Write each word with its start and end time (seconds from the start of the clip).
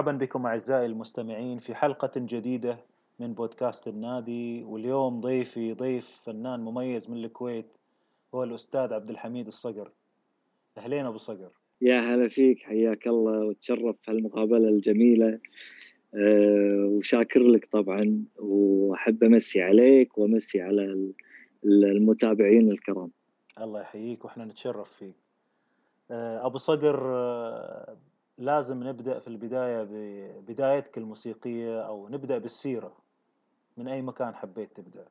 مرحبا 0.00 0.18
بكم 0.18 0.46
أعزائي 0.46 0.86
المستمعين 0.86 1.58
في 1.58 1.74
حلقة 1.74 2.10
جديدة 2.16 2.78
من 3.18 3.34
بودكاست 3.34 3.88
النادي 3.88 4.64
واليوم 4.64 5.20
ضيفي 5.20 5.72
ضيف 5.72 6.06
فنان 6.06 6.60
مميز 6.60 7.10
من 7.10 7.24
الكويت 7.24 7.76
هو 8.34 8.44
الأستاذ 8.44 8.92
عبد 8.92 9.10
الحميد 9.10 9.46
الصقر. 9.46 9.92
أهلين 10.78 11.06
أبو 11.06 11.18
صقر. 11.18 11.50
يا 11.80 12.00
هلا 12.00 12.28
فيك 12.28 12.62
حياك 12.62 13.06
الله 13.06 13.44
وتشرف 13.44 13.96
هالمقابلة 14.08 14.68
الجميلة. 14.68 15.38
أه 16.14 16.86
وشاكر 16.90 17.40
لك 17.40 17.68
طبعا 17.72 18.24
وأحب 18.38 19.24
أمسي 19.24 19.62
عليك 19.62 20.18
وأمسي 20.18 20.60
على 20.60 21.12
المتابعين 21.64 22.70
الكرام. 22.70 23.10
الله 23.60 23.80
يحييك 23.80 24.24
وإحنا 24.24 24.44
نتشرف 24.44 24.92
فيك. 24.92 25.16
أه 26.10 26.46
أبو 26.46 26.58
صقر 26.58 27.00
أه 27.14 27.96
لازم 28.40 28.82
نبدأ 28.84 29.18
في 29.18 29.28
البداية 29.28 29.82
ببدايتك 29.90 30.98
الموسيقية 30.98 31.80
أو 31.86 32.08
نبدأ 32.08 32.38
بالسيرة. 32.38 32.96
من 33.76 33.88
أي 33.88 34.02
مكان 34.02 34.34
حبيت 34.34 34.76
تبدأ؟ 34.76 35.08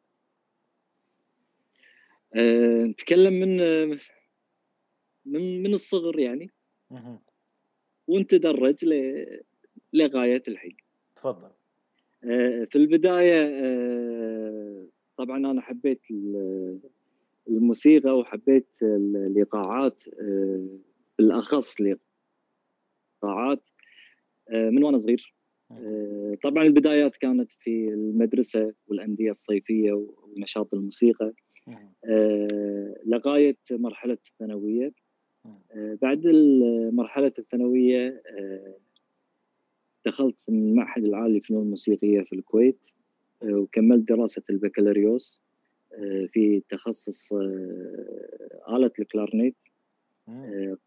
أه 2.36 2.84
نتكلم 2.84 3.34
من 3.34 3.58
من 5.26 5.64
من 5.64 5.74
الصغر 5.74 6.20
يعني. 6.20 6.52
ونتدرج 8.08 8.86
لغاية 9.94 10.44
الحين. 10.48 10.78
تفضل. 11.16 11.52
أه 12.24 12.68
في 12.72 12.76
البداية 12.76 13.44
أه 13.64 14.88
طبعا 15.18 15.38
أنا 15.38 15.62
حبيت 15.62 16.02
الموسيقى 17.48 18.18
وحبيت 18.18 18.68
الإيقاعات 18.82 20.04
بالأخص 21.18 21.82
آه، 24.52 24.70
من 24.70 24.84
وأنا 24.84 25.00
صغير. 25.00 25.34
آه، 25.72 26.38
طبعا 26.44 26.64
البدايات 26.64 27.18
كانت 27.18 27.52
في 27.52 27.88
المدرسة 27.88 28.74
والأندية 28.88 29.32
الصيفية 29.32 29.94
ونشاط 29.94 30.74
الموسيقى. 30.74 31.34
آه، 32.06 32.96
لغاية 33.06 33.58
مرحلة 33.72 34.18
الثانوية. 34.32 34.94
بعد 36.02 36.28
مرحله 36.94 37.34
الثانوية 37.40 38.22
دخلت 40.06 40.50
المعهد 40.50 41.06
العالي 41.06 41.34
للفنون 41.34 41.64
الموسيقيه 41.64 42.22
في 42.22 42.36
الكويت 42.36 42.88
وكملت 43.44 44.10
دراسة 44.10 44.44
البكالوريوس 44.50 45.42
في 46.28 46.64
تخصص 46.70 47.34
آلة 48.70 48.92
الكلارنيت 49.00 49.56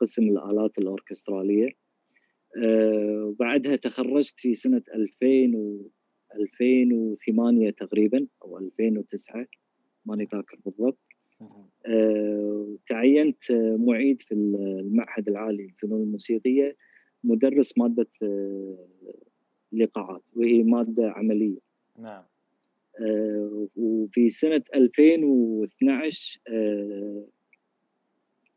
قسم 0.00 0.22
الآلات 0.22 0.78
الأوركسترالية. 0.78 1.81
وبعدها 2.56 3.76
تخرجت 3.76 4.40
في 4.40 4.54
سنة 4.54 4.82
2000 4.94 5.56
و 5.56 5.90
2008 6.34 7.70
تقريبا 7.70 8.26
أو 8.42 8.58
2009 8.58 9.46
ماني 10.06 10.28
ذاكر 10.32 10.58
بالضبط. 10.64 10.98
آه، 11.86 12.76
تعينت 12.88 13.52
معيد 13.78 14.22
في 14.22 14.34
المعهد 14.34 15.28
العالي 15.28 15.62
للفنون 15.62 16.02
الموسيقية 16.02 16.76
مدرس 17.24 17.78
مادة 17.78 18.08
آه، 18.22 18.86
الإيقاعات 19.72 20.22
وهي 20.36 20.62
مادة 20.62 21.10
عملية. 21.10 21.58
نعم. 21.98 22.22
وفي 23.76 24.30
سنة 24.30 24.62
2012 24.74 26.40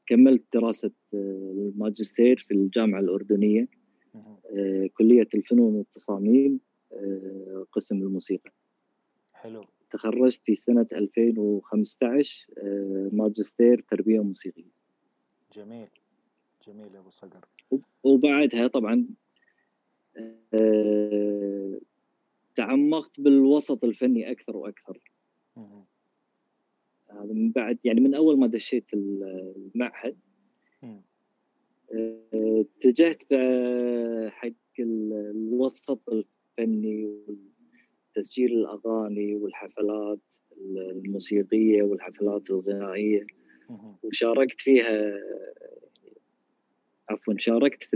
كملت 0.08 0.44
دراسة 0.54 0.92
الماجستير 1.14 2.46
في 2.48 2.54
الجامعة 2.54 3.00
الأردنية. 3.00 3.62
آه، 3.62 3.68
كلية 4.98 5.28
الفنون 5.34 5.76
والتصاميم 5.76 6.60
آه، 6.94 7.66
قسم 7.72 7.98
الموسيقى. 7.98 8.52
حلو. 9.34 9.62
تخرجت 9.92 10.42
في 10.46 10.56
سنة 10.56 10.88
2015 10.94 12.48
آه، 12.58 13.10
ماجستير 13.14 13.86
تربية 13.92 14.24
موسيقية. 14.24 14.72
جميل. 15.54 15.88
جميل 16.68 16.96
يا 16.96 17.00
أبو 17.00 17.10
صقر. 17.10 17.46
وبعدها 18.04 18.68
طبعا 18.68 19.08
تعمقت 22.56 23.22
بالوسط 23.22 23.84
الفني 23.84 24.32
أكثر 24.32 24.58
وأكثر. 24.58 25.00
هذا 27.10 27.34
من 27.34 27.52
بعد 27.52 27.78
يعني 27.84 28.00
من 28.00 28.16
أول 28.16 28.40
ما 28.40 28.48
دشيت 28.48 28.94
المعهد 28.94 30.18
اتجهت 32.34 33.24
حق 34.32 34.52
الوسط 34.80 36.02
الفني 36.10 37.06
وتسجيل 38.16 38.52
الأغاني 38.52 39.36
والحفلات 39.36 40.20
الموسيقية 41.06 41.84
والحفلات 41.84 42.50
الغنائية 42.50 43.28
وشاركت 44.04 44.62
فيها 44.62 45.14
عفوا 47.10 47.34
شاركت 47.38 47.84
في 47.84 47.96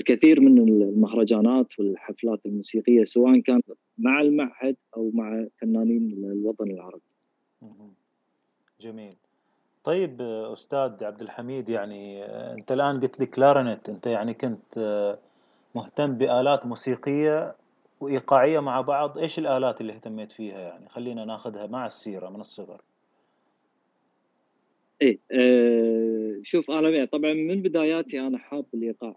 الكثير 0.00 0.40
من 0.40 0.58
المهرجانات 0.58 1.78
والحفلات 1.78 2.46
الموسيقية 2.46 3.04
سواء 3.04 3.40
كان 3.40 3.60
مع 3.98 4.20
المعهد 4.20 4.76
أو 4.96 5.10
مع 5.14 5.46
فنانين 5.60 6.12
الوطن 6.12 6.70
العربي. 6.70 7.02
جميل. 8.80 9.16
طيب 9.86 10.22
أستاذ 10.22 11.04
عبد 11.04 11.22
الحميد 11.22 11.68
يعني 11.68 12.24
أنت 12.24 12.72
الآن 12.72 13.00
قلت 13.00 13.20
لي 13.20 13.26
كلارنت 13.26 13.88
أنت 13.88 14.06
يعني 14.06 14.34
كنت 14.34 14.78
مهتم 15.74 16.14
بآلات 16.14 16.66
موسيقية 16.66 17.54
وإيقاعية 18.00 18.60
مع 18.60 18.80
بعض. 18.80 19.18
إيش 19.18 19.38
الآلات 19.38 19.80
اللي 19.80 19.92
اهتميت 19.92 20.32
فيها 20.32 20.60
يعني؟ 20.60 20.88
خلينا 20.88 21.24
ناخذها 21.24 21.66
مع 21.66 21.86
السيرة 21.86 22.28
من 22.28 22.40
الصغر. 22.40 22.80
إيه 25.02 25.18
آه 25.32 26.40
شوف 26.42 26.70
أنا 26.70 27.04
طبعا 27.04 27.32
من 27.32 27.62
بداياتي 27.62 28.20
أنا 28.20 28.38
حاب 28.38 28.64
الإيقاع. 28.74 29.16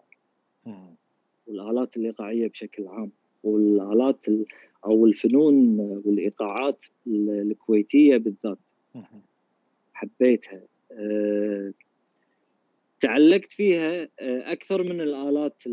والآلات 1.48 1.98
الإيقاعية 1.98 2.48
بشكل 2.48 2.88
عام 2.88 3.12
والآلات 3.44 4.26
أو 4.86 5.06
الفنون 5.06 5.80
والإيقاعات 5.80 6.86
الكويتية 7.08 8.18
بالذات. 8.18 8.58
حبيتها. 10.00 10.62
أه 10.92 11.74
تعلقت 13.02 13.54
فيها 13.54 14.02
آه، 14.04 14.52
أكثر 14.52 14.84
من 14.84 15.02
الآلات 15.02 15.64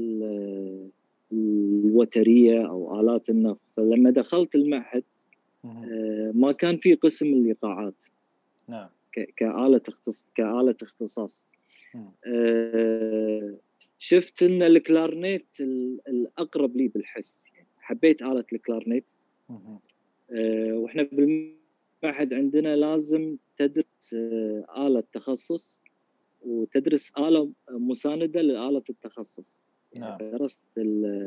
الوترية 1.32 2.68
أو 2.68 3.00
آلات 3.00 3.28
النفط. 3.30 3.60
فلما 3.76 4.10
دخلت 4.10 4.54
المعهد 4.54 5.04
أه 5.64 6.32
ما 6.34 6.52
كان 6.52 6.76
في 6.76 6.94
قسم 6.94 7.26
الايقاعات 7.26 8.06
نعم. 8.68 8.88
كآلة 9.36 9.80
اختصاص 9.88 10.26
كآلة 10.34 10.76
اختصاص. 10.82 11.46
شفت 13.98 14.42
إن 14.42 14.62
الكلارنيت 14.62 15.46
الأقرب 16.08 16.76
لي 16.76 16.88
بالحس. 16.88 17.44
حبيت 17.78 18.22
آلة 18.22 18.44
الكلارنيت. 18.52 19.04
وإحنا 20.30 21.02
بالمعهد 21.02 22.34
عندنا 22.34 22.76
لازم 22.76 23.36
تدرس 23.58 23.84
آه، 23.84 23.95
آلة 24.78 25.04
تخصص 25.12 25.82
وتدرس 26.42 27.12
آلة 27.18 27.50
مساندة 27.70 28.40
لآلة 28.40 28.82
التخصص 28.90 29.64
نعم. 29.96 30.18
درست 30.18 30.62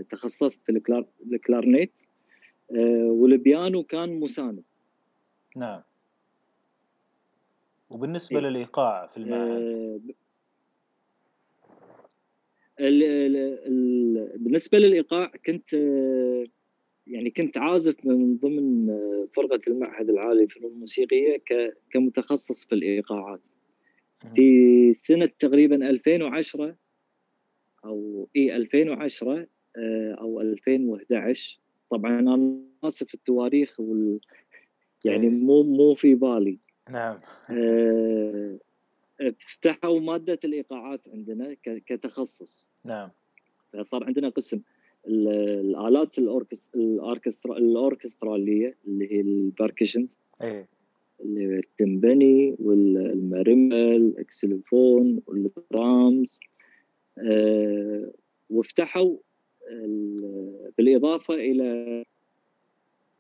تخصصت 0.10 0.64
في 0.64 0.72
الكلار... 0.72 1.06
الكلارنيت 1.32 1.92
آه، 2.72 3.10
والبيانو 3.12 3.84
كان 3.84 4.20
مساند 4.20 4.64
نعم 5.56 5.82
وبالنسبة 7.90 8.40
إيه؟ 8.40 8.46
للإيقاع 8.46 9.08
في 9.08 9.18
المعهد 9.18 9.62
آه، 9.62 10.00
ال... 12.80 13.04
ال... 13.04 13.36
ال... 13.38 14.38
بالنسبة 14.38 14.78
للإيقاع 14.78 15.32
كنت 15.46 15.76
يعني 17.10 17.30
كنت 17.30 17.58
عازف 17.58 18.06
من 18.06 18.38
ضمن 18.38 18.88
فرقة 19.36 19.62
المعهد 19.68 20.10
العالي 20.10 20.42
للفنون 20.42 20.72
الموسيقية 20.72 21.44
كمتخصص 21.92 22.66
في 22.66 22.76
الإيقاعات. 22.76 23.40
في 24.36 24.94
سنة 24.94 25.30
تقريبا 25.40 25.90
2010 25.90 26.76
أو 27.86 28.28
إي 28.36 28.56
2010 28.56 29.48
آه، 29.78 30.14
أو 30.14 30.42
2011 30.42 31.60
طبعا 31.90 32.20
أنا 32.20 32.60
آسف 32.84 33.14
التواريخ 33.14 33.80
وال 33.80 34.20
يعني. 35.06 35.30
مو 35.30 35.64
مو 35.64 35.96
في 35.96 36.16
بالي. 36.16 36.58
نعم. 36.90 37.20
آه، 37.52 38.58
فتحوا 39.48 40.00
مادة 40.00 40.40
الإيقاعات 40.46 41.02
عندنا 41.14 41.56
كتخصص. 41.64 42.70
نعم. 42.86 43.10
فصار 43.74 44.04
عندنا 44.04 44.30
قسم. 44.30 44.62
الآلات 45.08 46.18
الاوركسترا 46.76 47.58
الأوركسترالية 47.58 48.78
اللي 48.88 49.12
هي 49.14 49.22
ال 49.22 49.30
percussions 49.30 50.20
إيه. 50.44 50.68
اللي 51.22 51.42
هي 51.48 51.60
التمبني 51.60 52.56
والماريمبا 52.60 53.96
الاكسلوفون 53.96 55.22
والدرامز 55.28 56.40
آه 57.18 58.12
وافتحوا 58.50 59.18
ال- 59.72 60.72
بالإضافة 60.78 61.34
إلى 61.34 62.04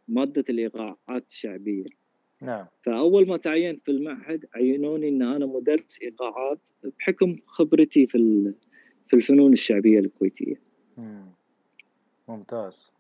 مادة 0.08 0.44
الإيقاعات 0.50 1.26
الشعبية. 1.28 1.86
نعم. 2.42 2.66
فأول 2.84 3.28
ما 3.28 3.38
تعينت 3.38 3.84
في 3.84 3.92
المعهد 3.92 4.46
عينوني 4.56 5.10
إن 5.10 5.22
أنا 5.22 5.46
مدرس 5.46 6.00
إيقاعات 6.02 6.60
بحكم 7.00 7.36
خبرتي 7.46 8.08
في 8.08 8.18
في 9.08 9.16
الفنون 9.16 9.54
الشعبية 9.54 10.00
الكويتية. 10.00 10.62
مم. 10.98 11.26
ممتاز. 12.30 12.92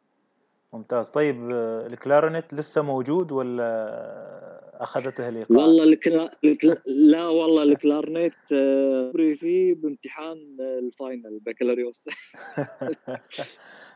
ممتاز. 0.73 1.09
طيب 1.09 1.51
آه، 1.51 1.87
ال 1.87 1.94
clarinet 1.94 2.53
لسه 2.53 2.81
موجود 2.81 3.31
ولا 3.31 4.83
أخذته 4.83 5.29
الإيقاع؟ 5.29 5.57
والله 5.57 5.83
الكلا... 5.83 6.37
الكلا... 6.43 6.81
لا 6.85 7.27
والله 7.27 7.63
ال 7.63 7.71
clarinet 7.71 8.33
آه، 8.53 9.11
فيه 9.35 9.73
بامتحان 9.73 10.57
آه، 10.59 10.79
ال 10.79 10.87
final 10.87 11.27
البكالوريوس 11.27 12.05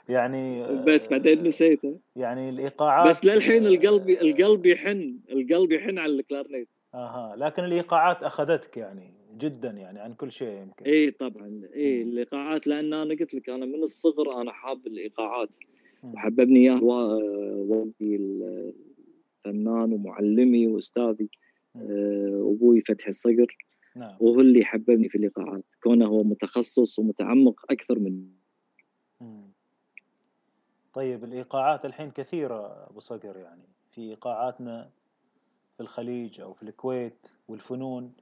يعني 0.09 0.63
بس 0.83 1.07
بعدين 1.07 1.47
نسيته 1.47 1.99
يعني 2.15 2.49
الإيقاعات 2.49 3.09
بس 3.09 3.25
للحين 3.25 3.67
القلب 3.67 4.09
القلب 4.09 4.65
يحن 4.65 5.19
القلب 5.31 5.71
يحن 5.71 5.99
على 5.99 6.11
الكلارنيت 6.11 6.69
أها. 6.93 7.35
لكن 7.37 7.63
الإيقاعات 7.63 8.23
أخذتك 8.23 8.77
يعني. 8.77 9.13
جدا 9.37 9.69
يعني 9.69 9.99
عن 9.99 10.13
كل 10.13 10.31
شيء 10.31 10.61
يمكن 10.61 10.85
اي 10.85 11.11
طبعا 11.11 11.61
اي. 11.75 12.01
الإيقاعات 12.01 12.67
لأن 12.67 12.93
أنا 12.93 13.15
قلت 13.15 13.33
لك 13.33 13.49
أنا 13.49 13.65
من 13.65 13.83
الصغر 13.83 14.41
أنا 14.41 14.51
حاب 14.51 14.87
الإيقاعات. 14.87 15.49
وحببني 16.03 16.59
إياه 16.59 16.83
وا- 16.83 17.53
والدي 17.53 18.15
الفنان 18.15 19.93
ومعلمي 19.93 20.67
وأستاذي. 20.67 21.29
آه، 21.75 22.53
أبوي 22.55 22.81
فتحي 22.81 23.09
الصقر 23.09 23.57
نعم 23.95 24.15
وهو 24.19 24.39
اللي 24.39 24.65
حببني 24.65 25.09
في 25.09 25.17
الإيقاعات 25.17 25.63
كونه 25.83 26.05
هو 26.05 26.23
متخصص 26.23 26.99
ومتعمق 26.99 27.71
أكثر 27.71 27.99
مني 27.99 28.27
مم. 29.21 29.51
طيب 30.93 31.23
الإيقاعات 31.23 31.85
الحين 31.85 32.11
كثيرة 32.11 32.87
أبو 32.89 32.99
صقر 32.99 33.37
يعني 33.37 33.61
في 33.91 34.01
إيقاعاتنا 34.01 34.89
في 35.77 35.83
الخليج 35.83 36.41
أو 36.41 36.53
في 36.53 36.63
الكويت 36.63 37.27
والفنون 37.47 38.13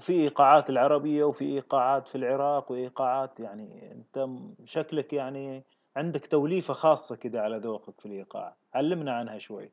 وفي 0.00 0.12
إيقاعات 0.12 0.70
العربية 0.70 1.24
وفي 1.24 1.44
إيقاعات 1.44 2.08
في 2.08 2.14
العراق 2.14 2.72
وإيقاعات 2.72 3.40
يعني 3.40 3.92
أنت 3.92 4.28
شكلك 4.64 5.12
يعني 5.12 5.64
عندك 5.96 6.26
توليفة 6.26 6.74
خاصة 6.74 7.16
كده 7.16 7.42
على 7.42 7.56
ذوقك 7.56 8.00
في 8.00 8.06
الإيقاع. 8.06 8.56
علمنا 8.74 9.12
عنها 9.12 9.38
شوي. 9.38 9.70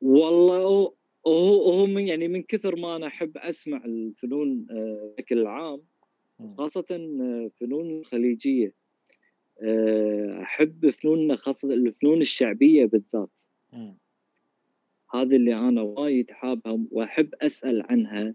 والله 0.00 0.92
هو 1.26 1.86
من 1.86 2.08
يعني 2.08 2.28
من 2.28 2.42
كثر 2.42 2.76
ما 2.76 2.96
أنا 2.96 3.06
أحب 3.06 3.38
أسمع 3.38 3.84
الفنون 3.84 4.66
آه، 4.70 5.14
بشكل 5.18 5.46
عام 5.46 5.82
مم. 6.38 6.54
خاصة 6.56 6.86
آه، 6.90 7.50
فنون 7.60 7.90
الخليجية. 7.90 8.74
آه، 9.62 10.42
أحب 10.42 10.90
فنوننا 10.90 11.36
خاصة 11.36 11.68
الفنون 11.68 12.20
الشعبية 12.20 12.86
بالذات. 12.86 13.30
هذه 15.14 15.36
اللي 15.36 15.54
أنا 15.54 15.82
وايد 15.82 16.30
حابها 16.30 16.78
وأحب 16.90 17.34
أسأل 17.34 17.82
عنها. 17.90 18.34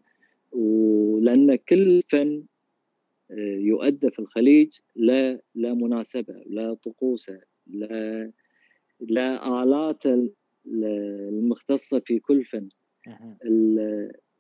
ولأن 0.58 1.56
كل 1.56 2.04
فن 2.10 2.44
آه، 3.32 3.36
يؤدى 3.58 4.10
في 4.12 4.20
الخليج 4.20 4.80
لا 4.96 5.42
لا 5.56 5.74
مناسبة 5.74 6.34
لا 6.48 6.74
طقوسة 6.74 7.42
لا 7.68 8.32
لا 9.00 9.64
آلات 9.64 10.06
ال- 10.06 10.34
المختصة 11.30 12.00
في 12.00 12.20
كل 12.20 12.46
فن. 12.46 12.70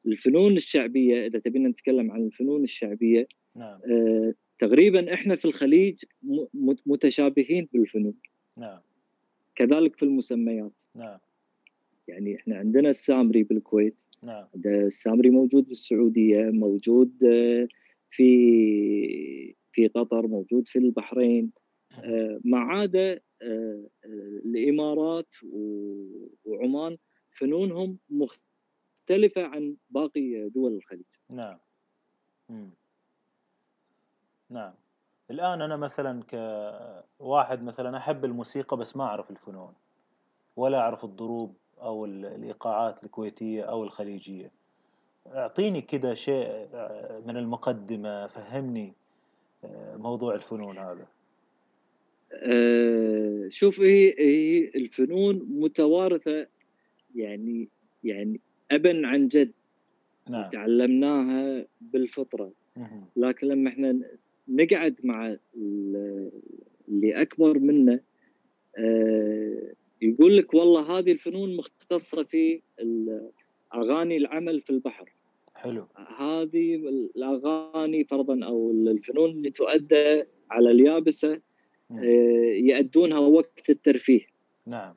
الفنون 0.06 0.58
الشعبية 0.58 1.25
إذا 1.28 1.40
تبينا 1.40 1.69
نتكلم 1.69 2.12
عن 2.12 2.25
الفنون 2.25 2.64
الشعبية 2.64 3.28
نعم. 3.56 3.80
آه، 3.92 4.34
تقريبا 4.60 5.14
إحنا 5.14 5.36
في 5.36 5.46
الخليج 5.46 6.04
متشابهين 6.86 7.68
بالفنون. 7.74 8.14
نعم. 8.58 8.80
كذلك 9.56 9.96
في 9.96 10.04
المسميات. 10.04 10.72
نعم. 10.96 11.19
يعني 12.08 12.36
إحنا 12.36 12.56
عندنا 12.58 12.90
السامري 12.90 13.44
بالكويت. 13.44 13.96
نعم. 14.28 14.46
السامري 14.66 15.30
موجود 15.30 15.68
بالسعوديه 15.68 16.38
موجود 16.42 17.24
آه، 17.24 17.68
في 18.12 19.56
في 19.72 19.88
قطر 19.88 20.28
موجود 20.28 20.68
في 20.68 20.80
البحرين. 20.80 21.52
آه، 22.04 22.40
ما 22.44 22.60
عدا 22.60 23.20
آه، 23.42 23.84
الإمارات 24.46 25.36
وعمان 26.46 26.98
فنونهم 27.32 27.98
مختلفة 28.10 29.44
عن 29.44 29.76
باقي 29.90 30.50
دول 30.50 30.74
الخليج. 30.74 31.06
نعم. 31.30 31.58
مم. 32.50 32.70
نعم. 34.50 34.74
الآن 35.32 35.62
أنا 35.62 35.78
مثلا 35.78 36.24
كواحد 36.24 37.64
مثلا 37.64 37.98
أحب 37.98 38.26
الموسيقى 38.26 38.78
بس 38.78 38.98
ما 38.98 39.04
أعرف 39.04 39.32
الفنون 39.32 39.74
ولا 40.56 40.80
أعرف 40.80 41.06
الضروب. 41.06 41.56
أو 41.82 42.06
ال- 42.06 42.26
الإيقاعات 42.26 43.04
الكويتية 43.04 43.64
أو 43.64 43.84
الخليجية. 43.84 44.52
أعطيني 45.28 45.82
كده 45.82 46.14
شيء 46.14 46.46
آه، 46.74 47.22
من 47.26 47.38
المقدمة 47.38 48.28
فهمني 48.28 48.94
آه، 49.64 49.96
موضوع 49.98 50.36
الفنون 50.36 50.78
هذا. 50.78 51.08
آه، 52.34 53.48
شوف 53.50 53.80
هي 53.82 54.16
هي 54.20 54.72
الفنون 54.76 55.48
متوارثة 55.50 56.48
يعني 57.16 57.70
يعني 58.04 58.40
ابا 58.72 59.08
عن 59.08 59.28
جد. 59.28 59.52
نعم. 60.30 60.50
تعلمناها 60.50 61.66
بالفطرة. 61.82 62.52
مهم. 62.76 63.06
لكن 63.16 63.48
لما 63.48 63.70
إحنا 63.70 64.00
نقعد 64.48 64.96
مع 65.04 65.28
ال- 65.58 66.32
اللي 66.88 67.22
أكبر 67.22 67.60
منا 67.60 68.00
يقول 70.02 70.38
لك 70.38 70.54
والله 70.54 71.00
هذه 71.00 71.12
الفنون 71.12 71.56
مختصة 71.56 72.24
في 72.24 72.62
أغاني 73.74 74.18
العمل 74.18 74.62
في 74.62 74.70
البحر. 74.70 75.10
حلو. 75.56 75.88
هذه 76.18 76.76
الأغاني 76.76 78.04
فرضا 78.04 78.46
أو 78.46 78.71
الفنون 78.71 79.30
اللي 79.30 79.50
تؤدى 79.52 80.24
على 80.52 80.71
اليابسة. 80.71 81.42
آه، 81.92 82.54
يأدونها 82.54 83.19
وقت 83.19 83.69
الترفيه. 83.69 84.26
نعم. 84.66 84.95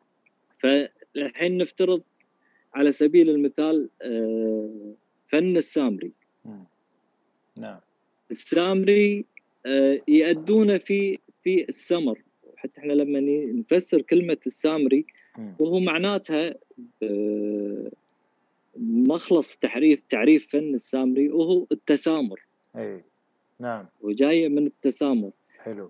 فالحين 0.59 1.59
نفترض 1.59 2.03
على 2.75 2.93
سبيل 2.93 3.31
المثال 3.31 3.89
آه، 4.03 4.95
فن 5.29 5.57
السامري. 5.57 6.13
نعم. 7.57 7.81
السامري 8.31 9.25
آه، 9.67 10.01
يأدونه 10.09 10.79
في 10.79 11.19
في 11.45 11.69
السمر. 11.69 12.19
حتى 12.61 12.81
إحنا 12.81 12.93
لما 12.93 13.21
نفسر 13.53 14.03
كلمة 14.03 14.39
السامري. 14.47 15.07
وهو 15.59 15.81
معناتها 15.81 16.55
آه، 17.03 17.91
مخلص 18.77 19.57
تعريف 19.57 20.01
تعريف 20.11 20.49
فن 20.53 20.75
السامري 20.75 21.29
وهو 21.29 21.67
التسامر. 21.73 22.41
أي 22.77 23.05
نعم. 23.61 23.87
وجاية 24.01 24.49
من 24.49 24.67
التسامر. 24.67 25.31
حلو. 25.59 25.89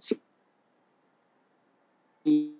التسامر 2.27 2.51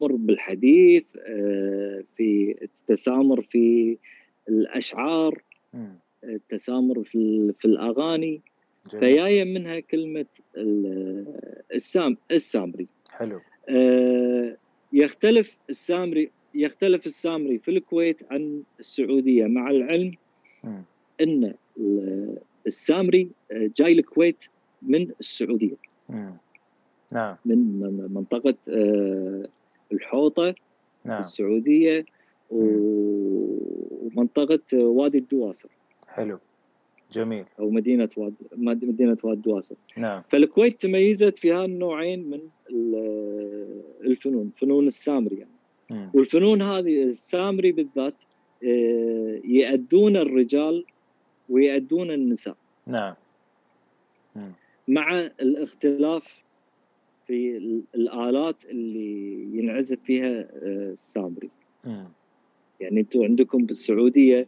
بالحديث 0.00 1.04
آه، 1.18 2.04
في 2.16 2.56
التسامر 2.62 3.42
في 3.42 3.96
الأشعار 4.48 5.42
مم. 5.74 5.98
التسامر 6.24 7.04
في 7.04 7.52
في 7.58 7.64
الأغاني. 7.64 8.40
فجاية 8.92 9.44
منها 9.44 9.80
كلمة 9.80 10.26
ال- 10.56 11.62
السام 11.74 12.16
السامري. 12.30 12.86
حلو. 13.12 13.40
آه، 13.68 14.56
يختلف 14.92 15.56
السامري 15.70 16.30
يختلف 16.54 17.06
السامري 17.06 17.58
في 17.58 17.70
الكويت 17.70 18.16
عن 18.30 18.62
السعودية. 18.80 19.46
مع 19.46 19.70
العلم 19.70 20.12
ال- 21.20 21.54
السامري 22.66 23.30
آه، 23.52 23.70
جاي 23.76 23.92
الكويت 23.92 24.44
من 24.82 25.10
السعودية. 25.20 25.76
مم. 26.08 26.32
نعم. 27.10 27.36
من 27.44 27.58
من- 27.80 28.08
منطقة 28.14 28.54
آه، 28.68 29.48
الحوطة 29.92 30.54
نعم. 31.04 31.18
السعودية 31.18 32.04
و- 32.50 33.56
ومنطقة 34.02 34.58
آه، 34.74 34.76
وادي 34.76 35.18
الدواسر. 35.18 35.68
حلو. 36.08 36.38
جميل. 37.12 37.44
أو 37.58 37.70
مدينة 37.70 38.08
واد 38.16 38.34
مدينة 38.56 39.16
وادي 39.24 39.36
الدواسر 39.38 39.76
نعم. 39.96 40.22
فالكويت 40.30 40.82
تميزت 40.82 41.38
في 41.38 41.52
هالنوعين 41.52 42.30
من 42.30 42.40
ال- 42.70 43.82
الفنون 44.04 44.50
فنون 44.60 44.86
السامري 44.86 45.36
يعني. 45.36 46.10
والفنون 46.14 46.62
هذه 46.62 47.02
السامري 47.02 47.72
بالذات 47.72 48.14
آه، 48.64 49.40
يأدون 49.44 50.16
الرجال 50.16 50.84
ويأدون 51.48 52.10
النساء. 52.10 52.56
نعم. 52.86 53.14
مع 54.88 55.20
الاختلاف 55.20 56.44
في 57.26 57.56
ال- 57.56 57.82
الآلات 57.94 58.64
اللي 58.64 59.42
ينعزف 59.58 59.98
فيها 60.04 60.40
آه، 60.40 60.92
السامري. 60.92 61.50
يعني 62.80 63.00
أنتم 63.00 63.22
عندكم 63.22 63.66
بالسعودية 63.66 64.46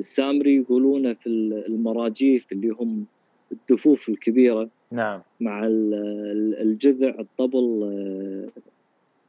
السامري 0.00 0.56
يقولونه 0.56 1.12
في 1.14 1.26
ال- 1.26 1.66
المراجيف 1.72 2.52
اللي 2.52 2.68
هم 2.68 3.04
الدفوف 3.52 4.08
الكبيرة 4.08 4.68
نعم. 4.90 5.22
مع 5.40 5.66
الجذع 5.66 7.14
الطبل 7.18 7.90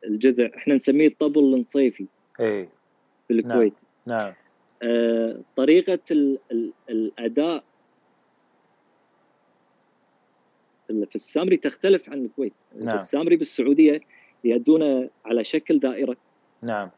الجذع 0.05 0.49
إحنا 0.57 0.75
نسميه 0.75 1.07
الطبل 1.07 1.39
النصيفي 1.53 2.05
اي 2.39 2.69
في 3.27 3.33
الكويت. 3.33 3.73
نعم, 4.05 4.19
نعم. 4.19 4.33
آه 4.83 5.39
طريقة 5.55 5.99
ال 6.11 6.39
ال 6.51 6.73
الأداء 6.89 7.63
في 10.87 11.15
السامري 11.15 11.57
تختلف 11.57 12.09
عن 12.09 12.25
الكويت. 12.25 12.53
نعم. 12.75 12.95
السامري 12.95 13.35
بالسعودية 13.35 14.01
يأدون 14.43 15.09
على 15.25 15.43
شكل 15.43 15.79
دائرة. 15.79 16.17
نعم. 16.61 16.89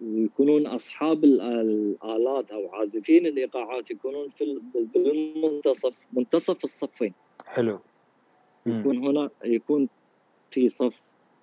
ويكونون 0.00 0.66
أصحاب 0.66 1.24
الآلات 1.24 2.50
أو 2.50 2.74
عازفين 2.74 3.26
الإيقاعات 3.26 3.90
يكونون 3.90 4.28
في 4.38 4.58
المنتصف 4.96 6.00
منتصف 6.12 6.64
الصفين. 6.64 7.12
حلو. 7.46 7.78
يكون 8.66 9.06
هنا 9.06 9.30
يكون 9.44 9.88
في 10.50 10.68
صف 10.68 10.94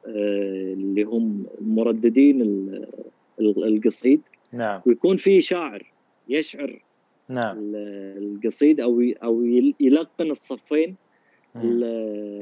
آه، 0.05 0.73
اللي 0.73 1.03
هم 1.03 1.45
مرددين 1.61 2.41
القصيد. 3.39 4.21
نعم. 4.51 4.81
ويكون 4.85 5.17
في 5.17 5.41
شاعر 5.41 5.91
يشعر 6.29 6.81
نعم. 7.29 7.57
القصيد 8.17 8.79
أو 8.79 9.01
أو 9.23 9.43
يلقن 9.79 10.31
الصفين 10.31 10.95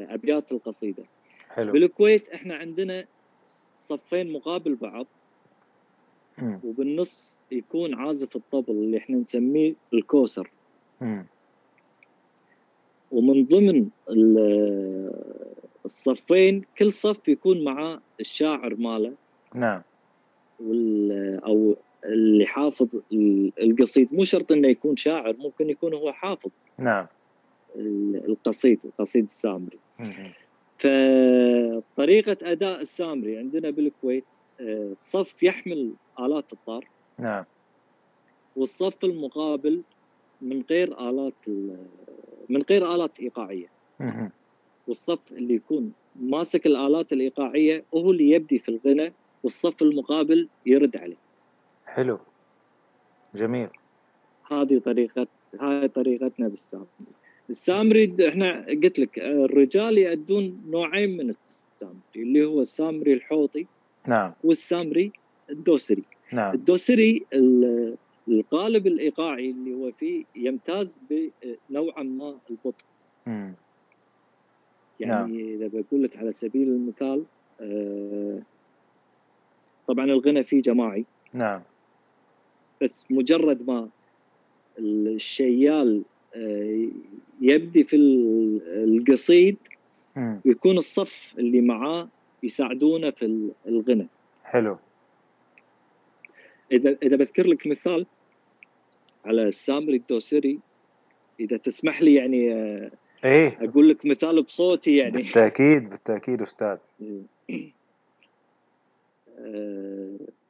أبيات 0.10 0.52
القصيدة. 0.52 1.04
حلو. 1.50 1.72
بالكويت 1.72 2.30
إحنا 2.30 2.56
عندنا 2.56 3.06
صفين 3.76 4.32
مقابل 4.32 4.76
بعض. 4.76 5.08
وبالنص 6.44 7.40
يكون 7.52 7.94
عازف 7.96 8.36
الطبل 8.36 8.72
اللي 8.72 8.98
إحنا 8.98 9.18
نسميه 9.18 9.74
الكوسر. 9.94 10.50
ومن 13.12 13.46
ضمن 13.46 13.90
الصفين 15.86 16.66
كل 16.78 16.92
صف 16.92 17.28
يكون 17.28 17.64
معاه 17.64 18.02
الشاعر 18.20 18.76
ماله. 18.76 19.14
نعم. 19.56 19.82
أو 21.46 21.76
اللي 22.06 22.46
حافظ 22.46 22.88
القصيد. 23.62 24.14
مو 24.14 24.24
شرط 24.24 24.52
إنه 24.52 24.68
يكون 24.68 24.96
شاعر 24.96 25.36
ممكن 25.38 25.70
يكون 25.70 25.94
هو 25.94 26.12
حافظ. 26.12 26.52
نعم. 26.78 27.06
القصيد 27.76 28.80
القصيد 28.86 29.26
السامري. 29.26 29.80
فطريقة 30.80 32.38
أداء 32.42 32.82
السامري 32.82 33.38
عندنا 33.38 33.70
بالكويت 33.70 34.24
صف 34.98 35.44
يحمل 35.44 35.94
آلات 36.20 36.54
الطار. 36.54 36.88
نعم. 37.20 37.44
والصف 38.56 39.04
المقابل 39.04 39.82
من 40.42 40.64
غير 40.70 41.10
آلات 41.10 41.34
من 42.50 42.62
غير 42.62 42.96
آلات 42.96 43.20
إيقاعية. 43.20 43.68
والصف 44.88 45.32
اللي 45.32 45.54
يكون 45.54 45.94
ماسك 46.16 46.66
الآلات 46.66 47.14
الإيقاعية 47.14 47.84
هو 47.94 48.12
اللي 48.12 48.30
يبدي 48.30 48.60
في 48.60 48.70
الغنى 48.70 49.14
والصف 49.44 49.82
المقابل 49.82 50.50
يرد 50.66 50.98
عليه. 50.98 51.16
حلو. 51.86 52.20
جميل. 53.36 53.70
هذه 54.52 54.80
طريقة 54.80 55.28
هاي 55.60 55.88
طريقتنا 55.88 56.48
بالسامري 56.48 56.88
السامري 57.50 58.30
إحنا 58.30 58.66
قلت 58.84 59.00
لك 59.00 59.20
الرجال 59.20 59.98
يأدون 59.98 60.62
نوعين 60.70 61.18
من 61.18 61.30
السامري 61.30 62.00
اللي 62.16 62.46
هو 62.46 62.62
السامري 62.62 63.14
الحوطي 63.14 63.68
نعم. 64.08 64.34
والسامري 64.44 65.12
الدوسري. 65.50 66.04
نعم. 66.34 66.54
الدوسري 66.54 67.26
القالب 68.28 68.88
الإيقاعي 68.88 69.52
اللي 69.52 69.74
هو 69.74 69.92
فيه 69.92 70.26
يمتاز 70.36 71.00
بنوعا 71.10 72.04
ما 72.04 72.38
البطء. 72.50 72.86
يعني 75.00 75.14
نعم. 75.14 75.40
إذا 75.40 75.68
بقول 75.68 76.04
لك 76.04 76.18
على 76.18 76.34
سبيل 76.34 76.68
المثال 76.68 77.24
آه، 77.62 78.40
طبعا 79.88 80.06
الغنى 80.06 80.44
فيه 80.44 80.62
جماعي. 80.62 81.06
نعم. 81.36 81.62
بس 82.82 83.06
مجرد 83.10 83.68
ما 83.68 83.90
الشيال 84.80 86.04
آه، 86.36 86.88
يبدي 87.42 87.84
في 87.84 87.96
القصيد 88.66 89.58
ويكون 90.46 90.78
الصف 90.78 91.34
اللي 91.38 91.62
معاه 91.62 92.08
يساعدونه 92.46 93.12
في 93.12 93.52
الغنى. 93.68 94.08
حلو. 94.44 94.78
إذا 96.72 96.98
إذا 97.04 97.16
بذكر 97.16 97.48
لك 97.48 97.68
مثال 97.68 98.06
على 99.26 99.44
السامري 99.44 99.96
الدوسري 99.96 100.60
إذا 101.40 101.58
تسمح 101.58 102.02
لي 102.02 102.14
يعني 102.14 102.54
آه، 102.54 102.92
إيه. 103.26 103.58
أقول 103.62 103.90
لك 103.90 104.06
مثال 104.06 104.44
بصوتي 104.44 104.96
يعني. 104.96 105.12
بالتأكيد 105.12 105.90
بالتأكيد 105.90 106.42
أستاذ. 106.42 106.78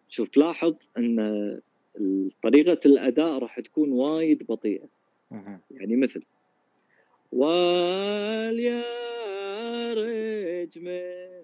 شوف 0.10 0.38
لاحظ 0.38 0.76
إن 0.98 1.60
طريقة 2.44 2.80
الأداء 2.86 3.40
راح 3.40 3.60
تكون 3.60 3.92
وايد 3.92 4.44
بطيئة. 4.48 4.88
يعني 5.72 5.96
مثل 5.96 6.24
واليا 7.32 8.84
من 10.76 11.35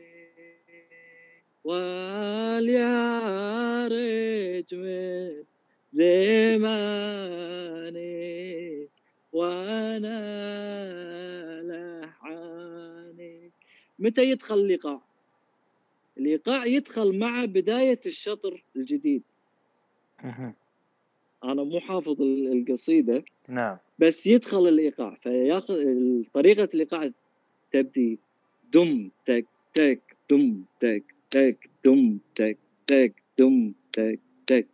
واليارج 1.65 3.05
من 4.75 5.45
زماني 5.93 6.89
وأنا 9.33 10.19
لحاني. 11.63 13.51
متى 13.99 14.31
يدخل 14.31 14.55
اللقاء؟ 14.55 15.01
الايقاع 16.19 16.67
يدخل 16.67 17.19
مع 17.19 17.45
بداية 17.45 18.01
الشطر 18.07 18.65
الجديد. 18.77 19.23
أنا 21.45 21.65
مو 21.65 21.81
حافظ 21.81 22.23
القصيدة 22.23 23.25
نعم. 23.49 23.77
بس 23.99 24.27
يدخل 24.27 24.69
الإيقاع. 24.69 25.19
فياخذ 25.23 25.75
طريقة 26.35 26.69
الإيقاع 26.75 27.11
تبدي 27.73 28.19
دم 28.73 29.11
تك 29.27 29.47
تك 29.75 30.17
دم 30.31 30.63
تك 30.81 31.05
تك 31.31 31.71
دم 31.85 32.19
تك 32.35 32.59
تك 32.87 33.15
دم 33.39 33.73
تك 33.93 34.19
تك. 34.47 34.67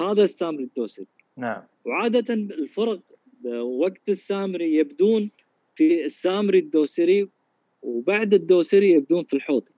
هذا 0.00 0.24
السامري 0.24 0.64
الدوسري 0.64 1.06
نعم. 1.36 1.62
وعادة 1.84 2.34
الفرق 2.34 3.00
وقت 3.62 4.08
السامري 4.08 4.74
يبدون 4.74 5.30
في 5.76 6.04
السامري 6.04 6.58
الدوسري 6.58 7.28
وبعد 7.82 8.34
الدوسري 8.34 8.90
يبدون 8.90 9.24
في 9.24 9.36
الحوطي 9.36 9.72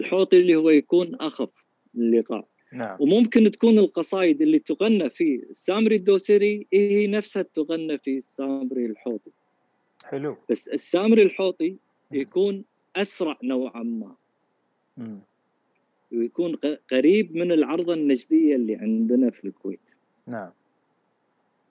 الحوطي 0.00 0.36
اللي 0.36 0.56
هو 0.56 0.70
يكون 0.70 1.14
أخف 1.14 1.50
الايقاع 1.94 2.44
نعم. 2.74 2.96
وممكن 3.00 3.50
تكون 3.50 3.78
القصائد 3.78 4.42
اللي 4.42 4.58
تغنى 4.58 5.10
في 5.10 5.34
السامري 5.50 5.96
الدوسري 5.96 6.66
هي 6.72 7.06
نفسها 7.06 7.42
تغنى 7.42 7.98
في 7.98 8.18
السامري 8.18 8.86
الحوطي. 8.86 9.30
حلو. 10.04 10.36
بس 10.50 10.68
السامري 10.68 11.22
الحوطي 11.22 11.76
يكون 12.12 12.64
أسرع 12.96 13.38
نوعا 13.42 13.82
ما. 13.82 14.14
مم. 14.96 15.18
ويكون 16.12 16.56
قريب 16.90 17.36
من 17.36 17.52
العرضة 17.52 17.94
النجدية 17.94 18.56
اللي 18.56 18.76
عندنا 18.76 19.30
في 19.30 19.44
الكويت. 19.44 19.80
نعم. 20.26 20.50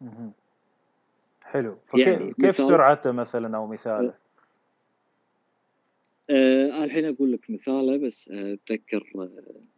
مم. 0.02 0.32
حلو. 1.46 1.78
فكيف 1.88 2.08
يعني 2.08 2.34
كيف 2.34 2.56
سرعته 2.56 3.12
مثلا 3.12 3.58
أو 3.58 3.68
مثاله؟ 3.68 4.14
آه 6.30 6.84
الحين 6.84 7.06
أقول 7.06 7.32
لك 7.32 7.50
مثاله 7.50 7.98
بس 7.98 8.30
أتذكر 8.32 9.12
آه 9.16 9.73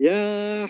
يا 0.00 0.66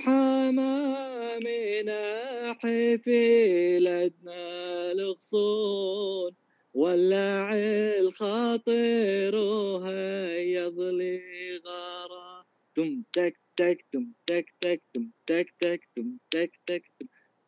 في 2.97 3.79
لدنا 3.79 4.93
الغصون 4.93 6.33
ولع 6.75 7.55
الخاطر 8.01 9.37
وهيض 9.37 10.81
لي 10.81 11.21
غارة. 11.67 12.45
تم 12.75 13.03
تك 13.13 13.37
تك 13.57 13.85
تم 13.93 14.07
تك 14.27 14.55
تك 14.61 14.83
تم 14.95 15.11
تك 15.27 15.55
تك 15.61 15.89
تم 15.97 16.17
تك 16.31 16.61
تك 16.67 16.85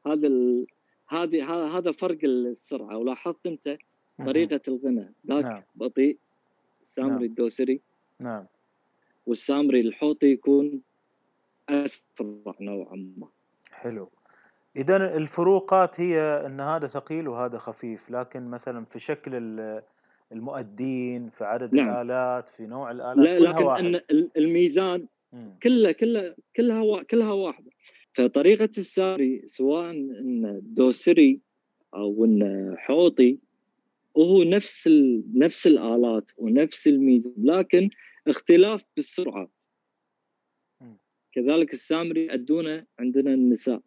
هذا 0.07 0.27
ال... 0.27 0.67
هذه 1.09 1.55
هذا 1.79 1.93
فرق 1.93 2.19
السرعة. 2.25 2.99
ولاحظت 2.99 3.47
أنت 3.47 3.79
طريقة 4.27 4.61
الغنى 4.69 5.13
ذاك 5.27 5.45
نعم. 5.45 5.63
بطيء 5.75 6.19
سامري 6.83 7.11
نعم. 7.11 7.23
الدوسري. 7.23 7.81
نعم. 8.21 8.47
والسامري 9.27 9.81
الحوطي 9.81 10.27
يكون 10.27 10.83
أسرع 11.69 12.55
نوعا 12.61 13.13
ما 13.17 13.29
حلو 13.75 14.11
اذا 14.77 15.17
الفروقات 15.17 16.01
هي 16.01 16.21
إن 16.47 16.61
هذا 16.61 16.87
ثقيل 16.87 17.29
وهذا 17.29 17.59
خفيف 17.59 18.11
لكن 18.11 18.51
مثلا 18.51 18.85
في 18.85 18.99
شكل 18.99 19.35
المؤدين 20.33 21.31
في 21.31 21.45
عدد 21.45 21.75
نعم. 21.75 21.89
الآلات 21.89 22.49
في 22.49 22.67
نوع 22.67 22.91
الآلات 22.91 23.17
لا 23.17 23.39
كلها 23.39 23.53
لكن 23.53 23.65
واحد. 23.65 23.85
إن 23.85 24.01
الميزان 24.37 25.07
كلها 25.63 25.93
كلها 25.93 26.35
كلها 26.57 27.03
كلها 27.03 27.33
واحدة 27.33 27.71
فطريقة 28.15 28.69
الساري 28.79 29.43
سواء 29.47 29.91
إن 29.91 30.61
دوسري 30.63 31.41
أو 31.95 32.25
إن 32.25 32.75
حوطي 32.79 33.39
وهو 34.15 34.43
نفس 34.43 34.87
ال... 34.87 35.23
نفس 35.35 35.67
الآلات 35.67 36.31
ونفس 36.37 36.87
الميزان 36.87 37.35
لكن 37.39 37.91
اختلاف 38.29 38.85
بالسرعات 38.97 39.51
كذلك 41.33 41.73
السامري 41.73 42.27
يؤدونه 42.27 42.87
عندنا 42.99 43.35
النساء. 43.35 43.83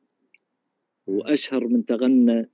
وأشهر 1.07 1.67
من 1.67 1.85
تغنى 1.85 2.49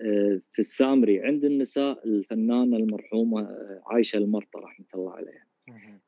آه، 0.00 0.40
في 0.52 0.58
السامري 0.58 1.20
عند 1.20 1.44
النساء 1.44 2.06
الفنانة 2.06 2.76
المرحومة 2.76 3.40
آه، 3.40 3.82
عايشة 3.86 4.16
المرطى 4.16 4.58
رحمة 4.58 4.86
الله 4.94 5.12
عليها. 5.12 5.46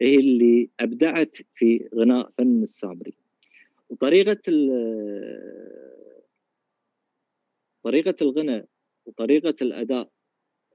هي 0.03 0.15
اللي 0.17 0.71
أبدعت 0.81 1.37
في 1.55 1.89
غناء 1.95 2.31
فن 2.39 2.63
السامري. 2.63 3.15
وطريقة 3.89 4.43
طريقة 7.83 8.15
الغناء 8.23 8.67
وطريقة 9.07 9.55
الأداء 9.63 10.11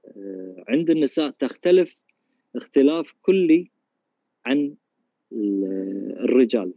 آه، 0.06 0.64
عند 0.68 0.90
النساء 0.90 1.30
تختلف 1.30 1.96
اختلاف 2.56 3.14
كلي 3.22 3.70
عن 4.46 4.74
الرجال. 5.32 6.74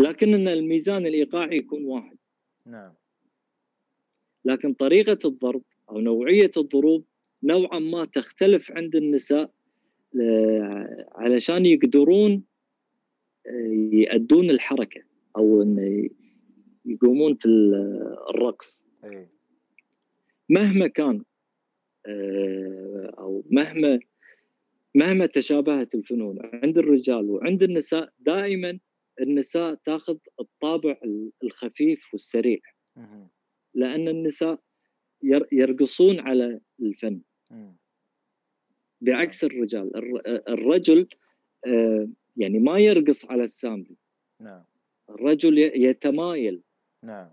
لكن 0.00 0.48
الميزان 0.48 1.06
الإيقاعي 1.06 1.56
يكون 1.56 1.84
واحد. 1.84 2.16
نعم. 2.66 2.92
لكن 4.44 4.74
طريقة 4.74 5.18
الضرب 5.28 5.62
أو 5.90 6.00
نوعية 6.00 6.50
الضروب 6.56 7.04
نوعا 7.42 7.78
ما 7.78 8.04
تختلف 8.04 8.72
عند 8.72 8.96
النساء 8.96 9.50
آه، 10.20 11.06
علشان 11.12 11.66
يقدرون 11.66 12.42
آه، 13.46 13.90
يأدون 13.92 14.50
الحركة 14.50 15.00
أو 15.36 15.62
إن 15.62 16.08
يقومون 16.84 17.34
في 17.34 17.46
الرقص. 18.30 18.84
أي. 19.04 19.28
مهما 20.48 20.86
كان 20.86 21.22
آه، 22.06 23.14
أو 23.18 23.44
مهما 23.50 23.98
مهما 24.96 25.26
تشابهت 25.26 25.94
الفنون 25.94 26.38
عند 26.42 26.78
الرجال 26.78 27.30
وعند 27.30 27.62
النساء 27.62 28.12
دائما 28.18 28.78
النساء 29.20 29.74
تاخذ 29.74 30.16
الطابع 30.40 30.96
الخفيف 31.44 32.08
والسريع. 32.12 32.58
لأن 33.74 34.08
النساء 34.08 34.60
يرقصون 35.52 36.20
على 36.20 36.60
الفن. 36.80 37.20
بعكس. 39.00 39.44
الرجال 39.44 39.96
الرجل 40.48 41.08
آه، 41.66 42.08
يعني 42.36 42.58
ما 42.58 42.78
يرقص 42.78 43.30
على 43.30 43.44
السامبل 43.44 43.96
نعم. 44.42 44.64
الرجل 45.10 45.58
يتمايل. 45.58 46.62
نعم. 47.02 47.32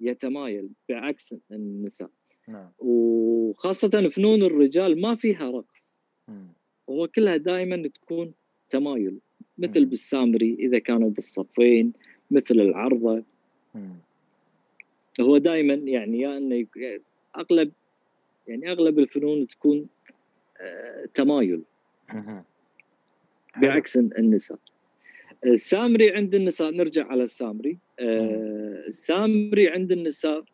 يتمايل 0.00 0.70
بعكس 0.88 1.34
النساء. 1.52 2.10
نعم. 2.48 2.72
وخاصة 2.78 4.08
فنون 4.08 4.42
الرجال 4.42 5.00
ما 5.00 5.14
فيها 5.14 5.50
رقص. 5.50 5.89
هو 6.90 7.08
كلها 7.08 7.36
دائما 7.36 7.88
تكون 7.88 8.32
تمايل 8.70 9.18
مثل 9.58 9.84
بالسامري 9.84 10.56
إذا 10.58 10.78
كانوا 10.78 11.10
بالصفين 11.10 11.92
مثل 12.30 12.54
العرضة. 12.54 13.22
هو 15.20 15.38
دائما 15.38 15.74
يعني 15.74 16.20
يا 16.20 16.38
إنه 16.38 16.66
أغلب 17.36 17.72
يعني 18.48 18.72
أغلب 18.72 18.98
الفنون 18.98 19.46
تكون 19.46 19.86
آه 20.60 21.04
تمايل. 21.14 21.62
بعكس 23.56 23.96
النساء. 23.96 24.58
السامري 25.46 26.16
عند 26.16 26.34
النساء 26.34 26.70
نرجع 26.70 27.06
على 27.06 27.22
السامري. 27.22 27.78
آه 27.98 28.84
السامري 28.88 29.68
عند 29.68 29.92
النساء 29.92 30.44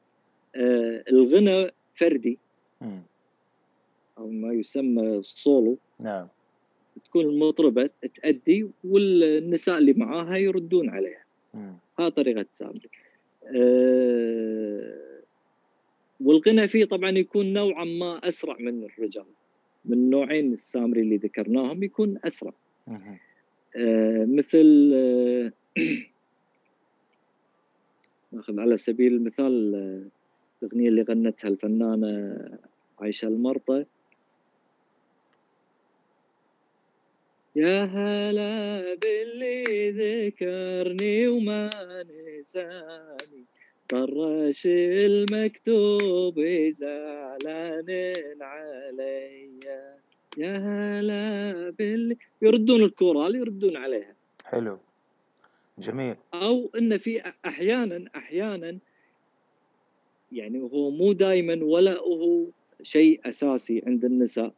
آه 0.54 1.04
الغنى 1.10 1.70
فردي. 1.94 2.38
أو 4.18 4.30
ما 4.30 4.52
يسمى 4.52 5.02
السولو 5.02 5.78
نعم. 6.00 6.28
تكون 7.04 7.24
المطربة 7.24 7.90
تأدي 8.14 8.68
والنساء 8.84 9.78
اللي 9.78 9.92
معاها 9.92 10.36
يردون 10.36 10.90
عليها. 10.90 11.24
هذه 11.98 12.08
طريقة 12.08 12.40
السامري 12.40 12.88
آه، 13.56 15.20
والغنى 16.20 16.68
فيه 16.68 16.84
طبعا 16.84 17.10
يكون 17.10 17.52
نوعا 17.52 17.84
ما 17.84 18.28
أسرع 18.28 18.56
من 18.60 18.84
الرجال. 18.84 19.24
من 19.84 20.10
نوعين 20.10 20.52
السامري 20.52 21.00
اللي 21.00 21.16
ذكرناهم 21.16 21.82
يكون 21.82 22.18
أسرع. 22.24 22.52
آه 23.76 24.24
مثل 24.24 24.92
آه 24.94 25.52
نأخذ 28.32 28.60
على 28.60 28.76
سبيل 28.76 29.14
المثال 29.14 29.74
آه، 29.74 30.02
الأغنية 30.62 30.88
اللي 30.88 31.02
غنتها 31.02 31.48
الفنانة 31.48 32.40
عايشة 33.00 33.28
المرطى 33.28 33.84
يا 37.56 37.84
هلا 37.84 38.94
باللي 38.94 39.90
ذكرني 39.90 41.28
وما 41.28 41.70
نساني. 42.40 43.44
طرش 43.88 44.62
المكتوب 44.66 46.40
زعلان 46.68 47.90
علي 48.40 49.50
يا 50.38 50.56
هلا 50.56 51.70
باللي 51.70 52.16
يردون 52.42 52.82
الكورال 52.82 53.36
يردون 53.36 53.76
عليها. 53.76 54.14
حلو. 54.44 54.78
جميل. 55.78 56.16
أو 56.34 56.70
إن 56.78 56.98
في 56.98 57.32
أحيانا 57.46 58.10
أحيانا 58.16 58.78
يعني 60.32 60.60
هو 60.60 60.90
مو 60.90 61.12
دائما 61.12 61.64
ولا 61.64 61.98
هو 61.98 62.46
شيء 62.82 63.20
أساسي 63.28 63.80
عند 63.86 64.04
النساء. 64.04 64.52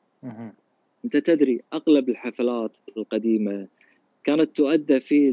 أنت 1.04 1.16
تدري 1.16 1.60
أغلب 1.72 2.08
الحفلات 2.08 2.72
القديمة 2.96 3.66
كانت 4.24 4.56
تؤدى 4.56 5.00
في 5.00 5.28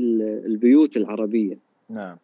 البيوت 0.45 0.97
العربية. 0.97 1.58
نعم. 1.89 2.17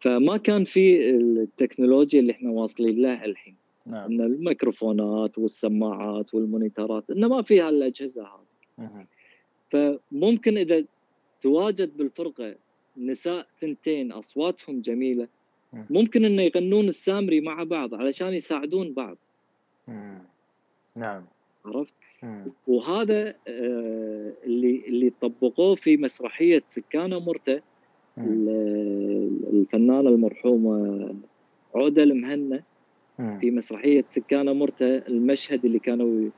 فما 0.00 0.36
كان 0.36 0.64
في 0.64 1.10
التكنولوجيا 1.10 2.20
اللي 2.20 2.32
إحنا 2.32 2.50
واصلين 2.50 3.02
لها 3.02 3.24
الحين. 3.24 3.54
نعم. 3.86 4.12
إن 4.12 4.20
الميكروفونات 4.20 5.38
والسماعات 5.38 6.34
والمونيترات 6.34 7.10
انه 7.10 7.28
ما 7.28 7.42
فيها 7.42 7.68
الأجهزة 7.68 8.22
هذه. 8.22 9.06
فممكن 9.70 10.58
إذا 10.58 10.84
تواجد 11.40 11.96
بالفرقة 11.96 12.54
نساء 12.96 13.46
ثنتين 13.60 14.12
أصواتهم 14.12 14.80
جميلة 14.80 15.28
ممكن 15.90 16.24
إنه 16.24 16.42
يغنون 16.42 16.88
السامري 16.88 17.40
مع 17.40 17.62
بعض 17.62 17.94
علشان 17.94 18.28
يساعدون 18.28 18.92
بعض. 18.92 19.16
نعم. 20.96 21.24
عرفت؟ 21.64 21.94
وهذا 22.66 23.28
آه، 23.48 24.32
اللي 24.44 24.82
اللي 24.88 25.12
طبقوه 25.20 25.74
في 25.74 25.96
مسرحية 25.96 26.62
سكانه 26.68 27.20
مرته 27.20 27.60
الفنانة 29.52 30.08
المرحومة 30.08 31.14
عودة 31.74 32.02
المهنا 32.02 32.62
في 33.16 33.50
مسرحية 33.50 34.04
سكانه 34.08 34.52
مرته 34.52 34.96
المشهد 34.96 35.64
اللي 35.64 35.78
كانوا 35.78 36.30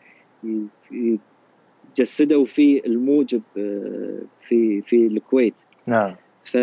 جسدوا 1.97 2.47
فيه 2.47 2.83
الموجب 2.87 3.43
آه، 3.59 4.19
في 4.47 4.83
في 4.83 5.07
الكويت. 5.07 5.55
نعم. 5.87 6.17
ف 6.45 6.57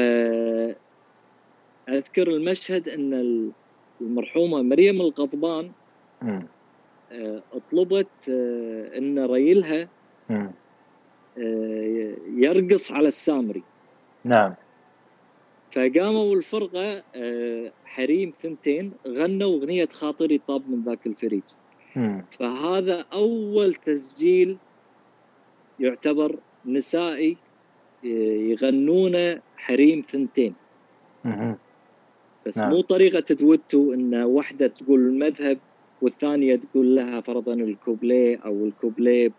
أذكر 1.89 2.27
المشهد 2.27 2.89
إن 2.89 3.51
المرحومة 4.01 4.61
مريم 4.61 5.01
الغضبان 5.01 5.71
آه، 7.11 7.41
طلبت 7.71 8.07
آه، 8.29 8.97
إن 8.97 9.25
ريلها 9.25 9.87
آه، 10.29 10.49
يرقص 12.35 12.91
على 12.91 13.07
السامري. 13.07 13.63
نعم. 14.23 14.53
فقاموا 15.71 16.35
الفرقة 16.35 17.03
حريم 17.85 18.33
ثنتين 18.41 18.91
غنوا 19.07 19.53
أغنية 19.57 19.89
خاطري 19.91 20.41
طاب 20.47 20.69
من 20.69 20.83
ذاك 20.83 21.07
الفريج 21.07 21.41
فهذا 22.39 23.05
أول 23.13 23.73
تسجيل 23.73 24.57
يعتبر 25.79 26.39
نسائي 26.65 27.37
يغنون 28.03 29.41
حريم 29.57 30.03
ثنتين. 30.11 30.53
بس 32.45 32.57
نعم. 32.57 32.69
مو 32.69 32.81
طريقة 32.81 33.35
دوتو 33.35 33.93
إن 33.93 34.15
واحدة 34.15 34.67
تقول 34.67 34.99
المذهب 34.99 35.59
والثانية 36.01 36.55
تقول 36.55 36.95
لها 36.95 37.21
فرضا 37.21 37.53
الكوبليه 37.53 38.37
أو 38.45 38.65
الكوبليه 38.65 39.31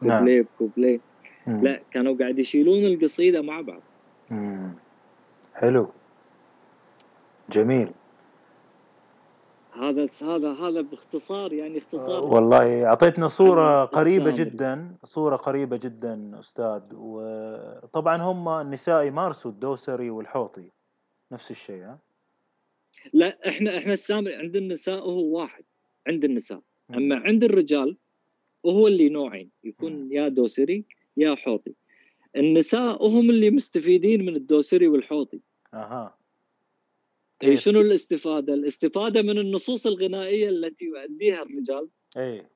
كوبليه 0.00 0.36
نعم. 0.36 0.46
كوبليه 0.58 1.00
لا 1.46 1.80
كانوا 1.90 2.16
قاعد 2.18 2.38
يشيلون 2.38 2.84
القصيدة 2.84 3.42
مع 3.42 3.60
بعض. 3.60 3.80
مم. 4.30 4.74
حلو. 5.54 5.88
جميل. 7.50 7.92
هذا 9.72 10.06
هذا 10.22 10.52
هذا 10.52 10.80
باختصار 10.80 11.52
يعني 11.52 11.78
اختصار. 11.78 12.24
والله 12.24 12.86
أعطيتنا 12.86 13.28
قريبة 13.84 14.30
السامري. 14.30 14.50
جدا 14.50 14.94
صورة 15.04 15.36
قريبة 15.36 15.76
جدا 15.76 16.40
أستاذ. 16.40 16.82
وطبعا 16.92 18.16
هم 18.16 18.48
النساء 18.48 19.04
يمارسوا 19.04 19.50
الدوسري 19.50 20.10
والحوطي. 20.10 20.70
نفس 21.32 21.50
الشيء 21.50 21.82
ها؟ 21.82 21.98
لا 23.12 23.38
إحنا 23.48 23.78
إحنا 23.78 23.92
السامري 23.92 24.34
عند 24.34 24.56
النساء 24.56 24.98
هو 24.98 25.38
واحد. 25.38 25.64
عند 26.06 26.24
النساء. 26.24 26.62
أما 26.90 27.16
عند 27.16 27.44
الرجال 27.44 27.96
وهو 28.62 28.86
اللي 28.86 29.08
نوعين. 29.08 29.50
يكون 29.64 30.12
يا 30.12 30.28
دوسري 30.28 30.84
يا 31.16 31.34
حوطي. 31.34 31.74
النساء 32.36 33.06
هم 33.06 33.30
اللي 33.30 33.50
مستفيدين 33.50 34.26
من 34.26 34.36
الدوسري 34.36 34.88
والحوطي. 34.88 35.40
أها. 35.74 36.18
إيه 37.42 37.50
كيف؟ 37.50 37.60
شنو 37.60 37.80
الاستفادة؟ 37.80 38.54
الاستفادة 38.54 39.22
من 39.22 39.38
النصوص 39.38 39.86
الغنائية 39.86 40.48
التي 40.48 40.84
يؤديها 40.84 41.42
الرجال 41.42 41.88
اي 42.16 42.46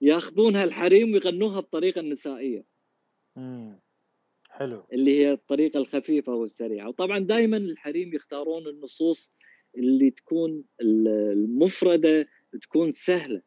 ياخذونها 0.00 0.64
الحريم 0.64 1.12
ويغنوها 1.12 1.60
بطريقة 1.60 2.00
النسائيه 2.00 2.64
امم 3.36 3.78
حلو. 4.50 4.82
اللي 4.92 5.18
هي 5.18 5.32
الطريقة 5.32 5.78
الخفيفة 5.78 6.34
والسريعة. 6.34 6.88
وطبعا 6.88 7.18
دائما 7.18 7.56
الحريم 7.56 8.14
يختارون 8.14 8.66
النصوص 8.66 9.32
اللي 9.76 10.10
تكون 10.10 10.64
المفردة 10.80 12.28
تكون 12.56 12.92
سهلة 12.92 13.42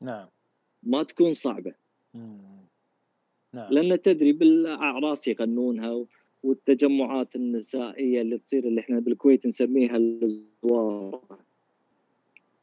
نعم. 0.00 0.28
ما 0.82 1.02
تكون 1.02 1.34
صعبة. 1.34 1.74
مم. 2.14 2.62
نعم. 3.52 3.72
لأن 3.72 4.02
تدري 4.02 4.32
بالأعراس 4.32 5.28
يغنونها 5.28 6.06
والتجمعات 6.42 7.36
النسائية 7.36 8.20
اللي 8.20 8.38
تصير 8.38 8.64
اللي 8.64 8.80
إحنا 8.80 9.00
بالكويت 9.00 9.46
نسميها 9.46 9.96
الزوارة. 9.96 11.22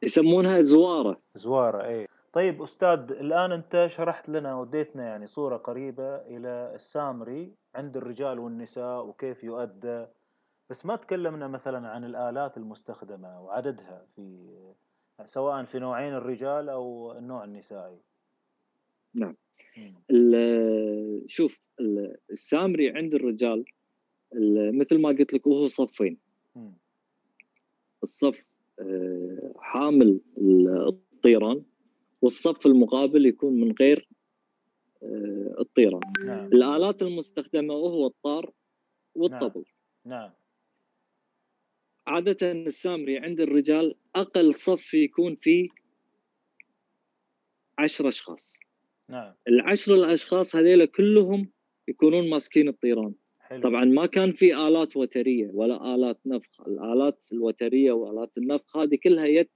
يسمونها 0.02 0.60
زوارة. 0.60 1.20
زوارة 1.34 1.86
اي 1.86 2.08
طيب 2.32 2.62
أستاذ 2.62 2.98
الآن 3.10 3.52
أنت 3.52 3.86
شرحت 3.90 4.28
لنا 4.28 4.60
وديتنا 4.60 5.04
يعني 5.04 5.26
صورة 5.26 5.56
قريبة 5.56 6.16
إلى 6.16 6.72
السامري 6.74 7.54
عند 7.74 7.96
الرجال 7.96 8.38
والنساء 8.38 9.06
وكيف 9.06 9.44
يؤدى. 9.44 10.06
بس 10.70 10.86
ما 10.86 10.96
تكلمنا 10.96 11.48
مثلا 11.48 11.88
عن 11.88 12.04
الآلات 12.04 12.56
المستخدمة 12.56 13.42
وعددها 13.42 14.06
في 14.16 14.46
سواء 15.26 15.64
في 15.64 15.78
نوعين 15.78 16.12
الرجال 16.14 16.68
أو 16.68 17.12
النوع 17.18 17.44
النسائي. 17.44 17.98
نعم. 19.14 19.36
شوف 21.26 21.60
ال- 21.80 22.16
السامري 22.30 22.90
عند 22.90 23.14
الرجال 23.14 23.64
ال- 24.34 24.78
مثل 24.78 24.98
ما 24.98 25.08
قلت 25.08 25.32
لك 25.34 25.46
وهو 25.46 25.66
صفين. 25.66 26.18
الصف 28.02 28.44
آه، 28.80 29.52
حامل 29.58 30.20
ال- 30.38 30.88
الطيران 30.88 31.62
والصف 32.22 32.66
المقابل 32.66 33.26
يكون 33.26 33.60
من 33.60 33.74
غير 33.80 34.08
آه، 35.02 35.54
الطيران. 35.60 36.00
نعم. 36.24 36.46
الآلات 36.46 37.02
المستخدمة 37.02 37.74
وهو 37.74 38.06
الطار 38.06 38.52
والطبل. 39.14 39.64
نعم. 40.04 40.30
عادة 42.10 42.52
السامري 42.52 43.18
عند 43.18 43.40
الرجال 43.40 43.94
أقل 44.14 44.54
صف 44.54 44.94
يكون 44.94 45.36
فيه 45.36 45.68
عشر 47.78 48.08
أشخاص. 48.08 48.60
نعم. 49.08 49.34
العشر 49.48 49.94
الأشخاص 49.94 50.56
هذيلا 50.56 50.84
كلهم 50.84 51.48
يكونون 51.88 52.30
ماسكين 52.30 52.68
الطيران. 52.68 53.14
حلو. 53.40 53.62
طبعا 53.62 53.84
ما 53.84 54.06
كان 54.06 54.32
في 54.32 54.56
آلات 54.56 54.96
وترية 54.96 55.50
ولا 55.54 55.94
آلات 55.94 56.18
نفخ. 56.26 56.60
الآلات 56.60 57.18
الوترية 57.32 57.92
وآلات 57.92 58.30
النفخ 58.38 58.76
هذه 58.76 58.98
كلها 59.04 59.26
جت 59.42 59.50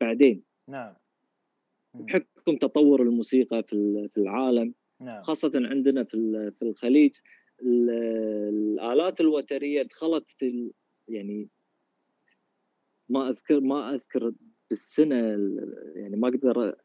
بعدين. 0.00 0.42
نعم. 0.68 0.94
بحكم 1.94 2.56
تطور 2.56 3.02
الموسيقى 3.02 3.62
في 3.62 3.72
ال- 3.72 4.10
في 4.14 4.20
العالم 4.20 4.74
نعم. 5.00 5.22
خاصة 5.22 5.52
عندنا 5.54 6.04
في 6.04 6.14
ال- 6.14 6.52
في 6.52 6.62
الخليج 6.62 7.14
ال- 7.62 7.90
الآلات 8.54 9.20
الوترية 9.20 9.82
دخلت 9.82 10.24
في 10.38 10.70
يعني 11.08 11.48
ما 13.08 13.28
أذكر 13.28 13.60
ما 13.60 13.94
أذكر 13.94 14.32
بالسنة 14.70 15.20
ال- 15.20 15.92
يعني 15.96 16.16
ما 16.16 16.28
أقدر 16.28 16.76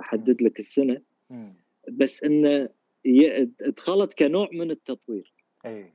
أحدد 0.00 0.42
لك 0.42 0.60
السنة. 0.60 1.02
مم. 1.30 1.54
بس 1.88 2.24
إنه 2.24 2.68
ي- 3.04 3.44
دخلت 3.76 4.14
كنوع 4.14 4.48
من 4.52 4.70
التطوير. 4.70 5.32
إي. 5.66 5.92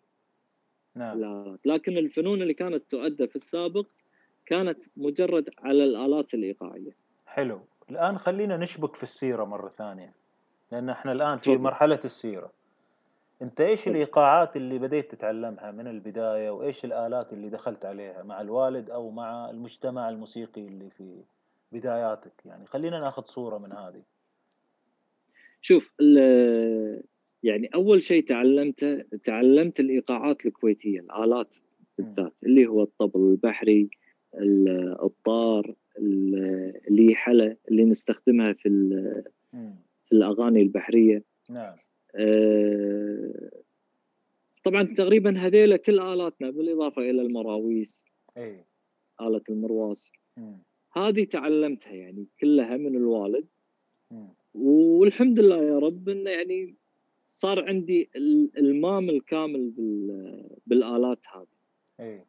نعم. 0.95 1.58
لكن 1.65 1.97
الفنون 1.97 2.41
اللي 2.41 2.54
كانت 2.54 2.84
تؤدى 2.91 3.28
في 3.28 3.36
السابق 3.36 3.88
كانت 4.45 4.80
مجرد 4.97 5.49
على 5.60 5.84
الآلات 5.84 6.34
الإيقاعية. 6.34 6.95
حلو. 7.26 7.62
الآن 7.89 8.17
خلينا 8.17 8.58
نشبك 8.58 8.95
في 8.95 9.04
السيرة 9.04 9.43
مرة 9.43 9.69
ثانية. 9.69 10.13
لأن 10.71 10.89
إحنا 10.89 11.12
الآن 11.12 11.38
في 11.38 11.43
تفضل. 11.52 11.63
مرحلة 11.63 11.99
السيرة 13.43 13.51
أنت 13.51 13.62
إيش 13.62 13.82
تفضل. 13.82 13.91
الإيقاعات 13.91 14.56
اللي 14.58 14.79
بديت 14.79 15.12
تتعلمها 15.12 15.71
من 15.71 15.88
البداية؟ 15.88 16.49
وإيش 16.49 16.86
الآلات 16.86 17.34
اللي 17.34 17.49
دخلت 17.49 17.86
عليها 17.86 18.23
مع 18.23 18.41
الوالد 18.41 18.89
أو 18.89 19.10
مع 19.12 19.49
المجتمع 19.49 20.10
الموسيقي 20.10 20.62
اللي 20.67 20.89
في 20.89 21.23
بداياتك؟ 21.71 22.45
يعني 22.45 22.65
خلينا 22.65 22.99
ناخذ 22.99 23.23
صورة 23.23 23.58
من 23.58 23.71
هذه. 23.71 24.01
شوف 25.62 25.93
ال- 26.01 27.03
يعني 27.43 27.69
أول 27.75 28.03
شيء 28.03 28.27
تعلمته 28.27 29.03
تعلمت 29.25 29.79
الإيقاعات 29.79 30.45
الكويتية 30.45 30.99
الآلات 30.99 31.56
بالذات 31.97 32.34
اللي 32.43 32.67
هو 32.67 32.84
الطبل 32.84 33.19
البحري 33.19 33.89
ال- 34.36 34.97
الطار 35.03 35.73
ال- 35.97 36.82
الليحله 36.88 37.58
اللي 37.71 37.86
نستخدمها 37.86 38.53
في. 38.53 38.69
في 40.06 40.12
الأغاني 40.15 40.62
البحرية. 40.62 41.23
نعم. 41.49 41.75
طبعا 44.63 44.84
تقريبا 44.97 45.38
هذيلا 45.39 45.78
كل 45.78 45.99
آلاتنا 45.99 46.49
بالإضافة 46.49 47.02
إلى 47.02 47.21
المراويس 47.21 48.06
أي. 48.38 48.65
آلة 49.21 49.41
المرواس. 49.49 50.12
هذه 50.95 51.23
تعلمتها 51.23 51.93
يعني 51.93 52.26
كلها 52.41 52.78
من 52.78 52.95
الوالد. 52.95 53.45
مم. 54.12 54.28
والحمد 54.54 55.39
لله 55.39 55.63
يا 55.63 55.80
رب 55.80 56.10
إنه 56.10 56.30
يعني 56.30 56.76
صار 57.32 57.67
عندي 57.67 58.10
ال- 58.15 58.52
المام 58.58 59.10
الكامل 59.10 59.69
بال- 59.69 60.49
بالآلات 60.67 61.19
هذه. 61.36 61.47
إي. 61.99 62.26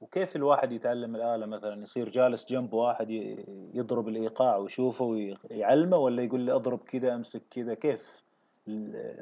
وكيف 0.00 0.36
الواحد 0.36 0.72
يتعلم 0.72 1.16
الآلة 1.16 1.46
مثلا؟ 1.46 1.82
يصير 1.82 2.08
جالس 2.08 2.44
جنب 2.44 2.72
واحد 2.72 3.10
يضرب 3.74 4.08
الإيقاع 4.08 4.56
ويشوفه 4.56 5.04
ويعلمه 5.04 5.96
ولا 5.96 6.22
يقول 6.22 6.40
لي 6.40 6.52
أضرب 6.52 6.78
كذا 6.78 7.14
أمسك 7.14 7.42
كذا؟ 7.50 7.74
كيف؟ 7.74 8.25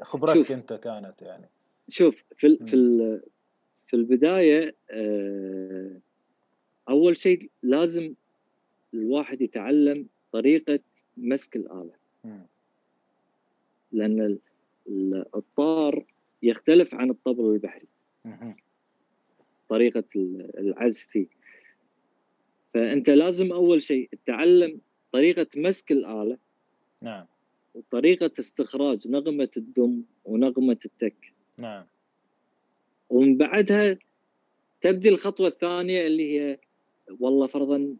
خبرتك 0.01 0.35
شوف. 0.37 0.51
أنت 0.51 0.73
كانت 0.73 1.21
يعني 1.21 1.45
شوف 1.89 2.23
في 2.37 2.47
ال-. 2.47 2.67
في 2.67 2.75
ال- 2.75 3.21
في 3.87 3.95
البداية 3.95 4.75
آه، 4.91 5.99
أول 6.89 7.17
شيء 7.17 7.49
لازم 7.63 8.13
الواحد 8.93 9.41
يتعلم 9.41 10.07
طريقة 10.31 10.79
مسك 11.17 11.55
الآلة 11.55 11.93
مم. 12.23 12.45
لأن 13.91 14.21
ال- 14.21 14.39
ال- 14.87 15.25
الطار 15.35 16.05
يختلف 16.43 16.95
عن 16.95 17.09
الطبل 17.09 17.43
البحري. 17.45 17.85
طريقة 19.69 20.03
ال- 20.15 20.59
العزف 20.59 21.07
فيه 21.07 21.27
فأنت 22.73 23.09
لازم 23.09 23.51
أول 23.51 23.81
شيء 23.81 24.09
تتعلم 24.11 24.79
طريقة 25.11 25.47
مسك 25.55 25.91
الآلة 25.91 26.37
نعم 27.01 27.25
وطريقة 27.75 28.31
استخراج 28.39 29.07
نغمة 29.07 29.49
الدم 29.57 30.01
ونغمة 30.25 30.77
التك. 30.85 31.33
نعم. 31.57 31.85
ومن 33.09 33.37
بعدها 33.37 33.97
تبدي 34.81 35.09
الخطوة 35.09 35.47
الثانية 35.47 36.07
اللي 36.07 36.39
هي 36.39 36.59
والله 37.19 37.47
فرضا 37.47 37.95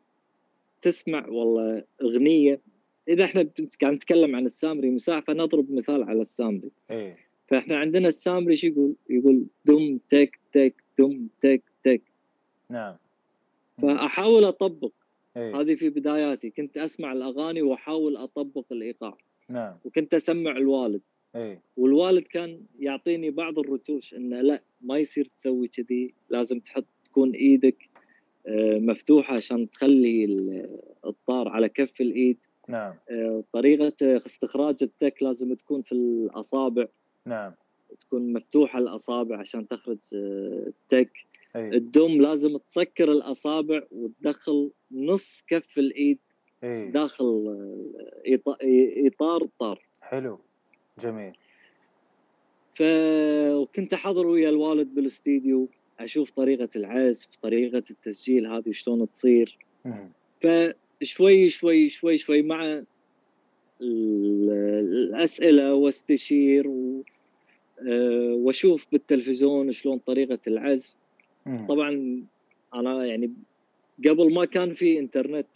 تسمع 0.81 1.27
والله 1.27 1.83
أغنية. 2.01 2.59
إذا 3.07 3.25
إحنا 3.25 3.49
قاعد 3.81 3.95
نتكلم 3.95 4.35
عن 4.35 4.45
السامري 4.45 4.89
مساع 4.89 5.19
فنضرب 5.19 5.71
مثال 5.71 6.03
على 6.03 6.21
السامري. 6.21 6.71
اي 6.91 7.15
فإحنا 7.47 7.77
عندنا 7.77 8.07
السامري 8.07 8.55
شو 8.55 8.67
يقول؟ 8.67 8.95
يقول 9.09 9.45
دم 9.65 9.99
تك 10.09 10.39
تك 10.53 10.83
دم 10.99 11.27
تك 11.41 11.63
تك. 11.83 12.01
نعم. 12.69 12.95
فأحاول 13.81 14.45
أطبق. 14.45 14.91
اي 15.37 15.53
هذه 15.53 15.75
في 15.75 15.89
بداياتي. 15.89 16.49
كنت 16.49 16.77
أسمع 16.77 17.11
الأغاني 17.11 17.61
وأحاول 17.61 18.17
أطبق 18.17 18.65
الإيقاع. 18.71 19.17
نعم. 19.49 19.75
وكنت 19.85 20.13
أسمع 20.13 20.51
الوالد. 20.51 21.01
اي 21.35 21.59
والوالد 21.77 22.23
كان 22.23 22.61
يعطيني 22.79 23.31
بعض 23.31 23.59
الرتوش 23.59 24.13
إنه 24.13 24.41
لا 24.41 24.61
ما 24.81 24.97
يصير 24.97 25.25
تسوي 25.39 25.67
كذي 25.67 26.13
لازم 26.29 26.59
تحط 26.59 26.85
تكون 27.05 27.31
إيدك 27.31 27.89
آه، 28.47 28.79
مفتوحة 28.79 29.35
عشان 29.35 29.69
تخلي 29.71 30.25
ال- 30.25 30.79
الطار 31.05 31.47
على 31.49 31.69
كف 31.69 32.01
الإيد. 32.01 32.37
نعم. 32.69 32.93
آه، 33.09 33.43
طريقة 33.53 33.93
استخراج 34.01 34.75
التك 34.81 35.23
لازم 35.23 35.53
تكون 35.53 35.81
في 35.81 35.91
الأصابع. 35.91 36.85
نعم. 37.25 37.53
تكون 37.99 38.33
مفتوحة 38.33 38.79
الأصابع 38.79 39.37
عشان 39.39 39.67
تخرج 39.67 39.97
آه، 40.15 40.67
التك. 40.67 41.11
اي 41.55 41.69
الدم 41.77 42.21
لازم 42.21 42.57
تسكر 42.57 43.11
الأصابع 43.11 43.83
وتدخل 43.91 44.71
نص 44.91 45.43
كف 45.47 45.77
الإيد. 45.79 46.19
اي 46.65 46.91
داخل 46.91 47.25
آه، 47.25 48.57
إطار 49.07 49.41
الطار 49.41 49.79
حلو 50.01 50.39
جميل 50.99 51.33
ف 52.75 52.83
وكنت 53.51 53.93
أحضر 53.93 54.27
ويا 54.27 54.49
الوالد 54.49 54.95
بالاستديو 54.95 55.67
أشوف 55.99 56.31
طريقة 56.31 56.69
العزف 56.75 57.27
طريقة 57.43 57.83
التسجيل 57.89 58.47
هذه 58.47 58.71
شلون 58.71 59.07
تصير. 59.15 59.57
فشوي 60.41 61.49
شوي 61.49 61.89
شوي 61.89 62.17
شوي 62.17 62.41
مع 62.41 62.65
ال- 63.81 64.49
الأسئلة 64.79 65.73
واستشير 65.73 66.67
و 66.67 67.03
آه، 67.79 68.33
وأشوف 68.33 68.87
بالتلفزيون 68.91 69.71
شلون 69.71 69.97
طريقة 69.97 70.39
العزف. 70.47 70.95
طبعا 71.69 72.21
أنا 72.73 73.05
يعني 73.05 73.31
قبل 74.07 74.33
ما 74.33 74.45
كان 74.45 74.73
في 74.73 74.99
إنترنت. 74.99 75.47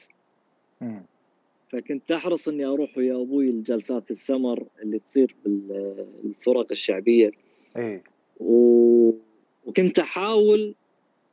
فكنت 1.72 2.12
أحرص 2.12 2.48
إني 2.48 2.66
أروح 2.66 2.98
ويا 2.98 3.22
أبوي 3.22 3.50
لجلسات 3.50 4.12
السمر 4.12 4.68
اللي 4.84 5.00
تصير 5.00 5.36
بالفرق 5.46 6.68
الشعبية 6.72 7.32
اي 7.78 8.02
و... 8.40 9.12
وكنت 9.66 10.00
أحاول 10.00 10.76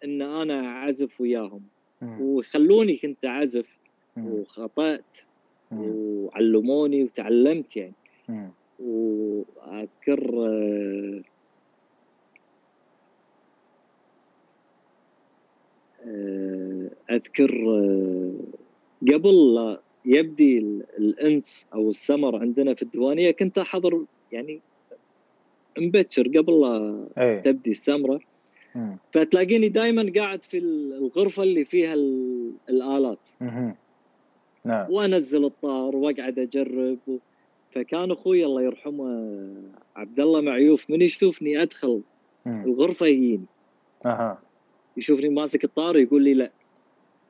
إن 0.04 0.22
أنا 0.22 0.66
أعزف 0.66 1.20
وياهم 1.20 1.62
مم. 2.02 2.20
ويخلوني 2.20 2.96
كنت 2.96 3.24
أعزف 3.24 3.78
مم. 4.16 4.26
وخطأت 4.26 5.18
مم. 5.70 5.78
وعلموني 5.80 7.04
وتعلمت 7.04 7.76
يعني. 7.76 7.94
وأذكر 8.78 10.46
آه، 10.46 11.22
أذكر 17.10 17.64
آه، 17.68 18.34
قبل 19.12 19.54
لا 19.54 19.80
يبدي 20.04 20.58
ال- 20.58 20.84
الانس 20.98 21.66
أو 21.74 21.90
السمر 21.90 22.36
عندنا 22.36 22.74
في 22.74 22.82
الديوانية 22.82 23.30
كنت 23.30 23.58
أحضر 23.58 24.04
يعني 24.32 24.60
مبكر 25.78 26.28
قبل 26.28 26.60
لا 26.60 27.08
اي 27.20 27.40
تبدي 27.40 27.70
السمرة. 27.70 28.20
مم. 28.74 28.96
فتلاقيني 29.12 29.68
دائما 29.68 30.12
قاعد 30.16 30.44
في 30.44 30.58
الغرفة 30.58 31.42
اللي 31.42 31.64
فيها 31.64 31.94
ال- 31.94 32.52
الآلات. 32.68 33.26
نعم. 34.64 34.90
وأنزل 34.90 35.44
الطار 35.44 35.96
وأقعد 35.96 36.38
أجرب 36.38 36.98
و... 37.06 37.16
فكان 37.74 38.10
أخوي 38.10 38.44
الله 38.44 38.62
يرحمه 38.62 39.32
عبد 39.96 40.20
الله 40.20 40.40
معيوف 40.40 40.90
من 40.90 41.02
يشوفني 41.02 41.62
أدخل 41.62 42.02
مم. 42.46 42.64
الغرفة 42.64 43.06
يجيني. 43.06 43.46
أها. 44.06 44.42
يشوفني 44.96 45.28
ماسك 45.28 45.64
الطار 45.64 45.96
يقول 45.96 46.22
لي 46.24 46.34
لا. 46.34 46.50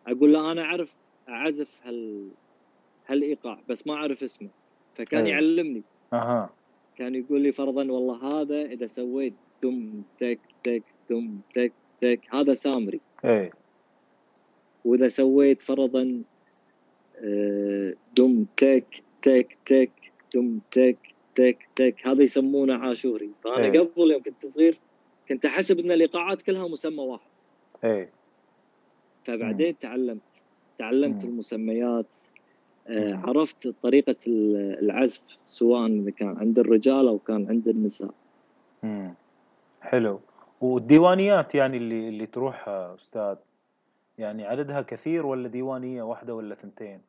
أقول 0.06 0.32
له 0.32 0.52
أنا 0.52 0.62
أعرف 0.62 0.94
أعزف 1.28 1.80
هال 1.84 2.28
هالإيقاع 3.06 3.58
بس 3.68 3.86
ما 3.86 3.94
أعرف 3.94 4.22
اسمه. 4.22 4.48
فكان 4.94 5.24
أي. 5.24 5.30
يعلمني. 5.30 5.82
أها. 6.12 6.50
كان 6.96 7.14
يقول 7.14 7.40
لي 7.40 7.52
فرضا 7.52 7.92
والله 7.92 8.40
هذا 8.40 8.62
إذا 8.62 8.86
سويت 8.86 9.34
دم 9.62 10.02
تك 10.20 10.40
تك 10.64 10.82
دم 11.10 11.38
تك 11.54 11.72
تك 12.00 12.20
هذا 12.30 12.54
سامري. 12.54 13.00
اي 13.24 13.50
وإذا 14.84 15.08
سويت 15.08 15.62
فرضا 15.62 16.22
آه، 17.18 17.94
دم 18.16 18.46
تك 18.56 19.02
تك 19.22 19.58
تك 19.66 19.92
دم 20.34 20.58
تك 20.70 20.98
تك 21.34 21.68
تك 21.76 22.06
هذا 22.06 22.22
يسمونه 22.22 22.74
عاشوري. 22.74 23.30
فأنا 23.44 23.64
إيه. 23.64 23.80
قبل 23.80 24.10
يوم 24.10 24.22
كنت 24.22 24.46
صغير 24.46 24.78
كنت 25.28 25.46
أحسب 25.46 25.78
إن 25.78 25.92
الإيقاعات 25.92 26.42
كلها 26.42 26.68
مسمى 26.68 27.02
واحد. 27.02 27.30
اي 27.84 28.08
فبعدين 29.24 29.78
تعلمت. 29.78 30.22
تعلمت 30.78 31.24
مم. 31.24 31.30
المسميات 31.30 32.06
آه،. 32.86 33.14
عرفت 33.14 33.68
طريقة 33.82 34.16
ال- 34.26 34.78
العزف 34.82 35.22
سواء 35.44 36.10
كان 36.10 36.36
عند 36.38 36.58
الرجال 36.58 37.08
أو 37.08 37.18
كان 37.18 37.48
عند 37.48 37.68
النساء 37.68 38.10
مم. 38.82 39.14
حلو 39.80 40.20
والديوانيات 40.60 41.54
يعني 41.54 41.76
اللي 41.76 42.08
اللي 42.08 42.26
تروحها 42.26 42.94
أستاذ 42.94 43.36
يعني 44.18 44.44
عددها 44.46 44.82
كثير 44.82 45.26
ولا 45.26 45.48
ديوانية 45.48 46.02
واحدة 46.02 46.34
ولا 46.34 46.54
ثنتين 46.54 47.00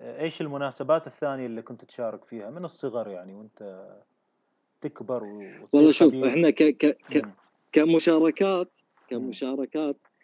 إيش 0.00 0.40
المناسبات 0.40 1.06
الثانية 1.06 1.46
اللي 1.46 1.62
كنت 1.62 1.84
تشارك 1.84 2.24
فيها 2.24 2.50
من 2.50 2.64
الصغر 2.64 3.08
يعني 3.08 3.34
وأنت 3.34 3.88
تكبر 4.80 5.24
والله 5.72 5.90
شوف 5.90 6.08
خبير 6.08 6.28
إحنا 6.28 6.50
ك 6.50 6.62
ك 6.62 6.96
ك. 7.12 7.26
كمشاركات 7.72 8.70
كمشاركات 9.08 9.96
آه، 9.96 10.17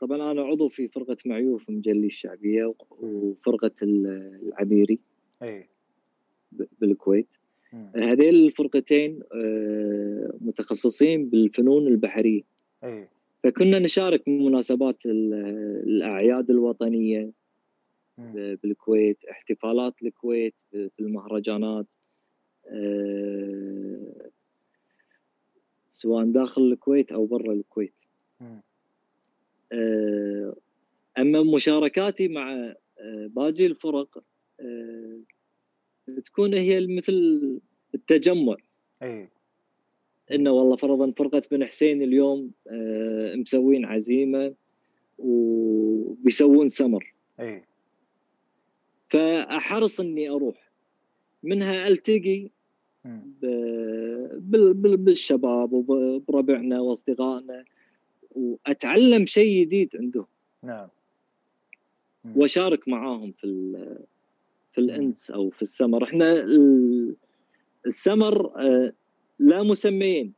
طبعا 0.00 0.30
أنا 0.32 0.42
عضو 0.42 0.68
في 0.68 0.88
فرقة 0.88 1.16
معيوف 1.26 1.70
مجلي 1.70 2.06
الشعبية 2.06 2.74
وفرقة 2.90 3.70
ال- 3.82 4.38
العبيري 4.48 4.98
أي. 5.42 5.60
بالكويت. 6.80 7.26
مم. 7.72 7.90
هذيل 7.96 8.44
الفرقتين 8.46 9.20
آه، 9.34 10.32
متخصصين 10.40 11.28
بالفنون 11.28 11.86
البحرية. 11.86 12.42
أي. 12.84 13.08
فكنا 13.42 13.78
نشارك 13.78 14.22
بمناسبات 14.26 15.06
ال- 15.06 15.34
الأعياد 15.86 16.50
الوطنية 16.50 17.30
بالكويت 18.62 19.24
احتفالات 19.30 19.94
الكويت 20.02 20.54
في 20.70 20.90
المهرجانات 21.00 21.86
آه، 22.66 24.30
سواء 25.92 26.24
داخل 26.24 26.62
الكويت 26.62 27.12
أو 27.12 27.26
برا 27.26 27.52
الكويت. 27.52 27.92
آه، 28.42 28.62
أما 31.18 31.42
مشاركاتي 31.42 32.28
مع 32.28 32.74
آه، 32.98 33.26
باقي 33.26 33.66
الفرق 33.66 34.22
آه، 34.60 35.18
تكون 36.24 36.54
هي 36.54 36.86
مثل 36.86 37.60
التجمع. 37.94 38.56
إي. 39.02 39.28
إنه 40.32 40.50
والله 40.50 40.76
فرضا 40.76 41.10
فرقة 41.10 41.42
بن 41.50 41.64
حسين 41.64 42.02
اليوم 42.02 42.50
آه، 42.70 43.34
مسوين 43.34 43.84
عزيمة 43.84 44.54
وبيسوون 45.18 46.68
سمر. 46.68 47.14
إي. 47.40 47.62
فأحرص 49.10 50.00
إني 50.00 50.28
أروح. 50.28 50.70
منها 51.42 51.88
ألتقي 51.88 52.48
بالشباب 54.96 55.72
وبربعنا 55.72 56.80
وأصدقائنا. 56.80 57.64
وأتعلم 58.34 59.26
شيء 59.26 59.60
جديد 59.60 59.96
عندهم 59.96 60.26
نعم. 60.62 60.88
وأشارك 62.36 62.88
معاهم 62.88 63.32
في 63.32 63.46
في 64.72 64.80
الإنس 64.80 65.30
أو 65.30 65.50
في 65.50 65.62
السمر 65.62 66.04
إحنا 66.04 66.32
ال- 66.32 67.14
السمر 67.86 68.46
آه، 68.60 68.92
لا 69.38 69.62
مسميين. 69.62 70.32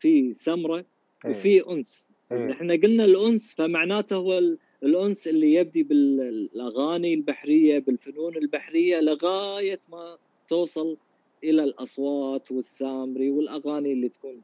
في 0.00 0.34
سمرة 0.34 0.84
إيه. 1.26 1.30
وفي 1.30 1.70
أنس 1.70 2.08
إيه. 2.32 2.52
إحنا 2.52 2.74
قلنا 2.74 3.04
الأنس 3.04 3.54
فمعناته 3.54 4.16
هو 4.16 4.38
ال- 4.38 4.58
الأنس 4.82 5.28
اللي 5.28 5.54
يبدي 5.54 5.82
بالأغاني 5.82 7.14
البحرية 7.14 7.78
بالفنون 7.78 8.36
البحرية 8.36 9.00
لغاية 9.00 9.80
ما 9.92 10.18
توصل 10.48 10.96
إلى 11.44 11.64
الأصوات 11.64 12.52
والسامري 12.52 13.30
والأغاني 13.30 13.92
اللي 13.92 14.08
تكون 14.08 14.42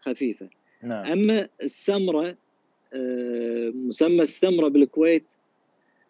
خفيفة 0.00 0.48
نعم. 0.84 1.12
أما 1.12 1.48
السمرة 1.62 2.36
آه، 2.92 3.70
مسمى 3.74 4.22
السمرة 4.22 4.68
بالكويت 4.68 5.24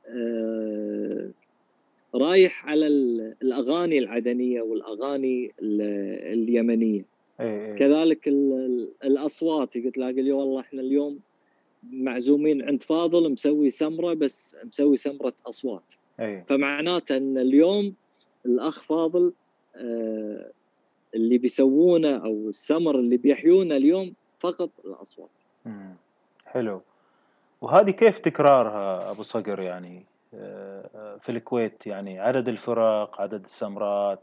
آه، 0.09 1.31
رايح 2.15 2.67
على 2.67 2.87
ال- 2.87 3.35
الأغاني 3.43 3.99
العدنية 3.99 4.63
والأغاني 4.63 5.53
ال- 5.63 6.33
اليمنية. 6.43 7.05
اي 7.41 7.73
اي 7.73 7.79
كذلك 7.79 8.29
ال- 8.29 8.53
ال- 8.53 8.91
الأصوات 9.05 9.75
قلت 9.75 9.99
لاقي 9.99 10.23
لي 10.23 10.33
والله 10.33 10.61
إحنا 10.61 10.81
اليوم 10.83 11.19
معزومين 11.93 12.63
عند 12.63 12.83
فاضل 12.83 13.33
مسوي 13.33 13.71
سمرة 13.71 14.15
بس 14.15 14.57
مسوي 14.65 14.97
سمرة 14.97 15.33
أصوات. 15.47 15.83
اي 16.21 16.45
فمعناته 16.49 17.17
إن 17.17 17.39
اليوم 17.39 17.95
الأخ 18.47 18.83
فاضل 18.83 19.33
آه، 19.77 20.51
اللي 21.15 21.39
بيسوونه 21.39 22.17
أو 22.17 22.49
السمر 22.49 22.99
اللي 23.01 23.17
بيحيونه 23.17 23.77
اليوم 23.77 24.13
فقط 24.45 24.71
الأصوات. 24.85 25.31
مم. 25.65 25.95
حلو. 26.47 26.83
وهذه 27.61 27.91
كيف 27.91 28.19
تكرارها 28.19 29.11
أبو 29.11 29.23
صقر 29.23 29.61
يعني؟ 29.61 30.05
آه، 30.35 31.17
في 31.23 31.33
الكويت 31.33 31.87
يعني 31.87 32.21
عدد 32.21 32.49
الفرق 32.49 33.21
عدد 33.21 33.45
السمرات 33.45 34.21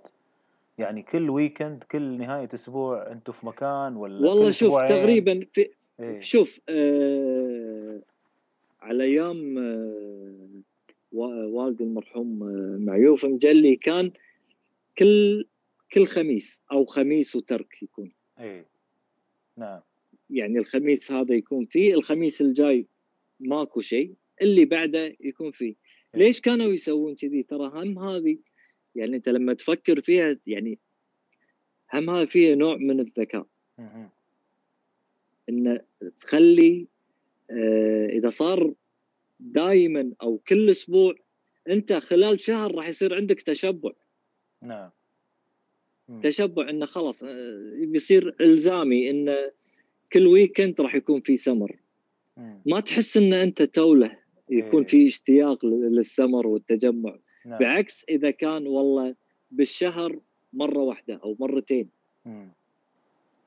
يعني 0.77 1.01
كل 1.01 1.29
ويكند 1.29 1.83
كل 1.83 2.17
نهاية 2.17 2.49
أسبوع 2.53 3.11
أنتم 3.11 3.33
في 3.33 3.45
مكان 3.45 3.95
ولا 3.95 4.29
والله 4.29 4.51
شوف؟ 4.51 4.77
تقريبا 4.79 5.45
في 5.53 5.69
إيه. 5.99 6.19
شوف 6.19 6.59
آه 6.69 7.99
على 8.81 9.03
أيام 9.03 9.57
آه 9.57 10.61
وا- 11.11 11.45
والدي 11.45 11.83
المرحوم 11.83 12.43
آه 12.43 12.77
معيوف 12.79 13.25
مجلي 13.25 13.75
كان 13.75 14.11
كل 14.97 15.45
كل 15.93 16.05
خميس 16.05 16.61
أو 16.71 16.85
خميس 16.85 17.35
وترك 17.35 17.83
يكون. 17.83 18.11
إيه. 18.39 18.65
نعم. 19.57 19.79
يعني 20.31 20.59
الخميس 20.59 21.11
هذا 21.11 21.35
يكون 21.35 21.65
فيه 21.65 21.93
الخميس 21.93 22.41
الجاي 22.41 22.85
ماكو 23.39 23.81
شيء 23.81 24.13
اللي 24.41 24.65
بعده 24.65 25.15
يكون 25.19 25.51
فيه 25.51 25.75
إيه. 26.15 26.21
ليش 26.21 26.41
كانوا 26.41 26.73
يسوون 26.73 27.15
كذي 27.15 27.43
ترى 27.43 27.71
هم 27.73 27.99
هذه 27.99 28.37
يعني 28.95 29.15
أنت 29.15 29.29
لما 29.29 29.53
تفكر 29.53 30.01
فيها 30.01 30.37
يعني 30.47 30.79
هم 31.93 32.09
هذا 32.09 32.25
فيها 32.25 32.55
نوع 32.55 32.77
من 32.77 32.99
الذكاء. 32.99 33.45
إن 35.49 35.79
تخلي 36.19 36.87
آه، 37.51 38.05
إذا 38.05 38.29
صار 38.29 38.73
دائما 39.39 40.11
أو 40.21 40.37
كل 40.37 40.69
أسبوع 40.69 41.15
أنت 41.69 41.93
خلال 41.93 42.39
شهر 42.39 42.75
راح 42.75 42.87
يصير 42.87 43.15
عندك 43.15 43.41
تشبع 43.41 43.91
نعم. 44.61 44.89
تشبع 46.23 46.69
إنه 46.69 46.85
خلاص 46.85 47.23
آه، 47.23 47.85
بيصير 47.85 48.35
إلزامي 48.41 49.09
إنه 49.09 49.51
كل 50.13 50.27
ويكند 50.27 50.81
راح 50.81 50.95
يكون 50.95 51.21
في 51.21 51.37
سمر. 51.37 51.75
ما 52.65 52.79
تحس 52.79 53.17
إن 53.17 53.33
أنت 53.33 53.61
تولة 53.61 54.17
يكون 54.49 54.81
إيه. 54.81 54.87
في 54.89 55.07
اشتياق 55.07 55.65
لل- 55.65 55.95
للسمر 55.95 56.47
والتجمع. 56.47 57.15
نعم. 57.45 57.59
بعكس 57.59 58.05
إذا 58.09 58.31
كان 58.31 58.67
والله 58.67 59.15
بالشهر 59.51 60.19
مرة 60.53 60.79
واحدة 60.79 61.19
أو 61.23 61.35
مرتين. 61.39 61.89
مم. 62.25 62.47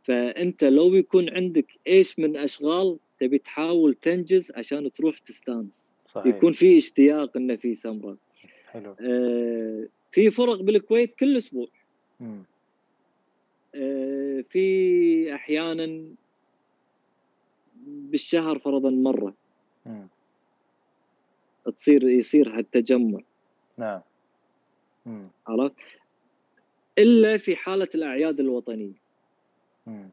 فأنت 0.05 0.65
لو 0.65 0.95
يكون 0.95 1.31
عندك 1.31 1.67
إيش 1.87 2.19
من 2.19 2.37
أشغال 2.37 2.99
تبي 3.21 3.39
تحاول 3.39 3.95
تنجز 3.95 4.53
عشان 4.57 4.93
تروح 4.93 5.19
تستانس. 5.19 5.91
صحيح. 6.05 6.37
يكون 6.37 6.53
في 6.53 6.79
اشتياق 6.79 7.37
إنه 7.37 7.57
في 7.57 7.75
سمره 7.75 8.17
حلو. 8.71 8.97
آه، 9.01 9.87
في 10.13 10.31
فرق 10.31 10.61
بالكويت 10.63 11.15
كل 11.15 11.37
أسبوع. 11.37 11.69
آه، 13.75 14.45
في 14.51 15.35
أحيانا 15.35 16.05
بالشهر 17.87 18.59
فرضا 18.59 18.91
مرة 18.91 19.35
مم. 19.87 20.09
تصير 21.77 22.03
يصير 22.09 22.59
هالتجمع 22.59 23.21
نعم. 23.79 24.01
عرفت 25.47 25.75
إلا 26.99 27.37
في 27.37 27.57
حالة 27.57 27.89
الأعياد 27.95 28.41
الوطنية 28.41 28.93
مم. 29.87 30.09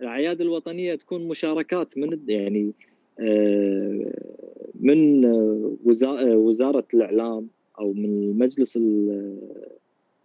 الأعياد 0.00 0.40
الوطنية 0.40 0.94
تكون 0.94 1.28
مشاركات 1.28 1.98
من 1.98 2.20
يعني 2.28 2.72
آه، 3.20 4.12
من 4.80 5.24
وزا- 5.84 6.34
وزارة 6.34 6.86
الإعلام 6.94 7.48
أو 7.78 7.92
من 7.92 8.04
المجلس 8.04 8.76
ال- 8.76 9.40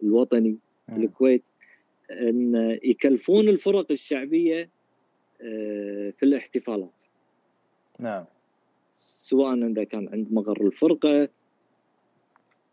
الوطني 0.02 0.58
في. 0.88 1.02
الكويت 1.02 1.42
إن 2.10 2.78
يكلفون 2.84 3.48
الفرق 3.48 3.86
الشعبية 3.90 4.70
في 6.18 6.22
الاحتفالات. 6.22 6.90
نعم. 8.00 8.24
سواء 8.94 9.54
إذا 9.66 9.84
كان 9.84 10.08
عند 10.12 10.32
مقر 10.32 10.66
الفرقة 10.66 11.28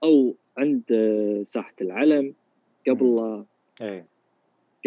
أو 0.03 0.35
عند 0.57 0.83
آه، 0.91 1.43
ساحة 1.43 1.73
العلم 1.81 2.33
قبل. 2.87 3.15
لا 3.15 3.45
اي 3.81 4.05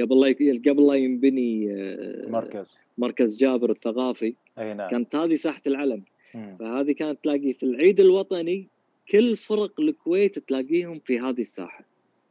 قبل 0.00 0.20
لا 0.20 0.26
يك- 0.26 0.68
قبل 0.68 0.86
لا 0.86 0.94
ينبني 0.94 1.72
آه، 1.72 2.28
مركز. 2.28 2.76
مركز 2.98 3.38
جابر 3.38 3.70
الثقافي 3.70 4.34
إي 4.58 4.74
نعم. 4.74 4.90
كانت 4.90 5.16
هذه 5.16 5.36
ساحة 5.36 5.62
العلم. 5.66 6.02
مم. 6.34 6.56
فهذه 6.58 6.92
كانت 6.92 7.18
تلاقي 7.22 7.52
في 7.52 7.62
العيد 7.62 8.00
الوطني 8.00 8.66
كل 9.10 9.36
فرق 9.36 9.80
الكويت 9.80 10.38
تلاقيهم 10.38 10.98
في 10.98 11.18
هذه 11.20 11.40
الساحة. 11.40 11.84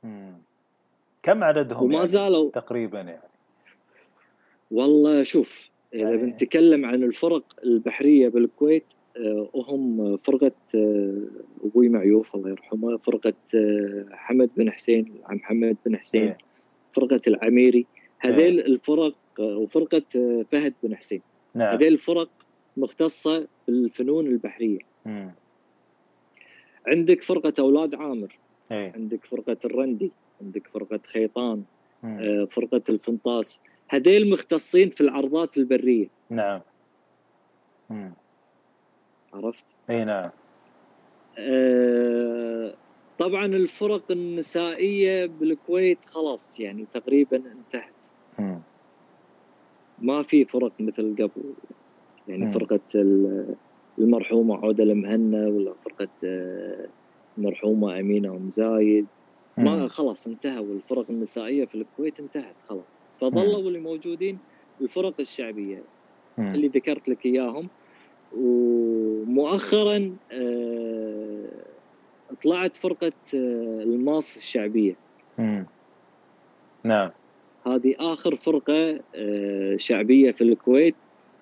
مم. 0.03 0.33
كم 1.23 1.43
عددهم 1.43 1.83
وما 1.83 1.93
يعني 1.95 2.07
زالوا 2.07 2.51
تقريبا 2.51 3.01
يعني؟ 3.01 3.32
والله 4.73 5.23
شوف 5.23 5.69
إذا 5.93 6.01
يعني- 6.01 6.17
بنتكلم 6.17 6.85
عن 6.85 7.03
الفرق 7.03 7.43
البحرية 7.63 8.27
بالكويت 8.27 8.83
آه، 9.17 9.49
وهم 9.53 10.17
فرقة 10.17 10.51
آه، 10.75 11.21
أبوي 11.63 11.89
معيوف 11.89 12.35
الله 12.35 12.49
يرحمه 12.49 12.97
فرقة 12.97 13.33
آه، 13.55 14.05
حمد 14.11 14.49
بن 14.57 14.71
حسين 14.71 15.13
عم 15.25 15.35
محمد 15.35 15.77
بن 15.85 15.97
حسين 15.97 16.21
إيه. 16.23 16.37
فرقة 16.95 17.21
العميري. 17.27 17.85
هذيل 18.19 18.59
الفرق 18.59 19.15
آه، 19.39 19.57
وفرقة 19.57 20.01
آه، 20.15 20.45
فهد 20.51 20.73
بن 20.83 20.95
حسين. 20.95 21.21
نعم. 21.55 21.73
هذيل 21.75 21.93
الفرق 21.93 22.29
مختصة 22.77 23.47
بالفنون 23.67 24.27
البحرية. 24.27 24.79
مم. 25.05 25.31
عندك 26.87 27.21
فرقة 27.23 27.53
أولاد 27.59 27.95
عامر 27.95 28.37
اي 28.71 28.85
عندك 28.95 29.25
فرقة 29.25 29.57
الرندي 29.65 30.11
عندك 30.41 30.67
فرقة 30.67 30.99
خيطان. 31.05 31.63
آه، 32.03 32.47
فرقة 32.51 32.81
الفنطاس. 32.89 33.59
هذيل 33.89 34.29
مختصين 34.33 34.89
في 34.89 35.01
العرضات 35.01 35.57
البرية. 35.57 36.07
نعم. 36.29 36.61
مم. 37.89 38.13
عرفت؟ 39.33 39.65
إي 39.89 40.05
نعم. 40.05 40.29
آه، 41.37 42.75
طبعا 43.17 43.45
الفرق 43.45 44.11
النسائية 44.11 45.25
بالكويت 45.25 46.05
خلاص 46.05 46.59
يعني 46.59 46.85
تقريبا 46.93 47.37
انتهت. 47.37 47.93
مم. 48.39 48.59
ما 49.97 50.23
في 50.23 50.45
فرق 50.45 50.73
مثل 50.79 51.15
قبل. 51.15 51.53
يعني 52.27 52.45
مم. 52.45 52.51
فرقة 52.51 52.79
ال- 52.95 53.55
المرحومة 53.99 54.55
عودة 54.55 54.83
المهنا 54.83 55.47
ولا 55.47 55.73
فرقة 55.73 56.09
آه، 56.23 56.87
المرحومه 57.37 57.99
أمينة 57.99 58.35
ام 58.37 58.49
زايد 58.49 59.07
ما. 59.57 59.87
خلاص 59.87 60.27
انتهوا. 60.27 60.73
الفرق 60.75 61.09
النسائية 61.09 61.65
في 61.65 61.75
الكويت 61.75 62.19
انتهت 62.19 62.55
خلاص. 62.63 62.92
فظلوا 63.29 63.67
اللي 63.67 63.79
موجودين 63.79 64.37
الفرق 64.81 65.13
الشعبية. 65.19 65.83
اللي 66.55 66.67
ذكرت 66.67 67.09
لك 67.09 67.25
إياهم 67.25 67.67
ومؤخرا 68.37 70.15
آه، 70.31 71.45
طلعت 72.43 72.75
فرقة 72.75 73.11
آه، 73.35 73.83
الماس 73.83 74.35
الشعبية. 74.35 74.95
نعم 76.83 77.11
هذه 77.67 77.95
آخر 77.99 78.35
فرقة 78.35 78.99
آه، 79.15 79.75
شعبية 79.77 80.31
في 80.31 80.43
الكويت 80.43 80.95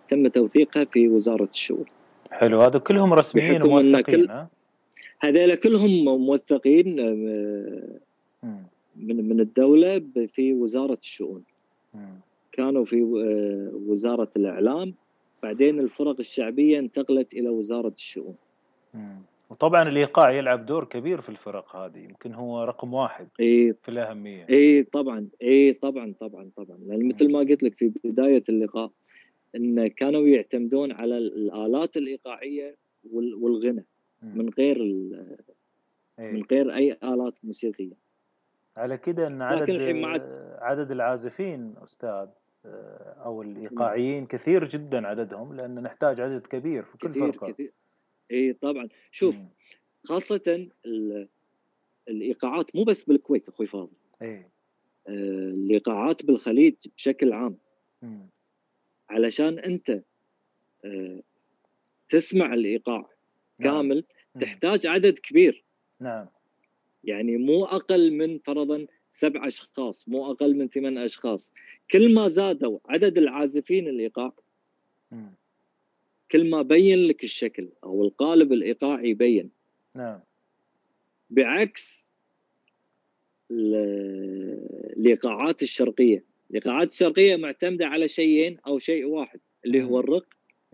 تم 0.10 0.28
توثيقها 0.28 0.84
في 0.86 1.08
وزارة 1.08 1.48
الشؤون 1.54 1.86
حلو 2.32 2.62
هذا 2.62 2.80
كلهم 2.80 3.14
رسميين 3.14 3.62
وموثقين 3.64 4.26
كل- 4.26 4.46
هذول 5.20 5.56
كلهم 5.56 6.06
موثقين. 6.06 6.96
من 8.96 9.30
من 9.30 9.40
الدولة 9.40 10.02
في 10.34 10.54
وزارة 10.54 10.98
الشؤون. 11.02 11.44
كانوا 12.52 12.86
في 12.86 13.02
آه، 13.02 13.76
وزارة 13.90 14.32
الإعلام. 14.36 14.94
بعدين 15.44 15.80
الفرق 15.80 16.16
الشعبية 16.20 16.80
انتقلت 16.80 17.34
إلى 17.34 17.50
وزارة 17.50 17.94
الشؤون. 17.98 18.36
وطبعا 19.50 19.90
الإيقاع 19.90 20.32
يلعب 20.32 20.66
دور 20.66 20.84
كبير 20.86 21.22
في 21.22 21.30
الفرق 21.30 21.76
هذه. 21.76 21.98
يمكن 21.98 22.34
هو 22.34 22.64
رقم 22.64 22.94
واحد 22.94 23.28
إي. 23.40 23.74
في 23.82 23.90
الأهمية. 23.90 24.48
إي 24.50 24.84
طبعا. 24.84 25.28
إي 25.42 25.74
طبعا 25.74 26.14
طبعا 26.20 26.50
طبعا. 26.56 26.78
لأن 26.88 27.08
مثل 27.08 27.32
ما 27.32 27.40
قلت 27.40 27.64
لك 27.64 27.74
في 27.74 27.92
بداية 28.04 28.44
اللقاء 28.50 28.92
إن 29.56 29.88
كانوا 29.88 30.28
يعتمدون 30.28 30.92
على 30.92 31.18
الآلات 31.18 31.98
الإيقاعية 31.98 32.76
وال- 33.12 33.36
والغنى. 33.36 33.86
من 34.22 34.50
غير 34.50 34.78
إيه. 36.20 36.32
من 36.32 36.44
غير 36.52 36.76
أي 36.76 36.98
آلات 37.04 37.38
موسيقية. 37.44 38.01
على 38.78 38.98
كده 38.98 39.28
إن 39.28 39.42
عدد 39.42 39.70
عدد 40.62 40.92
العازفين 40.92 41.76
أستاذ 41.84 42.28
آه، 42.66 43.16
أو 43.26 43.42
الإيقاعيين 43.42 44.26
كثير 44.26 44.68
جدا 44.68 45.08
عددهم 45.08 45.54
لأن 45.56 45.84
نحتاج 45.84 46.20
عدد 46.22 46.48
كبير 46.48 46.84
في 46.84 46.98
كل 46.98 47.10
كثير 47.10 47.32
فرقة. 47.32 47.52
كثير. 47.52 47.72
إي 48.32 48.54
طبعا. 48.54 48.90
شوف 49.12 49.36
مم. 49.38 49.50
خاصة 50.04 50.68
ال- 50.86 51.28
الإيقاعات 52.08 52.76
مو 52.76 52.84
بس 52.84 53.04
بالكويت 53.04 53.48
أخوي 53.50 53.68
فاضل. 53.68 53.92
إيه 54.22 54.40
آه، 55.08 55.12
الإيقاعات 55.54 56.26
بالخليج 56.26 56.76
بشكل 56.96 57.34
عام. 57.34 57.58
مم. 58.02 58.28
علشان 59.10 59.60
أنت 59.60 60.02
آه، 60.86 61.20
تسمع 62.10 62.54
الإيقاع 62.54 63.10
نعم. 63.60 63.74
كامل 63.74 64.04
مم. 64.36 64.42
تحتاج 64.42 64.88
عدد 64.88 65.20
كبير. 65.20 65.64
نعم. 66.02 66.28
يعني 67.04 67.38
مو 67.38 67.66
أقل 67.66 68.12
من 68.14 68.40
فرضا 68.40 68.88
سبع 69.12 69.48
أشخاص 69.48 70.08
مو 70.10 70.32
أقل 70.32 70.56
من 70.56 70.68
ثمان 70.68 70.98
أشخاص. 70.98 71.52
كل 71.92 72.14
ما 72.14 72.28
زادوا 72.28 72.80
عدد 72.86 73.18
العازفين 73.18 73.88
الإيقاع. 73.88 74.34
كل 76.32 76.50
ما 76.50 76.62
بين 76.62 77.00
لك 77.08 77.24
الشكل 77.24 77.70
أو 77.84 78.04
القالب 78.04 78.54
الإيقاعي 78.54 79.10
يبين. 79.10 79.52
نعم. 79.96 80.20
بعكس 81.30 82.12
ال- 83.52 83.76
الإيقاعات 84.98 85.62
الشرقية. 85.62 86.24
الإيقاعات 86.50 86.92
الشرقية 86.92 87.36
معتمدة 87.36 87.88
على 87.88 88.08
شيئين 88.08 88.58
أو 88.68 88.78
شيء 88.78 89.06
واحد 89.06 89.40
اللي 89.66 89.84
هو. 89.84 90.00
الرق 90.00 90.26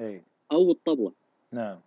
إيه. 0.01 0.23
أو 0.51 0.71
الطبلة. 0.71 1.11
نعم. 1.53 1.79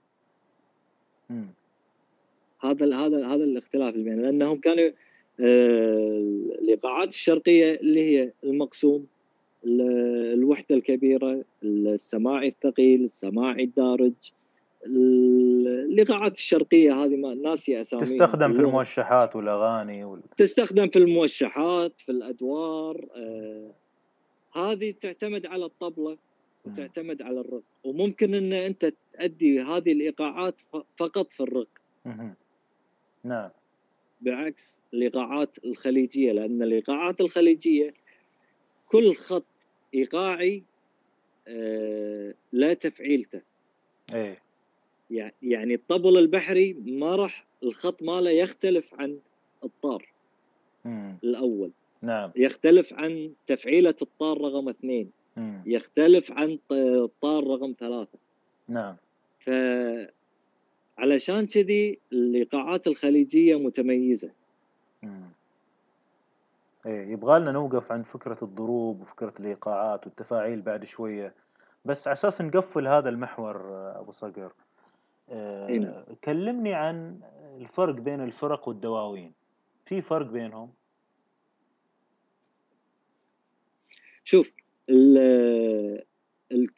هذا 2.61 2.96
هذا 2.96 3.26
هذا 3.26 3.44
الاختلاف 3.44 3.94
اللي 3.94 4.04
بين 4.11 4.22
لأنهم 4.22 4.56
كانوا 4.61 4.90
آه، 5.40 6.18
الايقاعات 6.62 7.08
الشرقية 7.08 7.74
اللي 7.74 8.00
هي 8.00 8.32
المقسوم 8.44 9.06
الوحدة 9.64 10.74
الكبيرة 10.76 11.44
السماعي 11.64 12.48
الثقيل 12.48 13.04
السماعي 13.04 13.64
الدارج 13.64 14.12
الايقاعات 14.86 16.32
الشرقية 16.32 17.04
هذه 17.04 17.16
ما 17.16 17.34
ناسي 17.34 17.80
اساميها 17.80 18.04
تستخدم 18.04 18.52
في 18.52 18.61
الموشحات 18.61 19.36
والأغاني 19.36 20.04
وال... 20.04 20.20
تستخدم 20.38 20.88
في 20.88 20.98
الموشحات 20.98 21.92
في 22.00 22.12
الأدوار 22.12 23.06
آه 23.16 23.70
هذه 24.54 24.94
تعتمد 25.00 25.46
على 25.46 25.64
الطبلة 25.64 26.16
وتعتمد 26.64 27.22
على 27.22 27.40
الرق. 27.40 27.62
وممكن 27.84 28.34
إن 28.34 28.52
أنت 28.52 28.92
تؤدي 29.14 29.62
هذه 29.62 29.92
الإيقاعات 29.92 30.54
فقط 30.96 31.32
في 31.32 31.40
الرق. 31.40 31.68
نعم. 33.25 33.51
بعكس 34.21 34.81
الايقاعات 34.95 35.51
الخليجية 35.64 36.33
لأن 36.33 36.62
الايقاعات 36.62 37.21
الخليجية 37.21 37.95
كل 38.87 39.14
خط 39.14 39.45
إيقاعي 39.95 40.62
آه 41.49 42.35
لا 42.53 42.75
تفعيلته. 42.75 43.41
إيه. 44.14 44.43
يعني 45.43 45.75
الطبل 45.75 46.18
البحري 46.18 46.73
ما 46.73 47.16
راح 47.16 47.47
الخط 47.62 48.03
ماله 48.03 48.31
يختلف 48.31 48.95
عن 48.95 49.18
الطار 49.64 50.09
مم. 50.85 51.16
الأول. 51.25 51.71
نعم. 52.03 52.31
يختلف 52.37 52.93
عن 52.93 53.33
تفعيلة 53.47 53.95
الطار 54.03 54.41
رقم 54.41 54.68
اثنين. 54.68 55.11
مم. 55.37 55.62
يختلف 55.66 56.33
عن 56.33 56.59
الطار 56.73 57.47
رقم 57.47 57.75
ثلاثة. 57.81 58.18
نعم. 58.68 58.97
ف 59.41 59.51
علشان 61.01 61.46
كذي 61.46 61.98
الايقاعات 62.12 62.86
الخليجية 62.86 63.59
متميزة. 63.59 64.30
مم. 65.03 65.30
إيه 66.86 67.12
يبغى 67.12 67.40
لنا 67.40 67.53
نوقف 67.53 67.92
عند 67.92 68.05
فكرة 68.05 68.38
الضروب 68.42 69.01
وفكرة 69.01 69.34
الايقاعات 69.40 70.07
والتفاعيل 70.07 70.62
بعد 70.62 70.84
شوية. 70.84 71.34
بس 71.84 72.09
على 72.09 72.12
أساس 72.12 72.40
نقفل 72.40 72.86
هذا 72.86 73.09
المحور 73.09 73.57
أبو 74.01 74.11
صقر 74.11 74.53
إيه 75.30 76.05
كلمني 76.24 76.74
عن 76.74 77.20
الفرق 77.57 77.94
بين 77.94 78.20
الفرق 78.20 78.68
والدواوين. 78.68 79.32
في 79.86 80.03
فرق 80.03 80.26
بينهم؟ 80.26 80.72
شوف 84.24 84.51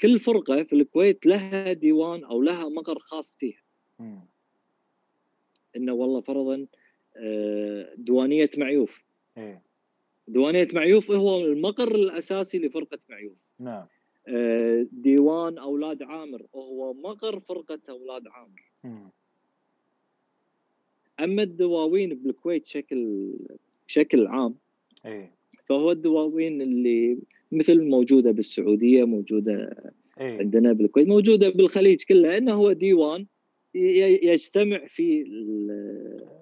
كل 0.01 0.21
فرقة 0.21 0.63
في 0.63 0.73
الكويت 0.73 1.27
لها 1.27 1.73
ديوان 1.73 2.25
أو 2.25 2.43
لها 2.43 2.69
مقر 2.69 2.99
خاص 2.99 3.37
فيها. 3.39 3.62
م. 4.03 4.19
إنه 5.77 5.93
والله 5.93 6.21
فرضا 6.21 6.67
آه، 7.17 7.95
ديوانية 7.97 8.51
معيوف 8.59 9.03
إيه؟ 9.39 9.63
ديوانية 10.29 10.69
معيوف 10.75 11.11
هو 11.11 11.41
المقر 11.45 11.95
الأساسي 11.95 12.59
لفرقة 12.59 12.99
معيوف 13.09 13.37
نعم 13.61 13.87
آه، 14.29 14.87
ديوان 14.93 15.59
أولاد 15.59 16.03
عامر 16.03 16.47
هو 16.55 16.95
مقر 16.95 17.41
فرقة 17.41 17.81
أولاد 17.89 18.23
عامر 18.29 18.63
م. 18.85 19.09
أما 21.21 21.43
الدواوين 21.43 22.15
بالكويت 22.15 22.63
بشكل 22.63 23.33
بشكل 23.89 24.27
عام 24.27 24.55
إيه؟ 25.07 25.31
فهو 25.65 25.91
الدواوين 25.91 26.63
اللي 26.63 27.19
مثل 27.53 27.83
موجودة 27.83 28.31
بالسعودية 28.31 29.05
موجودة 29.05 29.77
إيه؟ 30.21 30.39
عندنا 30.39 30.73
بالكويت 30.73 31.09
موجودة 31.09 31.49
بالخليج 31.49 32.03
كله 32.03 32.39
إنه 32.39 32.55
هو 32.55 32.73
ديوان 32.73 33.27
يجتمع 33.75 34.87
في 34.87 35.25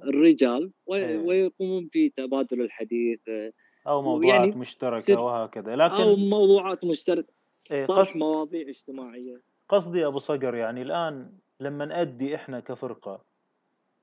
الرجال 0.05 0.73
إيه. 0.93 1.19
ويقومون 1.19 1.89
في 1.89 2.09
تبادل 2.09 2.61
الحديث 2.61 3.21
أو 3.87 4.03
موضوعات 4.03 4.41
يعني 4.41 4.61
مشتركة 4.61 5.21
وهكذا. 5.21 5.77
لكن 5.77 5.95
أو 5.95 6.17
موضوعات 6.17 6.85
مشتركة. 6.85 7.33
إيه 7.71 7.87
طرح 7.87 8.17
مواضيع 8.17 8.69
اجتماعية. 8.69 9.43
قصدي 9.69 10.07
أبو 10.07 10.19
صقر 10.19 10.55
يعني 10.55 10.83
الآن 10.83 11.33
لما 11.61 11.85
نأدي 11.85 12.35
إحنا 12.35 12.61
كفرقة 12.61 13.25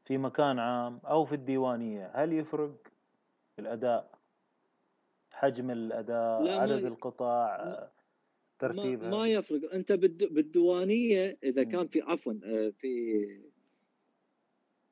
في 0.06 0.18
مكان 0.18 0.60
عام 0.60 1.00
أو 1.06 1.26
في 1.26 1.36
الديوانية 1.36 2.12
هل 2.16 2.34
يفرق 2.34 2.78
الأداء؟ 3.60 4.18
حجم 5.34 5.72
الأداء 5.72 6.60
عدد 6.60 6.86
القطاع؟ 6.86 7.90
ترتيبها 8.60 9.10
ما, 9.10 9.18
ما 9.18 9.28
يفرق 9.28 9.74
أنت 9.74 9.92
بالديوانية 9.92 11.38
إذا 11.44 11.64
كان 11.64 11.88
في 11.88 12.02
عفوا 12.02 12.34
آه، 12.44 12.74
في 12.80 13.24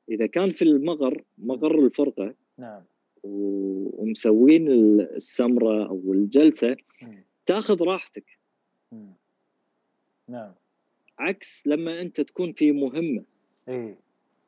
إذا 0.08 0.26
كان 0.26 0.52
في 0.52 0.62
المغر 0.62 1.24
مغر 1.38 1.78
الفرقة 1.78 2.34
نعم. 2.58 2.82
ومسوين 3.22 4.70
السمرة 4.70 5.88
أو 5.88 6.12
الجلسة 6.12 6.76
تأخذ 7.46 7.82
راحتك. 7.82 8.38
نعم. 10.28 10.52
عكس 11.18 11.66
لما 11.66 12.00
أنت 12.00 12.20
تكون 12.20 12.52
في 12.52 12.72
مهمة. 12.72 13.24
إيه. 13.68 13.98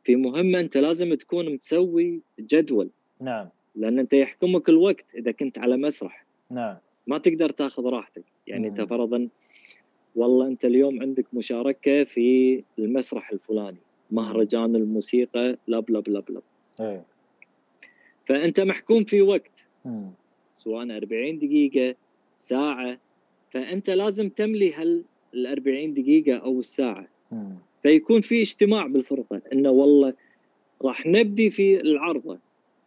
في 0.04 0.16
مهمة 0.16 0.60
أنت 0.60 0.76
لازم 0.76 1.14
تكون 1.14 1.54
مسوي 1.54 2.16
جدول. 2.40 2.90
نعم. 3.20 3.48
لأن 3.74 3.98
أنت 3.98 4.12
يحكمك 4.12 4.68
الوقت 4.68 5.04
إذا 5.14 5.32
كنت 5.32 5.58
على 5.58 5.76
مسرح. 5.76 6.24
نعم. 6.50 6.76
ما 7.06 7.18
تقدر 7.18 7.50
تأخذ 7.50 7.84
راحتك. 7.84 8.24
يعني 8.48 8.68
انت 8.68 8.80
فرضا 8.80 9.28
والله 10.16 10.46
أنت 10.46 10.64
اليوم 10.64 11.02
عندك 11.02 11.26
مشاركة 11.32 12.04
في 12.04 12.62
المسرح 12.78 13.30
الفلاني 13.32 13.76
مهرجان 14.10 14.76
الموسيقى 14.76 15.56
لب 15.68 15.90
لب 15.90 16.08
لب 16.08 16.30
لب 16.30 16.42
إيه. 16.80 17.04
فأنت 18.26 18.60
محكوم 18.60 19.04
في 19.04 19.22
وقت. 19.22 19.50
سواء 20.50 20.96
40 20.96 21.38
دقيقة 21.38 21.94
ساعة. 22.38 22.98
فأنت 23.50 23.90
لازم 23.90 24.28
تملي 24.28 24.72
هال 24.72 25.04
ال 25.34 25.46
40 25.46 25.94
دقيقة 25.94 26.36
أو 26.36 26.60
الساعة. 26.60 27.06
فيكون 27.82 28.20
في 28.20 28.42
اجتماع 28.42 28.86
بالفرقه 28.86 29.40
انه 29.52 29.70
والله 29.70 30.14
راح 30.82 31.06
نبدي 31.06 31.50
في 31.50 31.80
العرضة. 31.80 32.38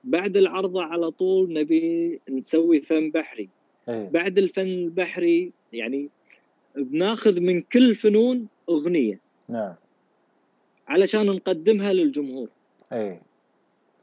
بعد 0.03 0.37
العرضة 0.37 0.83
على 0.83 1.11
طول 1.11 1.53
نبي 1.53 2.19
نسوي 2.29 2.81
فن 2.81 3.11
بحري. 3.11 3.49
أيه. 3.89 4.09
بعد 4.09 4.37
الفن 4.37 4.61
البحري 4.61 5.51
يعني 5.73 6.09
بناخذ 6.75 7.39
من 7.39 7.61
كل 7.61 7.95
فنون 7.95 8.47
أغنية. 8.69 9.19
نعم. 9.49 9.73
علشان 10.87 11.25
نقدمها 11.25 11.93
للجمهور. 11.93 12.49
أي 12.93 13.19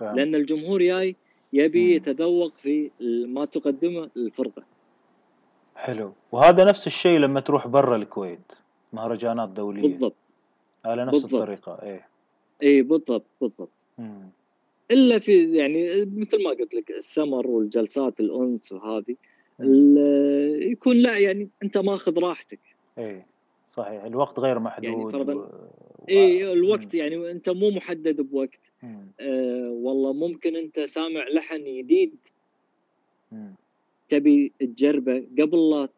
فهم. 0.01 0.16
لأن 0.16 0.35
الجمهور 0.35 0.83
جاي 0.83 1.16
يبي 1.53 1.95
يتذوق 1.95 2.53
في 2.57 2.91
ما 3.26 3.45
تقدمه 3.45 4.11
الفرقة. 4.16 4.62
حلو. 5.76 6.12
وهذا 6.33 6.64
نفس 6.64 6.87
الشيء 6.87 7.18
لما 7.18 7.41
تروح 7.41 7.66
برا 7.66 7.97
الكويت 7.97 8.53
مهرجانات 8.93 9.49
دولية. 9.49 9.83
بالضبط. 9.83 10.14
على 10.85 11.05
نفس 11.05 11.12
بالضبط. 11.22 11.35
الطريقة 11.35 11.83
إيه. 11.83 12.09
إيه 12.62 12.83
بالضبط 12.83 13.24
بالضبط. 13.41 13.70
مم. 13.99 14.29
إلا 14.91 15.18
في 15.18 15.57
يعني 15.57 16.05
مثل 16.05 16.45
ما 16.45 16.51
قلت 16.51 16.74
لك 16.74 16.91
السمر 16.91 17.47
والجلسات 17.47 18.20
الأنس 18.20 18.72
وهذه. 18.72 19.16
يكون 20.70 20.96
لا 20.96 21.18
يعني 21.18 21.48
أنت 21.62 21.78
ماخذ 21.78 22.18
راحتك 22.18 22.61
إيه 22.98 23.26
صحيح 23.76 24.04
الوقت 24.04 24.38
غير 24.38 24.59
محدود 24.59 24.84
يعني 24.84 25.11
فرضا 25.11 25.34
و... 25.34 25.48
اي 26.09 26.52
الوقت 26.52 26.94
مم. 26.94 27.00
يعني 27.00 27.30
أنت 27.30 27.50
مو 27.50 27.70
محدد 27.70 28.20
بوقت 28.20 28.61
آه 29.20 29.70
والله 29.70 30.12
ممكن 30.12 30.56
أنت 30.56 30.80
سامع 30.80 31.28
لحن 31.28 31.64
جديد 31.64 32.16
تبي 34.09 34.52
تجربه 34.61 35.26
قبل 35.38 35.70
لا 35.70 35.88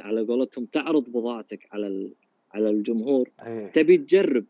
على 0.00 0.20
قولتهم 0.20 0.64
تعرض 0.64 1.04
بضاعتك 1.08 1.68
على 1.72 2.10
على 2.54 2.70
الجمهور 2.70 3.30
أيه. 3.46 3.66
تبي 3.66 3.98
تجرب 3.98 4.44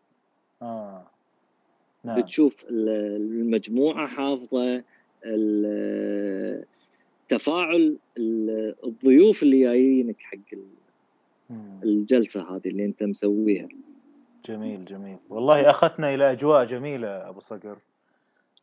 آه. 0.63 1.07
نعم. 2.05 2.21
بتشوف 2.21 2.65
المجموعة 2.71 4.07
حافظة 4.07 4.85
تفاعل 7.29 7.99
الضيوف 8.85 9.43
اللي 9.43 9.61
جايينك 9.61 10.21
حق 10.21 10.39
الجلسة 11.85 12.57
هذه 12.57 12.69
اللي 12.69 12.85
أنت 12.85 13.03
مسويها. 13.03 13.69
جميل 14.47 14.85
جميل. 14.85 15.19
والله 15.29 15.71
اخذتنا 15.71 16.15
إلى 16.15 16.33
أجواء 16.33 16.65
جميلة 16.65 17.29
أبو 17.29 17.41
صقر. 17.41 17.79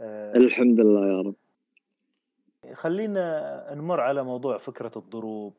أه 0.02 0.36
الحمد 0.36 0.80
لله 0.80 1.08
يا 1.08 1.22
رب. 1.22 1.36
خلينا 2.74 3.74
نمر 3.74 4.00
على 4.00 4.24
موضوع 4.24 4.58
فكرة 4.58 4.92
الضروب. 4.96 5.54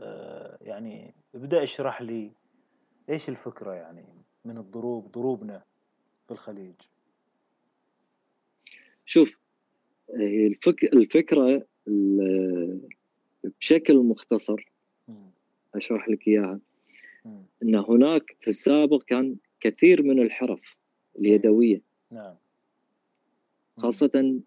أه 0.00 0.58
يعني 0.60 1.14
ابدأ 1.34 1.62
اشرح 1.62 2.02
لي 2.02 2.30
إيش 3.10 3.28
الفكرة 3.28 3.72
يعني 3.72 4.04
من 4.44 4.58
الضروب 4.58 5.12
ضروبنا 5.12 5.62
في 6.26 6.32
الخليج. 6.32 6.74
شوف 9.06 9.38
الفك... 10.14 10.84
الفكرة 10.84 11.66
بشكل 13.60 13.96
مختصر 13.96 14.72
أشرح 15.74 16.08
لك 16.08 16.28
إياها. 16.28 16.60
إن 17.62 17.74
هناك 17.74 18.36
في 18.40 18.48
السابق 18.48 19.02
كان 19.02 19.36
كثير 19.60 20.02
من 20.02 20.22
الحرف 20.22 20.76
اليدوية. 21.18 21.80
نعم. 22.12 22.34
خاصة 23.76 24.40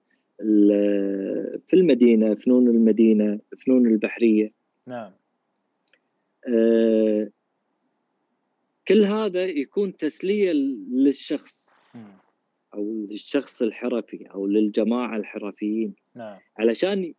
في 1.68 1.74
المدينة 1.74 2.36
فنون 2.36 2.68
المدينة 2.68 3.40
فنون 3.66 3.88
البحرية. 3.88 4.52
نعم. 4.88 5.12
آه، 6.48 7.30
كل 8.88 9.04
هذا 9.04 9.46
يكون 9.46 9.98
تسلية 9.98 10.52
للشخص. 10.92 11.72
أو 12.74 13.08
للشخص 13.10 13.62
الحرفي 13.62 14.26
أو 14.26 14.48
للجماعة 14.48 15.18
الحرفيين. 15.18 15.94
نعم. 16.16 16.40
علشان 16.58 17.14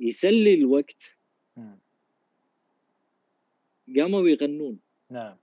يسلي 0.00 0.54
الوقت. 0.54 1.16
قاموا 3.96 4.28
يغنون. 4.28 4.78
نعم. 5.10 5.36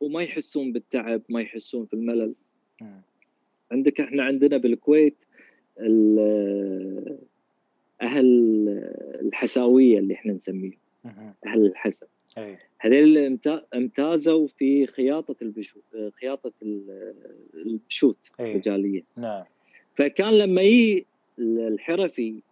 وما 0.00 0.22
يحسون 0.22 0.72
بالتعب 0.72 1.22
ما 1.28 1.40
يحسون 1.40 1.86
في 1.86 1.94
الملل. 1.94 2.34
مم. 2.80 3.00
عندك 3.72 4.00
إحنا 4.00 4.22
عندنا 4.22 4.56
بالكويت 4.56 5.16
ال- 5.80 7.18
أهل 8.02 8.26
الحساوية 9.20 9.98
اللي 9.98 10.14
إحنا 10.14 10.32
نسميه 10.32 10.78
مم. 11.04 11.34
أهل 11.46 11.66
الحسا 11.66 12.06
هذول 12.78 13.18
امتا- 13.18 13.66
امتازوا 13.76 14.48
في 14.48 14.86
خياطة 14.86 15.36
البشوت 15.42 15.82
خياطة 16.20 16.52
ال- 16.62 17.14
البشوت. 17.54 18.30
الرجالية. 18.40 19.02
نعم. 19.16 19.44
فكان 19.96 20.32
لما 20.38 20.62
يجي 20.62 21.06
الحرفي 21.40 22.42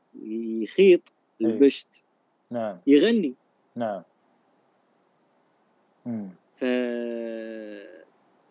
يخيط 0.63 1.01
أي. 1.41 1.47
البشت 1.47 2.03
نعم. 2.51 2.79
يغني. 2.87 3.35
نعم. 3.77 4.03
ف 6.61 6.65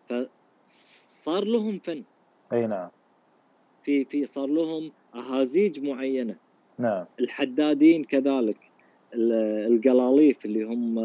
فصار 0.08 1.44
لهم 1.44 1.78
فن. 1.78 2.02
إي 2.52 2.66
نعم. 2.66 2.88
في 3.84 4.04
في 4.04 4.26
صار 4.26 4.46
لهم 4.46 4.92
أهازيج 5.14 5.80
معينة. 5.84 6.36
نعم. 6.78 7.04
الحدادين 7.20 8.04
كذلك 8.04 8.56
ال- 9.14 9.72
القلاليف 9.72 10.44
اللي 10.44 10.62
هم 10.62 10.96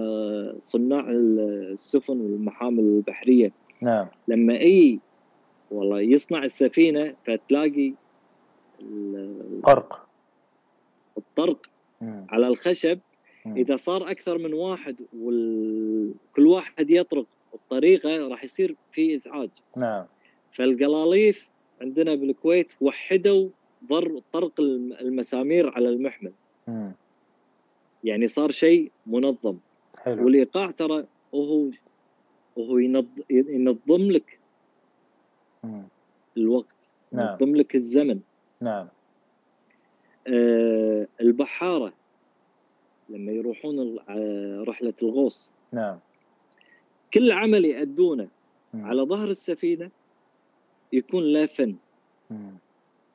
صناع 0.60 1.06
السفن 1.10 2.22
والمحامل 2.22 2.80
البحرية. 2.84 3.52
نعم. 3.82 4.08
لما 4.28 4.54
إي 4.54 5.00
والله 5.72 6.02
يصنع 6.02 6.44
السفينة 6.44 7.16
فتلاقي 7.26 7.94
ال- 8.92 9.62
قرق 9.64 10.08
الطرق. 11.18 11.66
مم. 12.02 12.26
على 12.30 12.48
الخشب. 12.48 13.00
مم. 13.46 13.58
إذا 13.58 13.76
صار 13.76 14.12
أكثر 14.12 14.38
من 14.38 14.54
واحد 14.54 15.02
وكل 15.20 16.48
واحد 16.48 16.90
يطرق 16.90 17.26
الطريقة 17.54 18.28
راح 18.28 18.44
يصير 18.44 18.76
في 18.92 19.16
إزعاج. 19.16 19.50
نعم. 19.78 20.06
فالقلاليف 20.54 21.50
عندنا 21.82 22.16
بالكويت 22.16 22.72
وحدوا 22.82 23.50
ضر 23.90 24.22
طرق 24.34 24.60
الم- 24.60 24.94
المسامير 24.94 25.70
على 25.70 25.90
المحمل. 25.90 26.32
مم. 26.68 26.92
يعني 28.04 28.28
صار 28.28 28.52
شيء 28.52 28.92
منظم. 29.08 29.58
حلو. 30.00 30.26
والإيقاع 30.26 30.72
ترى 30.72 31.06
هو 31.36 31.70
وهو 32.56 32.78
ينظ- 32.80 33.24
ينظم 33.30 34.12
لك. 34.12 34.40
الوقت 36.38 36.76
نعم. 37.12 37.38
ينظم 37.42 37.56
لك 37.56 37.76
الزمن. 37.76 38.20
نعم. 38.62 38.88
آه، 40.28 41.08
البحارة 41.22 41.94
لما 43.10 43.32
يروحون 43.32 44.00
آه، 44.10 44.64
رحلة 44.68 44.94
الغوص. 45.04 45.52
نعم. 45.72 46.00
كل 47.14 47.32
عمل 47.32 47.66
يأدونه. 47.66 48.28
على 48.74 49.02
ظهر 49.02 49.30
السفينة 49.30 49.90
يكون 50.94 51.24
له 51.24 51.46
فن. 51.46 51.76
مم. 52.30 52.58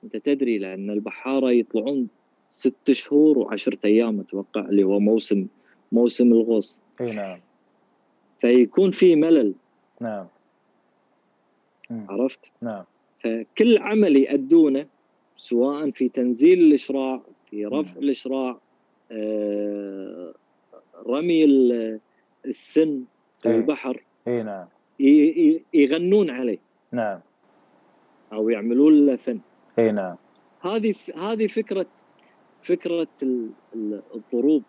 أنت 0.05 0.17
تدري 0.17 0.59
لأن 0.59 0.91
البحارة 0.91 1.51
يطلعون 1.53 2.09
ست 2.53 2.93
شهور 2.93 3.39
وعشرة 3.39 3.79
أيام 3.85 4.21
أتوقع 4.21 4.61
اللي 4.61 4.83
هو 4.83 5.01
موسم 5.01 5.47
موسم 5.93 6.33
الغوص. 6.33 6.81
إي 7.01 7.11
نعم. 7.11 7.41
فيكون 8.41 8.91
في 8.91 9.17
ملل. 9.17 9.55
نعم. 10.01 10.27
مم. 11.91 12.07
عرفت؟ 12.09 12.53
نعم. 12.63 12.85
فكل 13.25 13.79
عمل 13.79 14.17
يأدونه 14.17 14.87
سواء 15.43 15.91
في 15.91 16.09
تنزيل 16.09 16.59
الإشراع 16.59 17.21
في 17.51 17.67
رفع 17.67 17.93
مم. 17.93 17.99
الإشراع 18.03 18.59
آه، 19.13 20.35
رمي 21.07 21.45
ال- 21.45 22.01
السن 22.47 23.03
في 23.41 23.49
إيه. 23.49 23.57
البحر 23.57 24.03
اي 24.29 24.43
نعم. 24.43 24.67
يغنون 25.75 26.31
عليه. 26.31 26.59
نعم. 26.93 27.21
أو 28.33 28.49
يعملون 28.49 29.07
له 29.07 29.17
فن. 29.17 29.41
اي 29.79 29.93
نعم. 29.93 30.17
هذه 30.61 30.95
هذه 31.17 31.47
فكرة 31.47 31.87
فكرة 32.63 33.09
ال- 33.23 33.51
ال- 33.75 34.03
الضروب. 34.15 34.63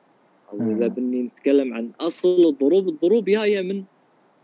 أو 0.53 0.57
مم. 0.57 0.75
إذا 0.75 0.87
بني 0.87 1.21
نتكلم 1.21 1.73
عن 1.73 1.91
أصل 1.99 2.45
الضروب 2.49 2.89
الضروب 2.89 3.25
جاية 3.25 3.61
من 3.61 3.75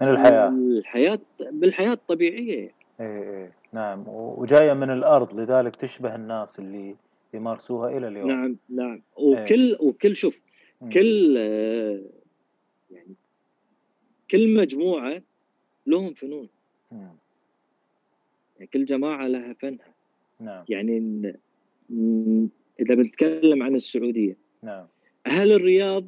من 0.01 0.07
الحياة. 0.09 0.49
الحياة 0.49 1.19
بالحياة 1.51 1.93
الطبيعية 1.93 2.71
اي 3.01 3.05
اي 3.43 3.51
نعم 3.76 4.03
وجاية 4.07 4.73
من 4.73 4.89
الأرض 4.89 5.39
لذلك 5.39 5.76
تشبه 5.76 6.15
الناس 6.15 6.59
اللي 6.59 6.95
يمارسوها 7.34 7.97
إلى 7.97 8.07
اليوم. 8.07 8.32
نعم 8.32 8.57
نعم. 8.69 9.01
وكل 9.17 9.78
وكل 9.80 10.15
شوف. 10.15 10.39
كل 10.93 11.36
آه، 11.38 12.01
يعني 12.91 13.15
كل 14.32 14.55
مجموعة 14.57 15.21
لهم 15.88 16.13
فنون. 16.13 16.49
مم. 16.91 17.15
يعني 18.55 18.67
كل 18.73 18.86
جماعة 18.86 19.28
لها 19.28 19.53
فنها. 19.53 19.93
نعم. 20.39 20.65
يعني 20.69 20.99
ن- 20.99 21.36
ن- 21.89 22.49
إذا 22.80 22.95
بنتكلم 22.95 23.63
عن 23.63 23.76
السعودية 23.76 24.38
نعم. 24.63 24.88
أهل 25.28 25.51
الرياض 25.51 26.05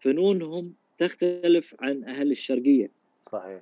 فنونهم 0.00 0.72
تختلف 0.98 1.74
عن 1.80 2.04
أهل 2.04 2.30
الشرقية. 2.30 2.90
صحيح. 3.22 3.60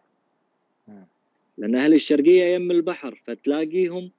لأن 1.59 1.75
أهل 1.75 1.95
الشرقية 1.95 2.45
يم 2.45 2.71
البحر 2.71 3.23
فتلاقيهم 3.27 4.11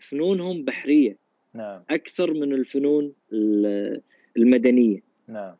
فنونهم 0.00 0.64
بحرية. 0.64 1.16
نعم. 1.54 1.82
أكثر 1.90 2.32
من 2.34 2.52
الفنون 2.52 3.12
ال- 3.32 4.00
المدنية. 4.36 5.00
نعم. 5.30 5.54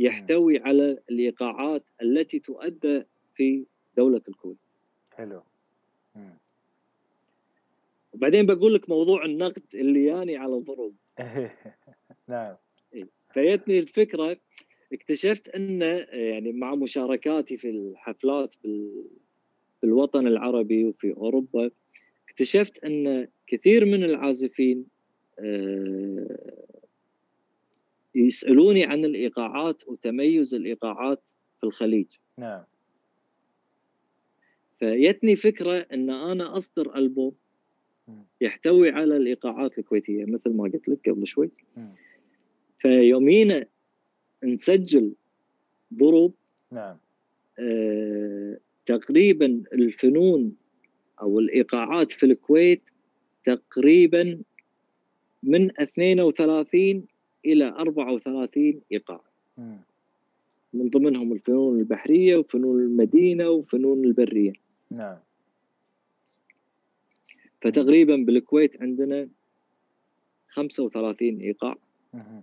يحتوي 0.00 0.58
على 0.58 0.98
الإيقاعات 1.10 1.82
التي 2.02 2.38
تؤدى 2.38 3.02
في 3.34 3.64
دولة 3.96 4.20
الكويت. 4.28 4.56
حلو. 5.14 5.42
مم. 6.16 6.38
وبعدين 8.12 8.46
بقول 8.46 8.74
لك 8.74 8.88
موضوع 8.90 9.24
النقد 9.24 9.62
اللي 9.74 10.04
ياني 10.04 10.36
على 10.36 10.54
الضروب 10.56 10.94
نعم. 12.28 12.56
فجتني 13.34 13.78
الفكرة 13.78 14.36
اكتشفت 14.92 15.48
أن 15.48 15.82
يعني 16.12 16.52
مع 16.52 16.74
مشاركاتي 16.74 17.56
في 17.56 17.70
الحفلات 17.70 18.54
بال- 18.64 19.04
بالوطن 19.82 20.26
العربي 20.26 20.84
وفي 20.84 21.12
أوروبا 21.12 21.70
اكتشفت 22.28 22.84
أن 22.84 23.28
كثير 23.46 23.84
من 23.84 24.04
العازفين 24.04 24.84
آه، 25.38 26.36
يسألوني 28.14 28.84
عن 28.84 29.04
الإيقاعات 29.04 29.88
وتميز 29.88 30.54
الإيقاعات 30.54 31.22
في 31.60 31.66
الخليج 31.66 32.06
نعم 32.38 32.64
فجتني 34.80 35.36
فكرة 35.36 35.86
أن 35.92 36.10
أنا 36.10 36.56
أصدر 36.56 36.96
ألبوم 36.96 37.32
مم. 38.08 38.24
يحتوي 38.40 38.90
على 38.90 39.16
الإيقاعات 39.16 39.78
الكويتية 39.78 40.24
مثل 40.24 40.50
ما 40.50 40.62
قلت 40.62 40.88
لك 40.88 41.08
قبل 41.08 41.26
شوي. 41.26 41.50
فيومينا 42.78 43.66
نسجل 44.44 45.12
ضروب 45.94 46.34
نعم 46.70 46.96
آه، 47.58 48.58
تقريبا 48.86 49.62
الفنون 49.72 50.56
أو 51.20 51.38
الإيقاعات 51.38 52.12
في 52.12 52.26
الكويت 52.26 52.82
تقريبا 53.44 54.42
من 55.42 55.80
32 55.80 57.06
إلى 57.44 57.68
34 57.68 58.80
إيقاع 58.92 59.20
مم. 59.58 59.78
من 60.72 60.90
ضمنهم 60.90 61.32
الفنون 61.32 61.78
البحرية 61.78 62.36
وفنون 62.36 62.80
المدينة 62.80 63.50
وفنون 63.50 64.04
البرية 64.04 64.52
نعم 64.90 65.18
فتقريبا 67.60 68.16
بالكويت 68.16 68.82
عندنا 68.82 69.28
35 70.48 71.40
إيقاع 71.40 71.76
مم. 72.12 72.42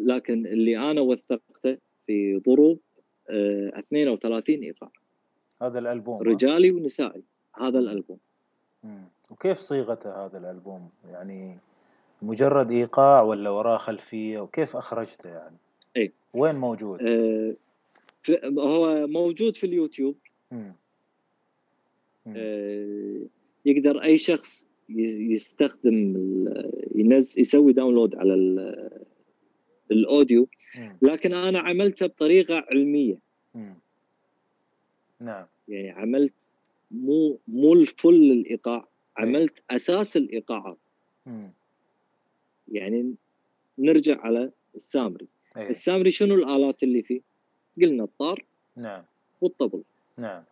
لكن 0.00 0.46
اللي 0.46 0.90
أنا 0.90 1.00
وثقته 1.00 1.78
في 2.06 2.36
ضروب 2.46 2.80
آه، 3.30 3.78
32 3.78 4.62
إيقاع 4.62 4.90
هذا 5.62 5.78
الألبوم 5.78 6.16
ها؟ 6.16 6.22
رجالي 6.22 6.70
ونسائي 6.70 7.22
هذا 7.54 7.78
الألبوم 7.78 8.18
مم. 8.84 9.04
وكيف 9.30 9.58
صيغته 9.58 10.26
هذا 10.26 10.38
الألبوم 10.38 10.90
يعني 11.10 11.58
مجرد 12.28 12.70
إيقاع 12.70 13.22
ولا 13.22 13.50
وراه 13.50 13.78
خلفية 13.78 14.38
وكيف 14.38 14.76
أخرجته 14.76 15.30
يعني 15.30 15.56
إيه. 15.96 16.12
وين 16.34 16.54
موجود 16.54 17.02
آه، 17.02 17.54
هو 18.58 19.06
موجود 19.06 19.56
في 19.56 19.64
اليوتيوب 19.66 20.16
مم. 20.50 20.72
مم. 22.26 22.34
آه، 22.36 23.20
يقدر 23.66 24.02
أي 24.02 24.16
شخص 24.16 24.66
يستخدم 24.88 26.14
ينزل 26.94 27.40
يسوي 27.40 27.72
داونلود 27.72 28.16
على 28.16 28.34
ال- 28.34 28.90
الأوديو. 29.90 30.48
لكن 31.02 31.34
أنا 31.34 31.58
عملته 31.60 32.06
بطريقة 32.06 32.64
علمية 32.72 33.18
مم. 33.54 33.74
نعم 35.20 35.46
يعني 35.68 35.90
عملت 35.90 36.32
مو 36.90 37.38
مو 37.48 37.72
الفل 37.74 38.08
الإيقاع 38.32 38.88
عملت 39.16 39.54
أساس 39.70 40.16
الايقاعات. 40.16 40.78
يعني 42.72 43.14
نرجع 43.78 44.20
على 44.20 44.50
السامري. 44.74 45.26
إيه. 45.56 45.70
السامري 45.70 46.10
شنو 46.10 46.34
الآلات 46.34 46.82
اللي 46.82 47.02
فيه؟ 47.02 47.20
قلنا 47.82 48.04
الطار 48.04 48.44
نعم. 48.76 49.04
والطبل. 49.40 49.82
نعم. 50.18 50.44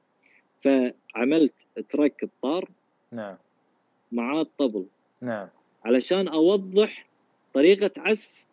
فعملت 0.65 1.53
تراك 1.91 2.23
الطار 2.23 2.69
نعم. 3.15 3.37
مع 4.13 4.41
الطبل. 4.41 4.87
نعم. 5.21 5.49
علشان 5.85 6.29
أوضح 6.29 7.07
طريقة 7.55 7.91
عزف 7.97 8.47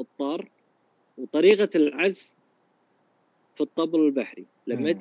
الطار 0.00 0.48
وطريقة 1.18 1.68
العزف 1.74 2.30
في 3.54 3.60
الطبل 3.60 4.00
البحري. 4.06 4.44
لما 4.66 4.92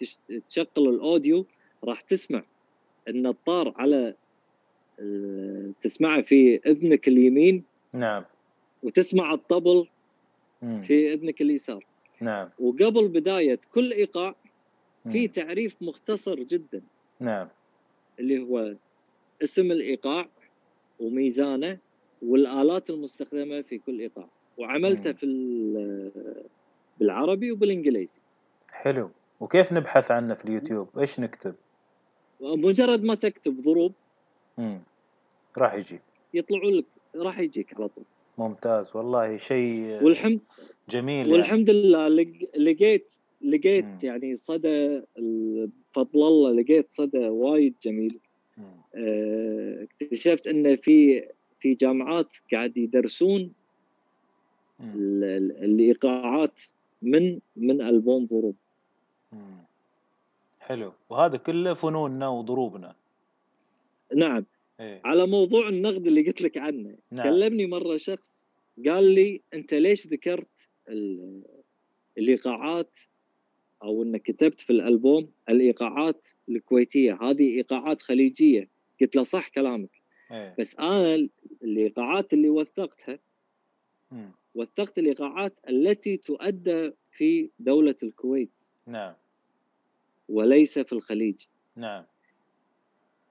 تش- 0.00 0.18
تشغل 0.48 0.68
الأوديو 0.88 1.46
راح 1.84 2.00
تسمع 2.00 2.42
إن 3.08 3.26
الطار 3.26 3.74
على 3.76 4.14
آه، 5.00 5.70
تسمعه 5.82 6.22
في 6.22 6.60
إذنك 6.66 7.08
اليمين 7.08 7.64
نعم. 7.92 8.24
وتسمع 8.82 9.34
الطبل 9.34 9.86
مم. 10.62 10.82
في 10.82 11.12
إذنك 11.12 11.40
اليسار. 11.40 11.86
نعم. 12.20 12.48
وقبل 12.58 13.08
بداية 13.08 13.58
كل 13.74 13.92
إيقاع. 13.92 14.34
في 15.12 15.28
تعريف 15.28 15.76
مختصر 15.80 16.34
جدا. 16.34 16.82
نعم. 17.20 17.48
اللي 18.20 18.38
هو 18.42 18.74
اسم 19.42 19.72
الإيقاع 19.72 20.28
وميزانه 21.00 21.78
والآلات 22.22 22.90
المستخدمة 22.90 23.62
في 23.62 23.78
كل 23.78 24.00
إيقاع. 24.00 24.28
وعملته. 24.58 25.12
في 25.12 25.26
ال- 25.26 26.42
بالعربي 27.00 27.52
وبالإنجليزي. 27.52 28.18
حلو. 28.72 29.10
وكيف 29.40 29.72
نبحث 29.72 30.10
عنه 30.10 30.34
في 30.34 30.44
اليوتيوب؟ 30.44 30.98
إيش 30.98 31.20
نكتب؟ 31.20 31.54
مجرد 32.40 33.04
ما 33.04 33.14
تكتب 33.14 33.62
ضروب 33.62 33.92
راح 35.58 35.74
يجي 35.74 36.00
يطلعوا 36.34 36.70
لك 36.70 36.84
راح 37.16 37.38
يجيك 37.38 37.74
على 37.76 37.88
طول 37.88 38.04
ممتاز 38.38 38.96
والله 38.96 39.36
شيء 39.36 40.02
والحمد 40.04 40.40
جميل 40.88 41.16
يعني. 41.26 41.32
والحمد 41.32 41.70
لله 41.70 42.08
لق- 42.08 42.56
لقيت 42.58 43.12
لقيت 43.42 43.84
مم. 43.84 43.98
يعني 44.02 44.36
صدى 44.36 45.02
بفضل 45.18 46.26
الله 46.26 46.52
لقيت 46.52 46.86
صدى 46.90 47.18
وايد 47.28 47.74
جميل. 47.82 48.18
آه، 48.94 49.86
اكتشفت 50.02 50.46
إن 50.46 50.76
في 50.76 51.28
في 51.60 51.74
جامعات 51.74 52.26
قاعد 52.52 52.76
يدرسون 52.76 53.52
الإيقاعات 54.80 56.52
من 57.02 57.38
من 57.56 57.80
ألبوم 57.82 58.26
ضروب. 58.26 58.56
حلو 60.60 60.92
وهذا 61.10 61.36
كله 61.36 61.74
فنوننا 61.74 62.28
وضروبنا 62.28 62.94
نعم. 64.14 64.44
إيه. 64.80 65.00
على 65.04 65.26
موضوع 65.26 65.68
النقد 65.68 66.06
اللي 66.06 66.22
قلت 66.26 66.42
لك 66.42 66.58
عنه. 66.58 66.96
نعم. 67.10 67.24
كلمني 67.24 67.66
مرة 67.66 67.96
شخص 67.96 68.46
قال 68.86 69.04
لي 69.14 69.40
أنت 69.54 69.74
ليش 69.74 70.06
ذكرت 70.06 70.68
ال- 70.88 71.42
الإيقاعات 72.18 73.00
أو 73.82 74.02
إنك 74.02 74.22
كتبت 74.22 74.60
في 74.60 74.70
الألبوم 74.70 75.30
الإيقاعات 75.48 76.28
الكويتية؟ 76.48 77.18
هذه 77.22 77.56
إيقاعات 77.56 78.02
خليجية. 78.02 78.68
قلت 79.00 79.16
له 79.16 79.22
صح 79.22 79.48
كلامك. 79.48 79.90
إيه. 80.32 80.54
بس 80.58 80.76
أنا 80.76 81.28
الإيقاعات 81.62 82.32
اللي 82.32 82.48
وثقتها 82.48 83.18
مم. 84.12 84.30
وثقت 84.54 84.98
الإيقاعات 84.98 85.52
التي 85.68 86.16
تؤدى 86.16 86.90
في 87.12 87.50
دولة 87.58 87.94
الكويت. 88.02 88.50
نعم. 88.86 89.14
وليس 90.28 90.78
في 90.78 90.92
الخليج. 90.92 91.34
نعم. 91.76 92.04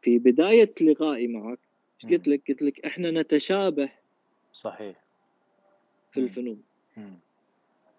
في 0.06 0.18
بداية 0.18 0.74
لقائي 0.82 1.28
معك 1.28 1.60
إيش. 2.04 2.14
قلت 2.14 2.28
لك؟ 2.28 2.42
قلت 2.48 2.62
لك 2.62 2.86
إحنا 2.86 3.12
نتشابه 3.12 3.90
صحيح 4.54 5.04
في. 6.12 6.20
الفنون. 6.20 6.62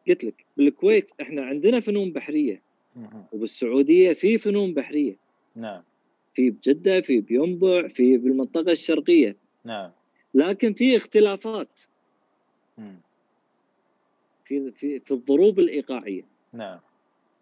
قلت 0.09 0.24
لك 0.24 0.44
بالكويت 0.57 1.09
إحنا 1.20 1.44
عندنا 1.44 1.80
فنون 1.80 2.12
بحرية. 2.12 2.62
وبالسعودية 3.32 4.12
في 4.12 4.38
فنون 4.38 4.74
بحرية 4.74 5.16
نعم 5.54 5.82
في 6.34 6.50
بجدة 6.50 7.00
في 7.00 7.20
بينبع 7.20 7.88
في 7.88 8.16
بالمنطقة 8.16 8.72
الشرقية 8.72 9.36
نعم 9.64 9.90
لكن 10.34 10.72
في 10.72 10.96
اختلافات 10.96 11.68
مم. 12.78 13.00
في 14.44 14.72
في 14.72 15.00
في 15.00 15.11
الضروب 15.14 15.59
الإيقاعية 15.59 16.22
نعم 16.52 16.80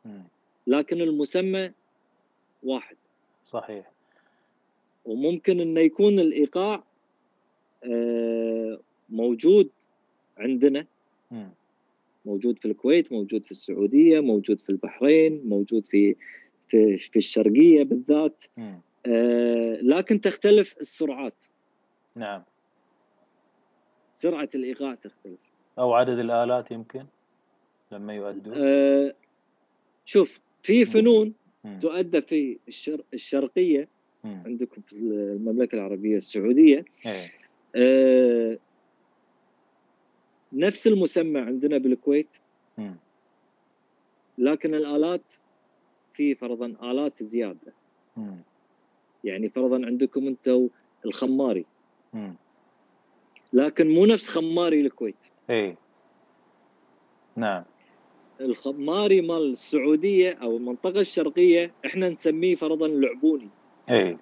مم. 0.04 0.24
لكن 0.66 1.00
المسمى 1.00 1.72
واحد 2.62 2.96
صحيح 3.44 3.93
وممكن 5.04 5.60
إنه 5.60 5.80
يكون 5.80 6.18
الإيقاع 6.18 6.84
آه، 7.84 8.80
موجود 9.08 9.70
عندنا. 10.38 10.86
موجود 12.26 12.58
في 12.58 12.68
الكويت 12.68 13.12
موجود 13.12 13.44
في 13.44 13.50
السعودية 13.50 14.20
موجود 14.20 14.60
في 14.60 14.70
البحرين 14.70 15.42
موجود 15.44 15.86
في 15.86 16.16
في 16.68 16.98
في 16.98 17.16
الشرقية 17.16 17.82
بالذات. 17.84 18.44
آه، 19.06 19.78
لكن 19.82 20.20
تختلف 20.20 20.74
السرعات. 20.80 21.44
نعم. 22.16 22.42
سرعة 24.14 24.48
الإيقاع 24.54 24.94
تختلف. 24.94 25.38
أو 25.78 25.92
عدد 25.92 26.18
الآلات 26.18 26.70
يمكن 26.70 27.06
لما 27.92 28.14
يؤدوا 28.14 28.54
آه، 28.56 29.14
شوف 30.04 30.40
في 30.62 30.84
فنون 30.84 31.34
مم. 31.64 31.78
تؤدى 31.78 32.22
في 32.22 32.58
الشر... 32.68 33.02
الشرقية. 33.14 33.88
مم. 34.24 34.42
عندكم 34.46 34.82
في 34.82 34.92
المملكة 34.92 35.74
العربية 35.74 36.16
السعودية. 36.16 36.84
إيه. 37.06 37.32
آه، 37.76 38.58
نفس 40.52 40.86
المسمى 40.86 41.40
عندنا 41.40 41.78
بالكويت. 41.78 42.28
لكن 44.38 44.74
الآلات 44.74 45.32
في 46.14 46.34
فرضا 46.34 46.66
آلات 46.82 47.22
زيادة. 47.22 47.72
يعني 49.24 49.48
فرضا 49.48 49.86
عندكم 49.86 50.26
أنتم 50.26 50.68
الخماري. 51.06 51.64
لكن 53.52 53.90
مو 53.90 54.06
نفس 54.06 54.28
خماري 54.28 54.80
الكويت. 54.80 55.16
إيه. 55.50 55.76
نعم. 57.36 57.64
الخماري 58.40 59.20
مال 59.20 59.50
السعودية 59.50 60.32
أو 60.32 60.56
المنطقة 60.56 61.00
الشرقية 61.00 61.72
إحنا 61.86 62.08
نسميه 62.08 62.54
فرضا 62.54 62.86
العبوني 62.86 63.48
إيه 63.90 64.18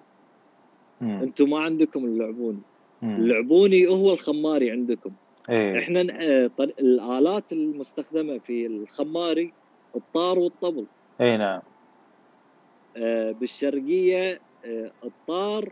مم. 1.01 1.21
أنتم 1.21 1.49
ما 1.49 1.59
عندكم 1.59 2.05
اللعبوني 2.05 2.61
مم. 3.01 3.15
العبوني 3.15 3.87
هو 3.87 4.13
الخماري 4.13 4.71
عندكم 4.71 5.11
إيه 5.49 5.79
إحنا 5.79 6.01
آه، 6.01 6.51
الآلات 6.59 7.43
المستخدمة 7.51 8.37
في 8.37 8.65
الخماري 8.65 9.53
الطار 9.95 10.39
والطبل 10.39 10.85
إيه 11.21 11.35
نعم 11.35 11.61
آه، 12.97 13.31
بالشرقية 13.31 14.39
آه، 14.65 14.91
الطار 15.03 15.71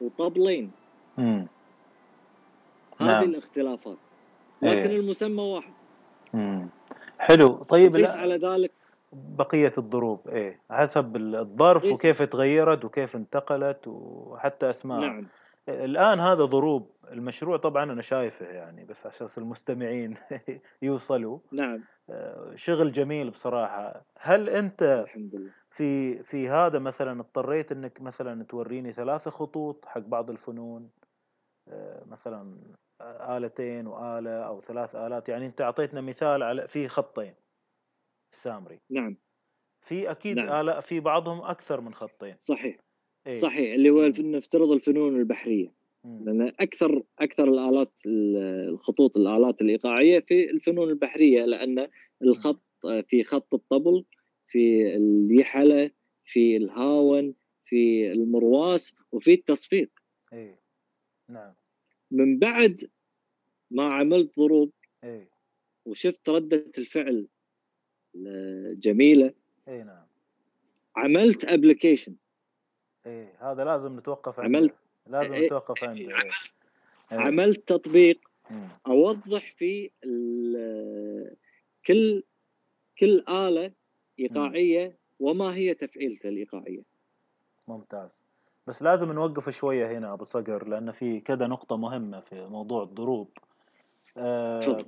وطبلين 0.00 0.70
مم. 1.18 1.46
هذه 3.00 3.08
نعم. 3.08 3.22
الاختلافات 3.22 3.96
لكن 4.62 4.90
إيه. 4.90 4.96
المسمى 4.96 5.42
واحد 5.42 5.72
مم. 6.34 6.68
حلو 7.18 7.48
طيب 7.48 7.96
على 7.96 8.36
ذلك 8.36 8.72
بقية 9.12 9.72
الضروب 9.78 10.28
إيه 10.28 10.60
حسب 10.70 11.16
الظرف 11.16 11.82
قيس- 11.82 11.92
وكيف 11.92 12.22
تغيرت 12.22 12.84
وكيف 12.84 13.16
انتقلت 13.16 13.88
وحتى 13.88 14.70
أسماء. 14.70 15.00
نعم. 15.00 15.26
الآن 15.68 16.20
هذا 16.20 16.44
ضروب 16.44 16.90
المشروع 17.12 17.56
طبعا 17.56 17.84
أنا 17.92 18.02
شايفه 18.02 18.46
يعني 18.46 18.84
بس 18.84 19.06
عشان 19.06 19.26
المستمعين 19.38 20.16
يوصلوا. 20.82 21.38
نعم. 21.52 21.80
آه، 22.10 22.52
شغل 22.54 22.92
جميل 22.92 23.30
بصراحة. 23.30 24.04
هل 24.18 24.48
أنت 24.48 24.82
الحمد 24.82 25.34
لله. 25.34 25.50
في 25.70 26.22
في 26.22 26.48
هذا 26.48 26.78
مثلا 26.78 27.20
اضطريت 27.20 27.72
إنك 27.72 28.00
مثلا 28.00 28.44
توريني 28.44 28.92
ثلاثة 28.92 29.30
خطوط 29.30 29.84
حق 29.86 30.00
بعض 30.00 30.30
الفنون؟ 30.30 30.90
آه، 31.68 32.02
مثلا 32.06 32.56
آلتين 33.02 33.86
وآلة 33.86 34.30
أو 34.46 34.60
ثلاث 34.60 34.94
آلات 34.96 35.28
يعني 35.28 35.46
أنت 35.46 35.60
أعطيتنا 35.60 36.00
مثال 36.00 36.42
على 36.42 36.68
في 36.68 36.88
خطين. 36.88 37.34
السامري 38.36 38.80
نعم. 38.90 39.16
في 39.80 40.10
أكيد 40.10 40.36
نعم. 40.36 40.60
آلة 40.60 40.80
في 40.80 41.00
بعضهم 41.00 41.40
أكثر 41.40 41.80
من 41.80 41.94
خطين. 41.94 42.34
صحيح. 42.38 42.78
إيه؟ 43.26 43.40
صحيح 43.40 43.74
اللي 43.74 43.90
هو. 43.90 44.06
نفترض 44.06 44.70
الفنون 44.70 45.16
البحرية. 45.16 45.72
مم. 46.04 46.24
لأن 46.24 46.52
أكثر 46.60 47.02
أكثر 47.18 47.44
الآلات 47.44 47.92
الخطوط 48.06 49.16
الآلات 49.16 49.60
الإيقاعية 49.60 50.20
في 50.20 50.50
الفنون 50.50 50.88
البحرية 50.88 51.44
لأن 51.44 51.88
الخط 52.22 52.62
في 53.08 53.22
خط 53.22 53.54
الطبل 53.54 54.04
في 54.48 54.96
اليحلة 54.96 55.90
في 56.24 56.56
الهاون 56.56 57.34
في 57.64 58.12
المرواس 58.12 58.94
وفي 59.12 59.32
التصفيق. 59.32 59.90
إيه. 60.32 60.60
نعم. 61.28 61.54
من 62.10 62.38
بعد 62.38 62.90
ما 63.70 63.84
عملت 63.94 64.38
ضروب 64.38 64.72
إيه. 65.04 65.30
وشفت 65.84 66.28
ردة 66.28 66.72
الفعل 66.78 67.28
جميلة 68.74 69.32
إيه 69.68 69.82
نعم 69.82 70.06
عملت 70.96 71.44
ابلكيشن 71.44 72.14
إيه 73.06 73.32
هذا 73.40 73.64
لازم 73.64 73.98
نتوقف 73.98 74.40
عنده 74.40 74.58
عملت 74.58 74.74
لازم 75.06 75.34
إيه. 75.34 75.46
نتوقف 75.46 75.84
عنده 75.84 76.00
إيه. 76.00 76.30
إيه. 77.12 77.18
عملت 77.18 77.68
تطبيق 77.68 78.20
مم. 78.50 78.68
أوضح 78.86 79.54
فيه 79.56 79.90
كل 81.86 82.22
كل 82.98 83.24
آلة 83.28 83.72
إيقاعية 84.18 84.98
وما 85.20 85.54
هي 85.54 85.74
تفعيلتها 85.74 86.28
الإيقاعية 86.28 86.82
ممتاز 87.68 88.24
بس 88.66 88.82
لازم 88.82 89.12
نوقف 89.12 89.50
شوية 89.50 89.98
هنا 89.98 90.12
أبو 90.12 90.24
صقر 90.24 90.68
لأن 90.68 90.92
في 90.92 91.20
كذا 91.20 91.46
نقطة 91.46 91.76
مهمة 91.76 92.20
في 92.20 92.46
موضوع 92.46 92.82
الضروب 92.82 93.38
آه،. 94.16 94.84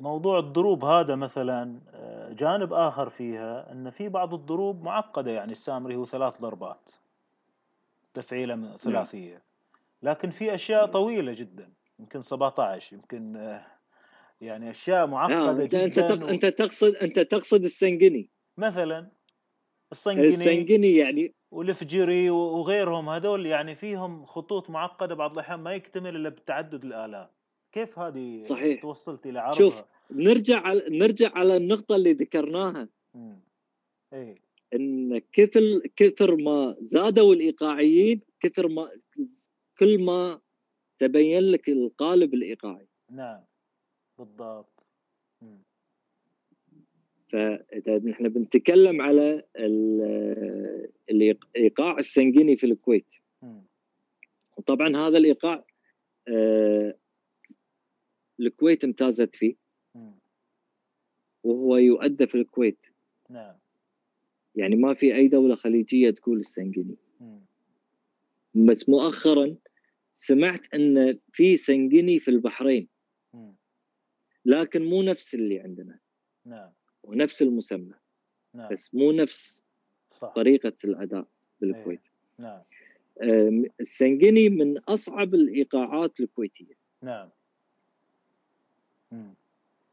موضوع 0.00 0.38
الضروب 0.38 0.84
هذا 0.84 1.14
مثلا 1.14 1.80
آه، 1.94 2.32
جانب 2.32 2.72
آخر 2.72 3.08
فيها 3.08 3.72
أن 3.72 3.90
في 3.90 4.08
بعض 4.08 4.34
الضروب 4.34 4.82
معقدة 4.82 5.30
يعني 5.30 5.52
السامري 5.52 5.96
هو 5.96 6.06
ثلاث 6.06 6.40
ضربات 6.40 6.90
تفعيلة 8.14 8.54
من- 8.54 8.76
ثلاثية. 8.76 9.42
لكن 10.02 10.30
في 10.30 10.54
أشياء 10.54 10.80
نعم. 10.84 10.92
طويلة 10.92 11.32
جدا 11.32 11.72
يمكن 11.98 12.22
17 12.22 12.96
يمكن 12.96 13.36
آه، 13.36 13.66
يعني 14.40 14.70
أشياء 14.70 15.02
آه، 15.02 15.06
معقدة 15.06 15.50
أنت 15.64 15.74
أنت 15.74 15.98
جدا 15.98 16.16
تق- 16.16 16.28
أنت 16.28 16.46
تقصد 16.46 16.94
أنت 16.94 17.18
تقصد 17.18 17.64
السنجني 17.64 18.30
مثلا 18.56 19.08
الصنقني 19.92 20.28
السنجني 20.28 20.96
يعني 20.96 21.34
والفجيري 21.50 22.30
وغيرهم 22.30 23.08
هذول 23.08 23.46
يعني 23.46 23.74
فيهم 23.74 24.26
خطوط 24.26 24.70
معقدة 24.70 25.14
بعض 25.14 25.32
الأحيان 25.32 25.60
ما 25.60 25.72
يكتمل 25.74 26.16
إلا 26.16 26.28
بتعدد 26.28 26.84
الآلات 26.84 27.30
كيف 27.74 27.98
هذه 27.98 28.40
صحيح. 28.40 28.82
توصلت 28.82 29.26
إلى 29.26 29.38
عرضها 29.38 29.58
شوف. 29.58 29.82
نرجع 30.10 30.58
على 30.60 30.84
نرجع 30.88 31.30
على 31.34 31.56
النقطة 31.56 31.96
اللي 31.96 32.12
ذكرناها. 32.12 32.88
إيه 34.12 34.34
إن 34.74 35.18
كثر 35.32 35.60
كثر 35.96 36.36
ما 36.36 36.76
زادوا 36.80 37.34
الإيقاعيين 37.34 38.20
كثر 38.40 38.68
ما 38.68 38.90
كل 39.78 39.98
ما 40.04 40.40
تبين 40.98 41.42
لك 41.42 41.68
القالب 41.68 42.34
الإيقاعي 42.34 42.86
نعم 43.10 43.44
بالضبط. 44.18 44.86
فإذا 47.32 47.98
نحن 47.98 48.28
بنتكلم 48.28 49.00
على 49.02 49.44
ال- 49.56 50.88
الإيقاع 51.10 51.98
السنجيني 51.98 52.56
في 52.56 52.66
الكويت 52.66 53.06
مم. 53.42 53.62
وطبعا 54.56 54.96
هذا 54.96 55.18
الإيقاع 55.18 55.64
آه، 56.28 56.94
الكويت 58.40 58.84
امتازت 58.84 59.36
فيه. 59.36 59.54
وهو 61.44 61.76
يؤدى 61.76 62.26
في 62.26 62.34
الكويت. 62.34 62.78
نعم. 63.30 63.54
يعني 64.56 64.76
ما 64.76 64.94
في 64.94 65.14
أي 65.14 65.28
دولة 65.28 65.54
خليجية 65.54 66.10
تقول 66.10 66.38
السنجيني. 66.38 66.96
بس 68.54 68.88
مؤخرا 68.88 69.56
سمعت 70.14 70.74
إن 70.74 71.18
في 71.32 71.56
سنجيني 71.56 72.20
في 72.20 72.30
البحرين. 72.30 72.88
لكن 74.44 74.84
مو 74.84 75.02
نفس 75.02 75.34
اللي 75.34 75.60
عندنا. 75.60 75.98
نعم. 76.44 76.70
ونفس 77.02 77.42
المسمى. 77.42 77.94
نعم. 78.54 78.72
بس 78.72 78.94
مو 78.94 79.12
نفس 79.12 79.64
صح. 80.10 80.32
طريقة 80.34 80.72
الأداء 80.84 81.26
بالكويت. 81.60 82.00
نعم. 82.38 82.62
آم، 83.22 83.64
السنجني 83.80 84.48
من 84.48 84.78
أصعب 84.78 85.34
الإيقاعات 85.34 86.20
الكويتية. 86.20 86.74
نعم. 87.02 87.30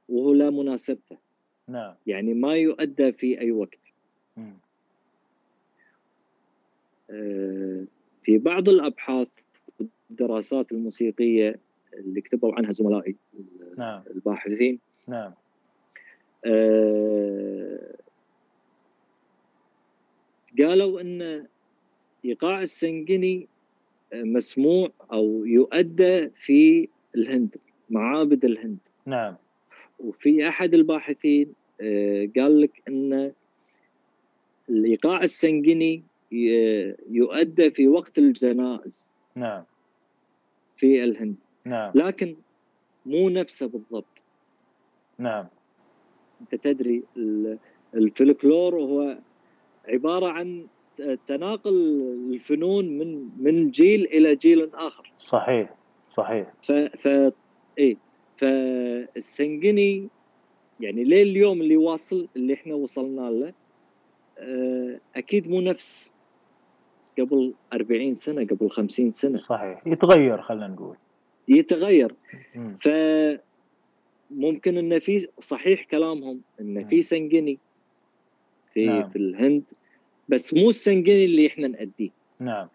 وهو 0.10 0.34
لا 0.34 0.50
مناسبته. 0.50 1.18
نعم. 1.68 1.96
يعني 2.08 2.34
ما 2.34 2.56
يؤدى 2.56 3.12
في 3.12 3.40
أي 3.40 3.52
وقت. 3.52 3.80
آه، 7.12 7.86
في 8.24 8.38
بعض 8.38 8.70
الأبحاث 8.70 9.28
والدراسات 9.80 10.72
الموسيقية 10.72 11.60
اللي 11.94 12.22
كتبوا 12.22 12.54
عنها 12.56 12.72
زملائي 12.72 13.16
نعم. 13.78 14.04
الباحثين 14.16 14.80
نعم. 15.08 15.34
آه، 16.46 17.96
قالوا 20.60 21.02
إن 21.02 21.46
إيقاع 22.26 22.62
السنجني 22.62 23.48
مسموع 24.14 24.92
أو 25.14 25.46
يؤدى 25.46 26.30
في 26.30 26.90
الهند 27.16 27.56
معابد 27.90 28.46
الهند. 28.46 28.78
نعم. 29.06 29.36
وفي 30.00 30.48
أحد 30.48 30.74
الباحثين 30.74 31.54
آه، 31.82 32.30
قال 32.36 32.62
لك 32.62 32.82
إن 32.88 33.32
الإيقاع 34.70 35.22
السنجني 35.22 36.04
ي- 36.32 36.96
يؤدى 37.10 37.72
في 37.72 37.88
وقت 37.88 38.18
الجنائز. 38.18 39.10
نعم. 39.36 39.64
في 40.78 41.04
الهند. 41.04 41.36
نعم. 41.66 41.92
لكن 41.96 42.36
مو 43.06 43.30
نفسه 43.30 43.68
بالضبط. 43.68 44.22
نعم. 45.18 45.48
أنت 46.42 46.56
تدري 46.56 47.04
ال- 47.18 47.58
الفلكلور 47.96 48.76
هو 48.76 49.18
عبارة 49.88 50.28
عن 50.28 50.68
تناقل 51.28 51.74
الفنون 52.34 52.98
من 52.98 53.30
من 53.44 53.72
جيل 53.72 54.06
إلى 54.06 54.36
جيل 54.36 54.70
آخر. 54.76 55.12
صحيح 55.18 55.76
صحيح. 56.10 56.54
ف 56.64 56.72
ف 56.72 57.08
إيه. 57.78 57.98
فالسنجني 58.42 60.08
يعني 60.80 61.04
ليه 61.04 61.24
اليوم 61.24 61.62
اللي 61.62 61.78
واصل 61.78 62.28
اللي 62.36 62.54
إحنا 62.54 62.76
وصلنا 62.76 63.30
له 63.30 63.54
آه، 64.38 65.00
أكيد 65.16 65.50
مو 65.50 65.62
نفس 65.62 66.14
قبل 67.20 67.54
40 67.74 68.16
سنة 68.16 68.46
قبل 68.46 68.70
50 68.70 69.14
سنة. 69.14 69.38
صحيح. 69.38 69.88
يتغير 69.88 70.42
خلينا 70.42 70.68
نقول. 70.68 70.96
يتغير. 71.48 72.16
ف 72.80 72.90
ممكن 74.32 74.78
إن 74.78 75.00
في 75.00 75.28
صحيح 75.40 75.84
كلامهم 75.84 76.42
إن 76.62 76.88
في 76.88 77.02
سنجني 77.02 77.60
في 78.74 78.86
نعم. 78.86 79.10
في 79.10 79.16
الهند 79.16 79.64
بس 80.30 80.54
مو 80.54 80.70
السنجني 80.70 81.26
اللي 81.26 81.48
إحنا 81.48 81.68
نأديه. 81.68 82.10
نعم. 82.40 82.68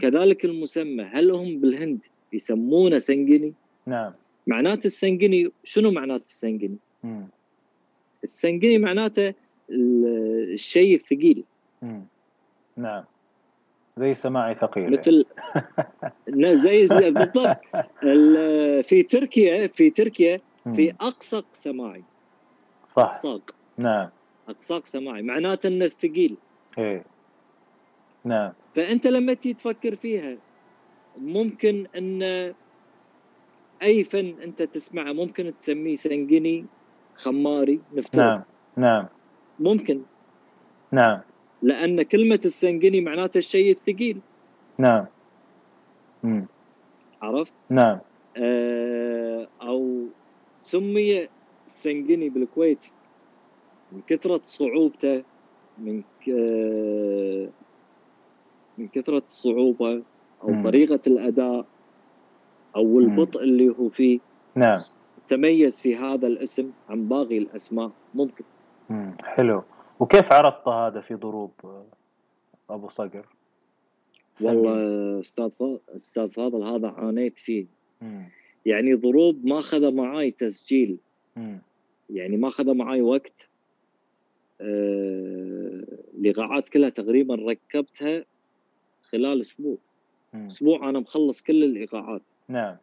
كذلك 0.00 0.44
المسمى 0.44 1.02
هل 1.02 1.30
هم 1.30 1.60
بالهند 1.60 2.00
يسمونه 2.32 2.98
سنجني 2.98 3.54
نعم. 3.86 4.12
معناته 4.48 4.86
السنجني 4.86 5.50
شنو 5.64 5.90
معناته 5.90 6.24
السنجني. 6.26 6.78
السنجني 8.24 8.78
معناته 8.78 9.34
ال- 9.70 10.52
الشيء 10.52 10.94
الثقيل. 10.94 11.44
مم. 11.82 12.04
نعم. 12.76 13.04
زي 13.96 14.14
سماعي 14.14 14.54
ثقيل. 14.54 14.92
مثل 14.92 15.24
ن- 16.40 16.56
زي 16.56 16.86
زي- 16.86 17.10
بالضبط. 17.10 17.56
ال- 18.02 18.84
في 18.84 19.02
تركيا 19.02 19.66
في 19.66 19.90
تركيا. 19.90 20.40
في 20.76 20.94
أقصق 21.00 21.44
سماعي. 21.52 22.04
صح. 22.86 23.02
اقصاق 23.02 23.50
نعم. 23.78 24.08
اقصاق 24.48 24.86
سماعي. 24.86 25.22
معناته 25.22 25.66
إنه 25.66 25.88
ثقيل 25.88 26.36
إيه. 26.78 27.04
نعم. 28.24 28.52
فأنت 28.76 29.06
لما 29.06 29.34
تيجي 29.34 29.54
تفكر 29.54 29.94
فيها 29.94 30.36
ممكن 31.18 31.86
إن 31.96 32.22
أي 33.82 34.04
فن 34.04 34.34
أنت 34.42 34.62
تسمعه 34.62 35.12
ممكن 35.12 35.52
تسميه 35.60 35.96
سنجني 35.96 36.64
خماري 37.14 37.80
نفترض. 37.94 38.24
نعم 38.24 38.42
نعم. 38.76 39.06
ممكن. 39.60 40.02
نعم. 40.92 41.20
لأن 41.62 42.02
كلمة 42.02 42.40
السنجني 42.44 43.00
معناته 43.00 43.38
الشيء 43.38 43.70
الثقيل. 43.70 44.20
نعم. 44.78 45.06
مم. 46.22 46.46
عرفت؟ 47.22 47.52
نعم. 47.70 47.98
آه، 48.36 49.48
أو 49.62 50.06
سمي 50.60 51.28
السنجني 51.66 52.28
بالكويت 52.28 52.86
من 53.92 54.00
كثرة 54.06 54.40
صعوبته 54.44 55.24
من 55.78 56.02
آه، 56.32 57.48
من 58.78 58.88
كثرة 58.88 59.22
الصعوبة 59.26 60.02
أو 60.42 60.50
مم. 60.50 60.64
طريقة 60.64 61.00
الأداء. 61.06 61.66
أو 62.76 62.98
البطء 62.98 63.42
اللي 63.42 63.68
هو 63.68 63.88
فيه. 63.88 64.18
نعم. 64.54 64.80
تميز 65.28 65.80
في 65.80 65.96
هذا 65.96 66.26
الاسم 66.26 66.70
عن 66.88 67.08
باقي 67.08 67.38
الأسماء. 67.38 67.90
ممكن. 68.14 68.44
مم. 68.90 69.16
حلو. 69.22 69.62
وكيف 70.00 70.32
عرضت 70.32 70.68
هذا 70.68 71.00
في 71.00 71.14
ضروب 71.14 71.52
أبو 72.70 72.88
صقر. 72.88 73.26
والله 74.42 75.20
أستاذ 75.20 75.50
أستاذ 75.88 76.30
فاضل 76.30 76.62
هذا 76.62 76.88
عانيت 76.88 77.38
فيه. 77.38 77.66
مم. 78.00 78.28
يعني 78.66 78.94
ضروب 78.94 79.46
ما 79.46 79.58
أخذ 79.58 79.94
معاي 79.94 80.30
تسجيل. 80.30 80.96
مم. 81.36 81.58
يعني 82.10 82.36
ما 82.36 82.48
أخذ 82.48 82.74
معاي 82.74 83.02
وقت. 83.02 83.48
آه، 84.60 85.84
الايقاعات 86.18 86.68
كلها 86.68 86.88
تقريبا 86.88 87.34
ركبتها 87.34 88.24
خلال 89.02 89.40
أسبوع. 89.40 89.76
أسبوع 90.34 90.88
أنا 90.88 91.00
مخلص 91.00 91.42
كل 91.42 91.64
الايقاعات 91.64 92.22
نعم. 92.48 92.76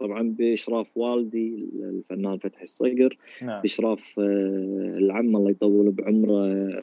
طبعا 0.00 0.22
بإشراف 0.38 0.96
والدي 0.96 1.68
الفنان 1.74 2.38
فتحي 2.38 2.64
الصقر 2.64 3.16
نعم. 3.42 3.62
بإشراف 3.62 4.14
آه، 4.18 4.94
العم 4.98 5.36
الله 5.36 5.50
يطول 5.50 5.90
بعمره 5.90 6.46
آه، 6.46 6.82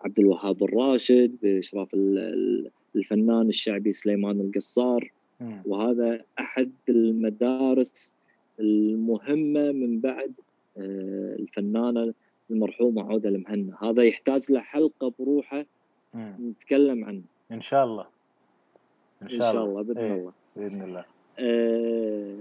عبد 0.00 0.18
الوهاب 0.18 0.62
الراشد 0.64 1.36
بإشراف 1.42 1.94
ال- 1.94 2.18
ال- 2.18 2.70
الفنان 2.96 3.48
الشعبي 3.48 3.92
سليمان 3.92 4.40
القصار. 4.40 5.10
مم. 5.40 5.62
وهذا 5.66 6.24
أحد 6.38 6.70
المدارس 6.88 8.14
المهمة 8.60 9.72
من 9.72 10.00
بعد 10.00 10.32
آه، 10.78 11.36
الفنانة 11.38 12.14
المرحومة 12.50 13.02
عودة 13.10 13.28
المهنا. 13.28 13.76
هذا 13.82 14.02
يحتاج 14.02 14.52
له 14.52 14.60
حلقة 14.60 15.12
بروحه 15.18 15.64
مم. 16.14 16.34
نتكلم 16.40 17.04
عنه. 17.04 17.22
إن 17.52 17.60
شاء 17.60 17.84
الله. 17.84 18.06
إن 19.22 19.28
شاء 19.28 19.64
الله 19.64 19.82
بإذن 19.82 19.98
إيه، 19.98 20.14
الله. 20.14 20.32
بإذن 20.56 20.82
الله. 20.82 21.04
آه، 21.38 22.36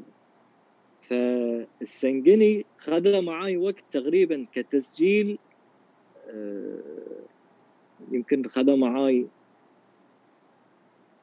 فالسنجني 1.10 2.66
خذ 2.78 3.22
معاي 3.22 3.58
وقت 3.58 3.84
تقريبا 3.91 4.46
كتسجيل 4.52 5.38
آه، 6.30 6.80
يمكن 8.12 8.48
خذ 8.50 8.76
معاي 8.76 9.28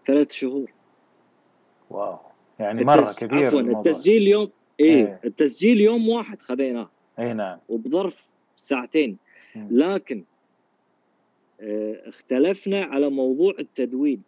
ثلاث 0.07 0.33
شهور. 0.33 0.73
واو. 1.91 2.19
يعني 2.59 2.85
مرة 2.85 3.01
التس- 3.03 3.19
كبير 3.25 3.47
عفوا 3.47 3.61
التسجيل 3.61 4.29
يوم 4.29 4.49
إيه 4.81 4.95
إيه. 4.95 5.21
التسجيل 5.25 5.81
يوم 5.81 6.09
واحد 6.09 6.43
خذيناه. 6.43 6.91
اي 7.19 7.33
نعم. 7.35 7.59
وبظرف 7.69 8.29
ساعتين. 8.57 9.17
لكن 9.57 10.25
آه، 11.61 12.09
اختلفنا 12.09 12.83
على 12.85 13.11
موضوع 13.11 13.55
التدوين. 13.59 14.23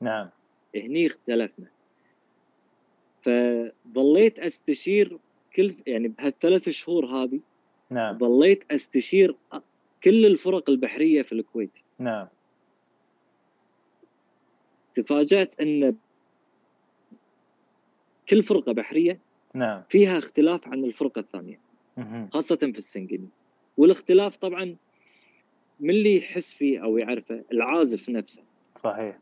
نعم. 0.00 0.28
هني 0.76 1.06
اختلفنا. 1.06 1.66
فظليت 3.22 4.38
أستشير 4.38 5.18
كل 5.56 5.74
يعني 5.86 6.08
بهالثلاث 6.08 6.68
شهور 6.68 7.06
هذه 7.06 7.40
نعم. 7.90 8.18
ظليت 8.18 8.64
أستشير 8.70 9.36
كل 10.04 10.26
الفرق 10.26 10.70
البحرية 10.70 11.22
في 11.22 11.32
الكويت. 11.32 11.70
نعم. 11.98 12.26
تفاجأت 14.94 15.60
أن 15.60 15.96
كل 18.28 18.42
فرقة 18.42 18.72
بحرية 18.72 19.18
نعم. 19.54 19.82
فيها 19.88 20.18
اختلاف 20.18 20.68
عن 20.68 20.84
الفرقة 20.84 21.18
الثانية. 21.18 21.60
خاصة 22.32 22.56
في 22.56 22.78
السنجني 22.78 23.28
والاختلاف 23.76 24.36
طبعا 24.36 24.76
من 25.80 25.90
اللي 25.90 26.16
يحس 26.16 26.54
فيه 26.54 26.84
أو 26.84 26.98
يعرفه 26.98 27.44
العازف 27.52 28.08
نفسه. 28.08 28.42
صحيح. 28.76 29.18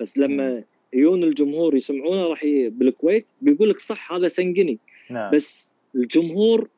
بس 0.00 0.18
لما 0.18 0.64
يجون 0.92 1.24
الجمهور 1.24 1.76
يسمعونه 1.76 2.26
راح 2.26 2.44
ي... 2.44 2.68
بالكويت 2.70 3.26
بيقول 3.42 3.70
لك 3.70 3.80
صح 3.80 4.12
هذا 4.12 4.28
سنجني 4.28 4.78
نعم. 5.10 5.30
بس 5.34 5.72
الجمهور 5.94 6.68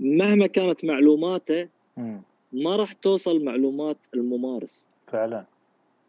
مهما 0.00 0.46
كانت 0.46 0.84
معلوماته 0.84 1.68
مم. 1.96 2.20
ما 2.52 2.76
راح 2.76 2.92
توصل 2.92 3.44
معلومات 3.44 3.96
الممارس. 4.14 4.88
فعلا. 5.06 5.44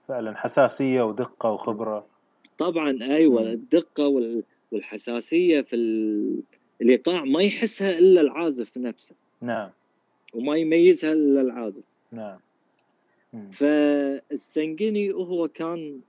فعلا. 0.08 0.38
حساسية 0.38 1.02
ودقة 1.02 1.52
وخبرة. 1.52 2.06
طبعا 2.58 2.98
أيوه 3.02 3.42
مم. 3.42 3.48
الدقة 3.48 4.08
وال... 4.08 4.44
والحساسية 4.72 5.62
في 5.62 5.76
ال... 5.76 6.40
الإيقاع 6.82 7.24
ما 7.24 7.42
يحسها 7.42 7.98
إلا 8.00 8.22
العازف 8.22 8.78
نفسه. 8.78 9.16
نعم. 9.42 9.70
وما 10.34 10.58
يميزها 10.58 11.12
إلا 11.12 11.42
العازف. 11.42 11.84
نعم. 12.12 12.40
فالسنجني 13.52 15.14
هو 15.14 15.48
كان 15.48 16.00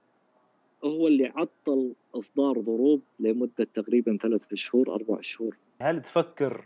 هو 0.85 1.07
اللي 1.09 1.26
عطل 1.26 1.95
إصدار 2.14 2.61
ضروب 2.61 3.03
لمدة 3.20 3.68
تقريبا 3.74 4.18
ثلاث 4.22 4.55
شهور 4.55 4.95
أربع 4.95 5.20
شهور. 5.20 5.57
هل 5.81 6.03
تفكر 6.03 6.64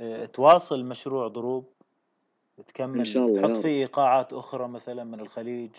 آه، 0.00 0.24
تواصل 0.24 0.84
مشروع 0.84 1.28
ضروب 1.28 1.64
تكمل 2.66 2.98
إن 2.98 3.04
شاء 3.04 3.26
الله 3.26 3.40
تحط. 3.40 3.56
فيه 3.56 3.68
ايقاعات 3.68 4.32
أخرى 4.32 4.68
مثلا 4.68 5.04
من 5.04 5.20
الخليج؟ 5.20 5.70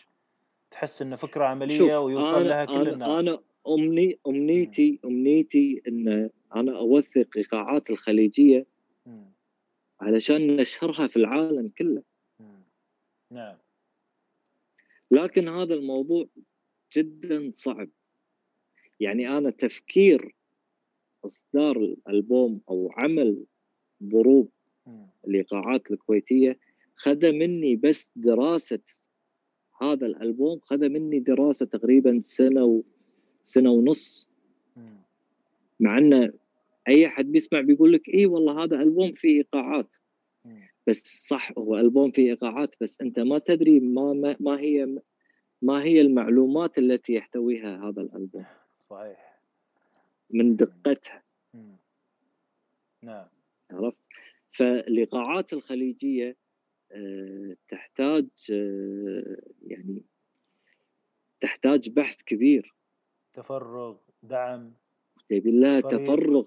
تحس 0.71 1.01
انه 1.01 1.15
فكرة 1.15 1.45
عملية 1.45 1.97
ويوصل 1.97 2.35
أنا 2.35 2.47
لها 2.47 2.65
كل 2.65 2.73
أنا 2.73 2.93
الناس؟ 2.93 3.09
أنا 3.09 3.39
أمني 3.67 4.19
أمنيتي 4.27 4.99
أمنيتي 5.05 5.81
إن 5.87 6.29
أنا 6.55 6.77
أوثق 6.77 7.27
إيقاعات 7.37 7.89
الخليجية 7.89 8.65
مم. 9.05 9.25
علشان 10.01 10.57
نشهرها 10.57 11.07
في 11.07 11.15
العالم 11.17 11.71
كله. 11.77 12.03
مم. 12.39 12.63
نعم. 13.31 13.55
لكن 15.11 15.49
هذا 15.49 15.73
الموضوع 15.73 16.25
جدا 16.95 17.51
صعب 17.55 17.89
يعني 18.99 19.37
أنا 19.37 19.49
تفكير 19.49 20.35
إصدار 21.25 21.77
الألبوم 21.77 22.61
أو 22.69 22.91
عمل 22.97 23.45
ضروب. 24.03 24.49
الايقاعات 25.27 25.91
الكويتية 25.91 26.59
خذ 26.95 27.31
مني 27.31 27.75
بس 27.75 28.11
دراسة 28.15 28.79
هذا 29.81 30.05
الألبوم 30.05 30.59
خذ 30.59 30.89
مني 30.89 31.19
دراسة 31.19 31.65
تقريبا 31.65 32.21
سنة 32.23 32.63
و 32.65 32.81
سنة 33.43 33.71
ونص. 33.71 34.29
مع 35.79 35.97
إن 35.97 36.33
أي 36.87 37.07
أحد 37.07 37.25
بيسمع 37.25 37.61
بيقول 37.61 37.93
لك 37.93 38.09
اي 38.09 38.25
والله 38.25 38.63
هذا 38.63 38.81
ألبوم 38.81 39.11
فيه 39.11 39.37
إيقاعات. 39.37 39.89
بس 40.87 41.27
صح 41.27 41.51
هو 41.57 41.77
ألبوم 41.79 42.11
فيه 42.11 42.29
إيقاعات 42.29 42.75
بس 42.81 43.01
أنت 43.01 43.19
ما 43.19 43.39
تدري 43.39 43.79
ما 43.79 44.13
ما, 44.13 44.35
ما 44.39 44.59
هي 44.59 44.97
ما 45.63 45.83
هي 45.83 46.01
المعلومات 46.01 46.77
التي 46.77 47.13
يحتويها 47.13 47.89
هذا 47.89 48.01
الألبوم؟ 48.01 48.45
صحيح. 48.77 49.39
من 50.29 50.55
دقتها. 50.55 51.23
مم. 51.53 51.75
نعم. 53.03 53.25
عرفت؟ 53.71 53.97
فالايقاعات 54.51 55.53
الخليجية 55.53 56.35
آه، 56.91 57.55
تحتاج 57.69 58.25
آه، 58.51 59.37
يعني 59.67 60.01
تحتاج 61.41 61.89
بحث 61.89 62.21
كبير. 62.23 62.73
تفرغ 63.33 63.95
دعم. 64.23 64.73
تبي 65.29 65.51
لها. 65.51 65.81
تفرغ 65.81 66.45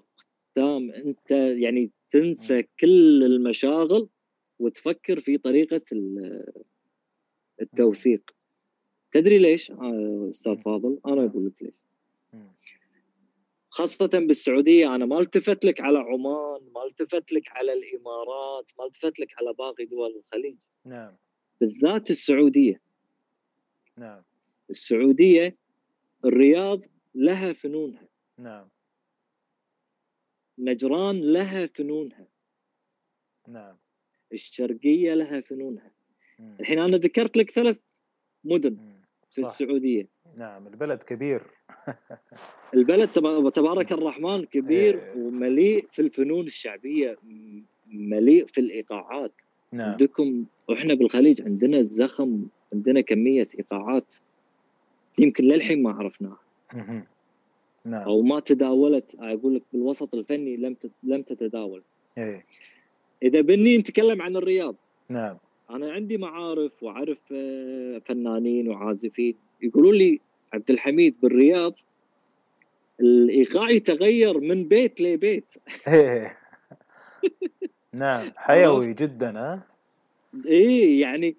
تام. 0.55 0.91
أنت 0.91 1.31
يعني 1.31 1.91
تنسى 2.11 2.63
كل 2.79 3.23
المشاغل 3.23 4.09
وتفكر 4.59 5.19
في 5.19 5.37
طريقة 5.37 5.81
ال- 5.91 6.63
التوثيق. 7.61 8.36
تدري 9.11 9.37
ليش؟ 9.37 9.71
آه، 9.71 10.27
أستاذ. 10.29 10.57
فاضل 10.57 10.99
أنا. 11.05 11.25
أقول 11.25 11.45
لك 11.45 11.63
ليش. 11.63 11.73
خاصة 13.69 14.07
بالسعودية 14.07 14.95
أنا 14.95 15.05
ما 15.05 15.19
التفت 15.19 15.65
لك 15.65 15.81
على 15.81 15.99
عمان 15.99 16.61
ما 16.75 16.85
التفت 16.85 17.31
لك 17.31 17.43
على 17.51 17.73
الإمارات 17.73 18.71
ما 18.79 18.85
التفت 18.85 19.19
لك 19.19 19.33
على 19.37 19.53
باقي 19.53 19.85
دول 19.85 20.15
الخليج. 20.15 20.57
نعم. 20.85 21.15
بالذات 21.61 22.11
السعودية. 22.11 22.81
نعم. 23.97 24.23
السعودية 24.69 25.57
الرياض 26.25 26.81
لها 27.15 27.53
فنونها. 27.53 28.07
نعم. 28.37 28.69
نجران 30.59 31.21
لها 31.21 31.65
فنونها. 31.65 32.27
نعم. 33.47 33.77
الشرقية 34.33 35.13
لها 35.13 35.41
فنونها. 35.41 35.91
الحين 36.59 36.79
أنا 36.79 36.97
ذكرت 36.97 37.37
لك 37.37 37.51
ثلاث 37.51 37.79
مدن. 38.43 38.73
مم. 38.73 38.96
في 39.29 39.41
صح. 39.41 39.47
السعودية. 39.47 40.07
نعم 40.37 40.67
البلد 40.67 41.03
كبير. 41.03 41.41
البلد 42.73 43.09
تبا- 43.09 43.49
تبارك 43.49 43.91
الرحمن 43.91 44.45
كبير 44.45 44.99
إيه. 45.03 45.13
ومليء 45.17 45.85
في 45.91 46.01
الفنون 46.01 46.45
الشعبية 46.45 47.17
م- 47.23 47.61
مليء 47.87 48.45
في 48.47 48.61
الإيقاعات. 48.61 49.31
نعم. 49.71 49.89
عندكم 49.91 50.45
وإحنا 50.69 50.93
بالخليج 50.93 51.41
عندنا 51.41 51.83
زخم 51.83 52.45
عندنا 52.73 53.01
كمية 53.01 53.47
إيقاعات 53.59 54.15
يمكن 55.19 55.43
للحين 55.43 55.83
ما 55.83 55.91
عرفناها. 55.91 56.39
نعم. 57.85 58.03
أو 58.05 58.21
ما 58.21 58.39
تداولت 58.39 59.15
أقول 59.19 59.55
لك 59.55 59.61
بالوسط 59.73 60.15
الفني 60.15 60.57
لم 60.57 60.75
لم 61.03 61.21
تتداول. 61.21 61.83
إيه. 62.17 62.45
إذا 63.23 63.41
بني 63.41 63.77
نتكلم 63.77 64.21
عن 64.21 64.35
الرياض. 64.35 64.75
نعم. 65.09 65.37
أنا 65.69 65.91
عندي 65.91 66.17
معارف 66.17 66.83
وأعرف 66.83 67.17
آه، 67.31 68.01
فنانين 68.05 68.67
وعازفين. 68.69 69.35
يقولون 69.61 69.95
لي 69.95 70.19
عبد 70.53 70.71
الحميد 70.71 71.15
بالرياض 71.21 71.73
الإيقاع 72.99 73.69
يتغير 73.69 74.39
من 74.39 74.67
بيت 74.67 75.01
لبيت. 75.01 75.45
نعم 77.93 78.31
حيوي 78.35 78.93
جدا 78.93 79.39
ها؟ 79.39 79.67
إيه 80.45 81.01
يعني 81.01 81.35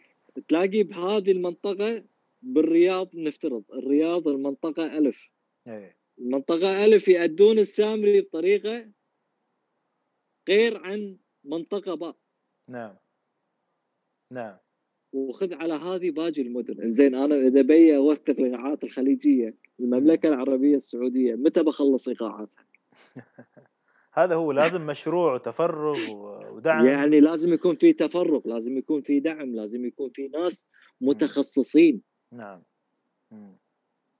تلاقي 0.49 0.83
بهذه 0.83 1.33
المنطقة 1.33 2.05
بالرياض 2.43 3.09
نفترض. 3.14 3.62
الرياض 3.72 4.29
المنطقة 4.29 4.99
ألف. 4.99 5.31
إيه. 5.72 5.97
المنطقة 6.18 6.85
ألف 6.85 7.09
يأدون 7.09 7.59
السامري 7.59 8.20
بطريقة 8.20 8.87
غير 10.49 10.79
عن 10.79 11.16
منطقة 11.45 11.95
باء. 11.95 12.16
نعم. 12.68 12.95
نعم. 14.31 14.57
وخذ 15.12 15.55
على 15.55 15.74
هذه 15.74 16.11
باقي 16.11 16.43
المدن. 16.43 16.83
إنزين 16.83 17.14
أنا 17.14 17.35
إذا 17.35 17.62
بي 17.62 17.97
اوثق 17.97 18.31
الايقاعات 18.31 18.85
الخليجية 18.85 19.55
المملكة 19.81 20.29
العربية 20.29 20.76
السعودية 20.76 21.35
متى 21.35 21.62
بخلص 21.62 22.09
ايقاعاتها؟ 22.09 22.64
هذا 24.18 24.35
هو 24.35 24.53
لازم 24.53 24.87
مشروع 24.87 25.35
وتفرغ 25.35 25.99
ودعم. 26.53 26.87
يعني 26.87 27.20
لازم 27.20 27.53
يكون 27.53 27.76
في 27.76 27.93
تفرغ 27.93 28.41
لازم 28.45 28.79
يكون 28.79 29.03
في 29.03 29.20
دعم 29.20 29.55
لازم 29.55 29.87
يكون 29.87 30.11
في 30.11 30.29
ناس 30.29 30.66
متخصصين. 31.01 32.03
نعم. 32.33 32.62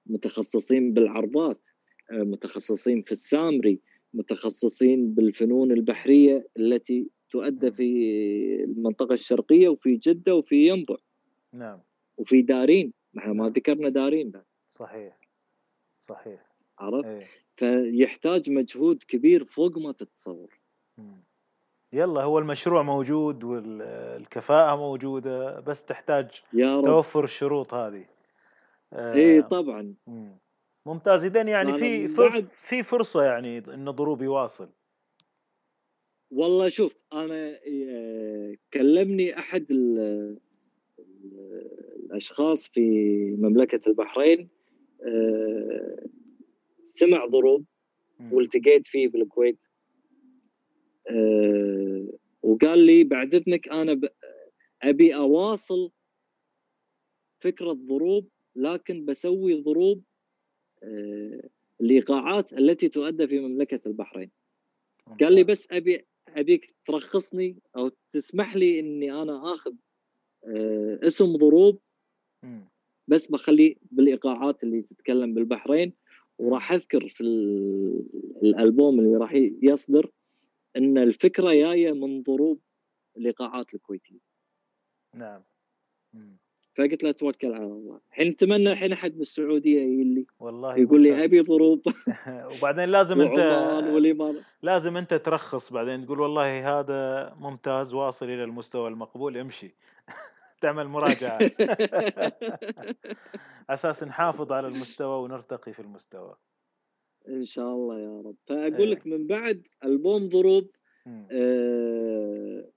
متخصصين 0.07 0.93
بالعربات 0.93 1.61
آه، 2.13 2.23
متخصصين 2.23 3.03
في 3.03 3.13
السامري 3.13 3.81
متخصصين 4.15 5.15
بالفنون 5.15 5.73
البحرية 5.73 6.49
التي 6.59 7.11
تؤدى. 7.31 7.71
في 7.71 8.65
المنطقة 8.65 9.13
الشرقية 9.13 9.69
وفي 9.69 9.97
جدة 9.97 10.35
وفي 10.35 10.69
ينبع. 10.69 10.97
نعم. 11.53 11.79
وفي 12.17 12.43
دارين. 12.43 12.93
ما 13.15 13.27
ما 13.27 13.33
نعم. 13.33 13.47
ذكرنا 13.47 13.89
دارين 13.89 14.31
بعد. 14.31 14.45
صحيح. 14.69 15.19
صحيح. 16.01 16.47
عرفت؟ 16.79 17.09
إيه. 17.09 17.27
فيحتاج 17.57 18.51
مجهود 18.51 19.03
كبير 19.09 19.45
فوق 19.45 19.79
ما 19.79 19.93
تتصور. 19.93 20.61
مم. 20.99 21.23
يلا 21.93 22.23
هو 22.23 22.39
المشروع 22.39 22.83
موجود 22.83 23.45
والكفاءة 23.45 24.77
موجودة 24.77 25.61
بس 25.61 25.85
تحتاج 25.85 26.43
يا 26.53 26.77
رب. 26.77 26.85
توفر 26.85 27.25
الشروط 27.25 27.75
هذه. 27.75 28.05
آه، 28.93 29.15
اي 29.15 29.43
طبعا. 29.43 29.95
مم. 30.07 30.39
ممتاز. 30.87 31.25
اذا 31.25 31.43
يعني 31.43 31.73
في 31.73 32.09
في 32.49 32.83
فرصة 32.83 33.23
يعني 33.23 33.59
إن 33.59 33.91
ضروب 33.91 34.23
يواصل. 34.23 34.69
والله 36.31 36.69
شوف 36.69 36.97
أنا 37.13 37.59
آه، 37.89 38.55
كلمني 38.75 39.39
أحد 39.39 39.71
ال- 39.71 40.39
ال- 40.99 41.71
الأشخاص 42.05 42.69
في 42.69 42.81
مملكة 43.39 43.89
البحرين 43.89 44.49
آه، 45.03 46.07
سمع 46.87 47.27
ضروب. 47.27 47.65
والتقيت 48.33 48.87
فيه 48.87 49.09
بالكويت 49.09 49.59
آه، 51.11 52.09
وقال 52.43 52.79
لي 52.87 53.05
بعد 53.05 53.35
إذنك 53.35 53.69
أنا 53.69 54.01
أبي 54.83 55.15
أواصل 55.15 55.91
فكرة 57.41 57.73
ضروب 57.73 58.29
لكن 58.57 59.05
بسوي 59.05 59.55
ضروب 59.63 60.03
الايقاعات 61.81 62.53
التي 62.53 62.89
تؤدى 62.89 63.29
في 63.29 63.41
مملكة 63.41 63.81
البحرين 63.89 64.31
قال 65.21 65.33
لي. 65.33 65.45
بس 65.45 65.69
أبي 65.71 66.07
ابيك 66.37 66.75
ترخصني 66.87 67.59
أو 67.77 67.91
تسمح 68.13 68.57
لي 68.57 68.81
إني 68.81 69.13
أنا 69.23 69.55
آخذ 69.55 69.73
آه، 70.45 70.99
اسم 71.03 71.37
ضروب. 71.37 71.81
بس 73.09 73.31
بخليه 73.31 73.77
بالإيقاعات 73.91 74.63
اللي 74.63 74.83
تتكلم 74.83 75.35
بالبحرين 75.35 75.93
وراح 76.39 76.73
أذكر 76.73 77.09
في 77.09 77.21
ال- 77.21 78.07
الألبوم 78.43 79.01
اللي 79.01 79.17
راح 79.17 79.33
يصدر 79.63 80.11
إن 80.77 80.99
الفكرة 80.99 81.53
جاية 81.53 81.93
من 81.93 82.23
ضروب 82.23 82.61
الإيقاعات 83.17 83.75
الكويتية 83.75 84.19
نعم. 86.15 86.39
فقلت 86.79 87.03
له 87.03 87.13
توكل 87.13 87.53
على 87.53 87.65
الله 87.65 88.01
الحين 88.11 88.29
أتمنى 88.29 88.73
الحين 88.73 88.93
أحد 88.93 89.15
من 89.15 89.21
السعودية 89.21 89.81
يقول 89.81 90.07
لي 90.07 90.27
والله 90.41 90.79
يقول 90.79 91.03
لي. 91.03 91.25
أبي 91.25 91.41
ضروب 91.41 91.83
وبعدين 92.53 92.89
لازم 92.89 93.21
أنت 93.21 93.39
لازم 94.63 94.97
أنت 94.97 95.15
ترخص 95.15 95.73
بعدين 95.73 96.07
تقول 96.07 96.21
والله 96.21 96.79
هذا 96.81 97.35
ممتاز 97.41 97.95
واصل 97.95 98.27
إلى 98.27 98.45
المستوى 98.45 98.89
المقبول 98.89 99.37
امشي 99.37 99.75
تعمل 100.63 100.89
مراجعة 100.89 101.39
أساس 103.71 104.05
نحافظ 104.05 104.53
على 104.53 104.67
المستوى 104.67 105.23
ونرتقي 105.23 105.73
في 105.73 105.81
المستوى 105.81 106.37
إن 107.29 107.45
شاء 107.45 107.75
الله 107.75 108.01
يا 108.01 108.21
رب 108.21 108.37
فأقول 108.47 108.89
إيه. 108.89 108.95
لك 108.95 109.07
من 109.07 109.27
بعد 109.27 109.67
البوم 109.85 110.29
ضروب. 110.29 110.71
آه، 111.07 112.71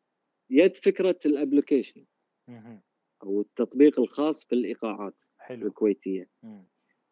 يد 0.50 0.78
فكرة 0.78 1.20
ال 1.26 1.32
application. 1.32 2.06
أو 3.24 3.42
التطبيق 3.42 4.00
الخاص 4.00 4.48
بالايقاعات 4.48 5.16
حلو. 5.38 5.68
الكويتية. 5.68 6.30
مم. 6.44 6.64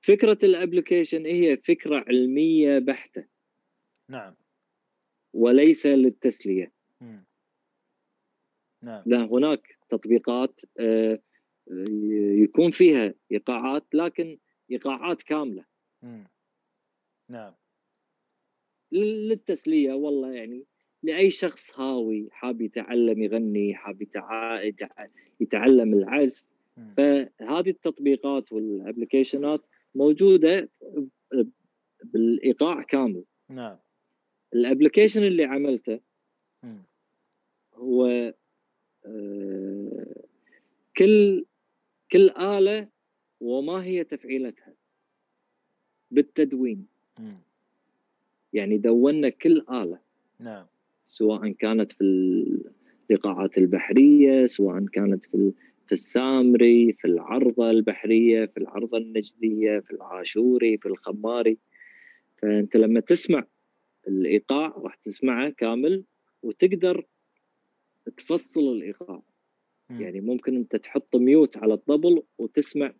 فكرة 0.01 0.38
ال 0.43 0.50
application 0.50 1.26
هي؟ 1.26 1.57
فكرة 1.57 2.05
علمية 2.07 2.80
بحتة. 2.80 3.26
نعم. 4.10 4.36
وليس 5.34 5.86
للتسلية. 5.86 6.72
مم. 7.01 7.26
نعم. 8.84 9.03
لا 9.05 9.26
هناك 9.26 9.78
تطبيقات 9.89 10.62
آه، 10.80 11.20
يكون 12.43 12.72
فيها 12.72 13.14
إيقاعات 13.32 13.86
لكن 13.93 14.38
إيقاعات 14.72 15.24
كاملة. 15.24 15.66
مم. 16.01 16.28
نعم. 17.30 17.53
لل- 18.91 19.30
للتسلية 19.30 19.93
والله 19.93 20.34
يعني 20.34 20.66
لأي 21.04 21.30
شخص 21.30 21.80
هاوي 21.80 22.28
حاب 22.32 22.62
يتعلم 22.62 23.24
يغني 23.24 23.76
حاب 23.76 24.02
يتع... 24.02 24.62
يتع... 24.62 25.08
يتعلم 25.39 25.93
العزف. 25.93 26.45
فهذه 26.97 27.70
التطبيقات 27.70 28.52
والابلكيشنات 28.54 29.62
موجودة 29.95 30.70
بالإيقاع 32.04 32.82
كامل. 32.82 33.24
نعم. 33.50 33.78
الابلكيشن 34.54 35.24
اللي 35.24 35.43
عملته. 35.43 36.00
هو 37.74 38.34
آه، 39.06 40.16
كل 40.97 41.45
كل 42.12 42.30
آلة 42.30 42.88
وما 43.41 43.84
هي 43.84 44.04
تفعيلتها. 44.04 44.74
بالتدوين. 46.12 46.88
يعني 48.54 48.78
دونا 48.78 49.30
كل 49.30 49.66
آلة. 49.70 50.00
نعم. 50.39 50.66
سواء 51.14 51.49
كانت 51.51 51.91
في 51.91 52.01
الايقاعات 53.10 53.57
البحرية 53.57 54.45
سواء 54.45 54.86
كانت 54.86 55.26
في 55.26 55.51
في 55.88 55.91
السامري 55.91 56.93
في 56.93 57.07
العرضة 57.07 57.70
البحرية 57.72 58.45
في 58.45 58.57
العرضة 58.57 58.97
النجدية 58.97 59.80
في 59.80 59.91
العاشوري 59.91 60.78
في 60.78 60.86
الخماري. 60.86 61.57
فأنت 62.38 62.76
لما 62.76 62.99
تسمع 62.99 63.43
الإيقاع 64.07 64.68
راح 64.78 64.95
تسمعه 64.95 65.49
كامل 65.49 66.03
وتقدر 66.43 67.05
تفصل 68.18 68.60
الإيقاع. 68.62 69.22
مم. 69.89 70.01
يعني 70.01 70.22
ممكن 70.22 70.55
أنت 70.55 70.76
تحط 70.76 71.16
mute 71.16 71.57
على 71.57 71.74
الطبل 71.74 72.24
وتسمع 72.38 72.93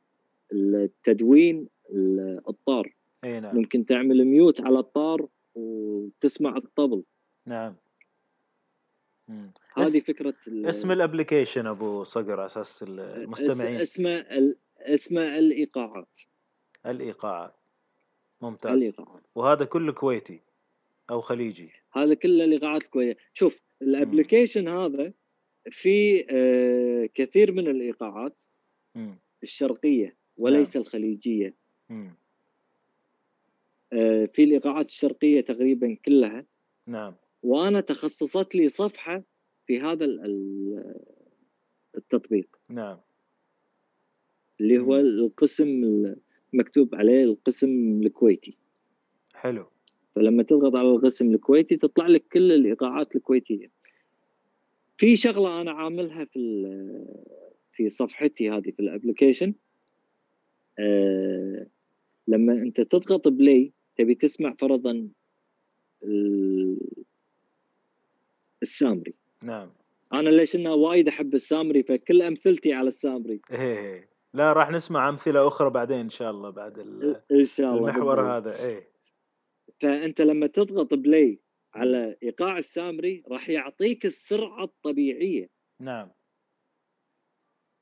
التدوين 0.54 1.68
ال- 1.92 2.42
الطار. 2.50 2.94
إي 3.24 3.40
نعم. 3.40 3.56
ممكن 3.56 3.86
تعمل 3.86 4.26
mute 4.26 4.62
على 4.62 4.80
الطار 4.80 5.28
وتسمع 5.56 6.58
الطبل. 6.58 7.04
نعم. 7.46 7.76
هذه 9.78 10.00
فكرة 10.00 10.34
اسم 10.48 10.92
ال 10.92 10.98
application 10.98 11.68
ابو 11.68 12.04
صقر 12.04 12.46
أساس 12.46 12.84
ال- 12.84 13.00
اس- 13.00 13.18
المستمعين 13.18 13.82
اسمه 13.82 14.26
اسمه 14.80 15.38
الإيقاعات. 15.38 16.08
الإيقاعات. 16.86 17.54
ممتاز. 18.42 18.72
الإيقاعات. 18.72 19.24
وهذا 19.36 19.66
كله 19.66 19.92
كويتي 19.92 20.40
أو 21.10 21.22
خليجي. 21.22 21.70
هذا 21.94 22.14
كله 22.14 22.44
الإيقاعات 22.44 22.84
كويسه 22.84 23.20
شوف 23.34 23.60
الابلكيشن 23.82 24.68
هذا 24.68 25.14
في 25.72 26.26
آه، 26.30 27.10
كثير 27.14 27.52
من 27.52 27.68
الإيقاعات 27.68 28.36
مم. 28.96 29.16
الشرقية 29.44 30.16
وليس 30.38 30.76
الخليجية. 30.78 31.54
مم. 31.90 32.14
آه، 33.94 34.26
في 34.26 34.44
الإيقاعات 34.44 34.86
الشرقية 34.86 35.42
تقريبا 35.42 35.98
كلها. 36.06 36.46
نعم. 36.88 37.16
وأنا 37.44 37.82
تخصصت 37.82 38.56
لي 38.56 38.70
صفحة 38.70 39.24
في 39.68 39.80
هذا 39.80 40.06
ال- 40.06 40.26
ال- 40.26 40.96
التطبيق. 41.98 42.60
نعم. 42.70 42.98
اللي 44.62 44.80
هو. 44.80 44.96
القسم 44.96 45.84
ال- 45.84 46.18
مكتوب 46.54 46.96
عليه 46.96 47.24
القسم 47.24 48.02
الكويتي. 48.06 48.58
حلو. 49.34 49.66
فلما 50.16 50.44
تضغط 50.44 50.76
على 50.76 50.90
القسم 50.90 51.34
الكويتي 51.34 51.78
تطلع 51.78 52.08
لك 52.08 52.24
كل 52.34 52.52
الإيقاعات 52.52 53.16
الكويتية. 53.16 53.72
في 54.98 55.16
شغلة 55.16 55.62
أنا 55.62 55.72
عاملها 55.72 56.26
في 56.26 56.40
في 57.74 57.90
صفحتي 57.90 58.50
هذه 58.50 58.72
في 58.72 58.80
ال 58.80 58.85
application. 58.85 59.54
أه 60.80 61.68
لما 62.28 62.54
أنت 62.54 62.82
تضغط 62.82 63.28
play 63.28 63.74
تبي 63.98 64.16
تسمع 64.16 64.54
فرضا 64.60 65.10
السامري. 68.62 69.14
نعم. 69.44 69.72
أنا 70.14 70.30
ليش 70.30 70.56
إنه 70.56 70.74
وايد 70.74 71.08
أحب 71.08 71.34
السامري 71.34 71.84
فكل 71.84 72.22
أمثلتي 72.22 72.74
على 72.74 72.88
السامري. 72.88 73.42
إيه 73.52 74.10
لا 74.34 74.54
راح 74.54 74.72
نسمع 74.72 75.10
أمثلة 75.10 75.48
أخرى 75.48 75.70
بعدين 75.70 75.98
إن 75.98 76.10
شاء 76.10 76.32
الله 76.32 76.50
بعد 76.50 76.80
إن 77.32 77.46
شاء 77.46 77.76
الله 77.76 77.90
المحور 77.90 78.16
بالضبط. 78.16 78.32
هذا. 78.32 78.66
إيه. 78.66 78.90
فأنت 79.80 80.22
لما 80.22 80.48
تضغط 80.48 80.94
بلاي 80.94 81.40
على 81.74 82.18
إيقاع 82.24 82.58
السامري 82.58 83.24
راح 83.28 83.50
يعطيك 83.50 84.06
السرعة 84.06 84.64
الطبيعية. 84.64 85.50
نعم. 85.80 86.12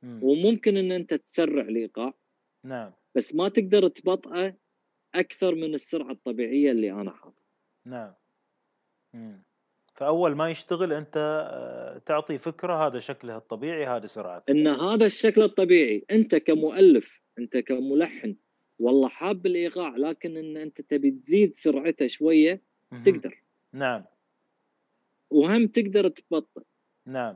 مم. 0.03 0.19
وممكن 0.23 0.78
إن 0.78 0.91
أنت 0.91 1.13
تسرع 1.13 1.61
الإيقاع. 1.61 2.13
نعم. 2.65 2.91
بس 3.15 3.36
ما 3.36 3.49
تقدر 3.49 3.88
تبطئه 3.88 4.57
أكثر 5.15 5.55
من 5.55 5.73
السرعة 5.73 6.11
الطبيعية 6.11 6.71
اللي 6.71 6.91
أنا 6.91 7.11
حاطها. 7.11 7.43
نعم. 7.86 8.13
مم. 9.13 9.46
فأول 9.97 10.35
ما 10.35 10.49
يشتغل 10.49 10.93
أنت 10.93 11.17
آه، 11.51 11.97
تعطي 11.97 12.37
فكرة 12.37 12.87
هذا 12.87 12.99
شكله 12.99 13.37
الطبيعي 13.37 13.85
هذه 13.85 14.05
سرعته. 14.05 14.51
إن 14.51 14.67
هذا 14.67 15.05
الشكل 15.05 15.41
الطبيعي 15.41 16.05
أنت 16.11 16.35
كمؤلف 16.35 17.21
أنت 17.39 17.57
كملحن 17.57 18.35
والله 18.79 19.09
حاب 19.09 19.45
الإيقاع 19.45 19.95
لكن 19.97 20.37
إن 20.37 20.57
أنت 20.57 20.81
تبي 20.81 21.11
تزيد 21.11 21.55
سرعته 21.55 22.07
شوية 22.07 22.61
تقدر. 23.05 23.43
نعم. 23.73 24.05
وهم 25.29 25.67
تقدر 25.67 26.07
تبطئ 26.07 26.61
نعم. 27.05 27.35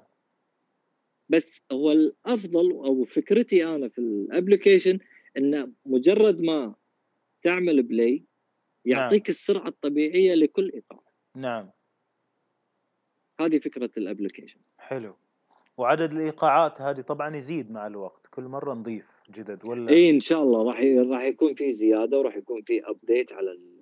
بس 1.30 1.62
هو 1.72 1.92
الأفضل 1.92 2.72
أو 2.72 3.06
فكرتي 3.06 3.66
أنا 3.66 3.90
في 3.90 4.00
الأبلكيشن 4.00 5.00
انه 5.38 5.72
مجرد 5.86 6.42
ما 6.42 6.76
تعمل 7.44 7.84
بلاي 7.84 8.26
يعطيك 8.86 9.22
نعم. 9.22 9.30
السرعة 9.30 9.68
الطبيعية 9.68 10.34
لكل 10.34 10.72
إيقاع. 10.72 11.04
نعم. 11.36 11.72
هذه 13.46 13.60
فكرة 13.60 13.90
الأبلكيشن. 13.98 14.60
حلو. 14.78 15.16
وعدد 15.78 16.12
الإيقاعات 16.12 16.82
هذه 16.82 17.02
طبعا 17.02 17.36
يزيد 17.36 17.72
مع 17.72 17.88
الوقت. 17.88 18.28
كل 18.28 18.44
مرة 18.44 18.74
نضيف 18.74 19.08
جدد 19.32 19.70
ولا؟ 19.70 19.92
اي 19.92 20.10
إن 20.10 20.20
شاء 20.20 20.44
الله. 20.44 20.64
راح 20.64 20.76
راح 21.12 21.24
يكون 21.24 21.56
في 21.56 21.74
زيادة 21.74 22.20
وراح 22.20 22.36
يكون 22.36 22.62
في 22.62 22.90
update 22.90 23.34
على 23.34 23.52
ال... 23.52 23.82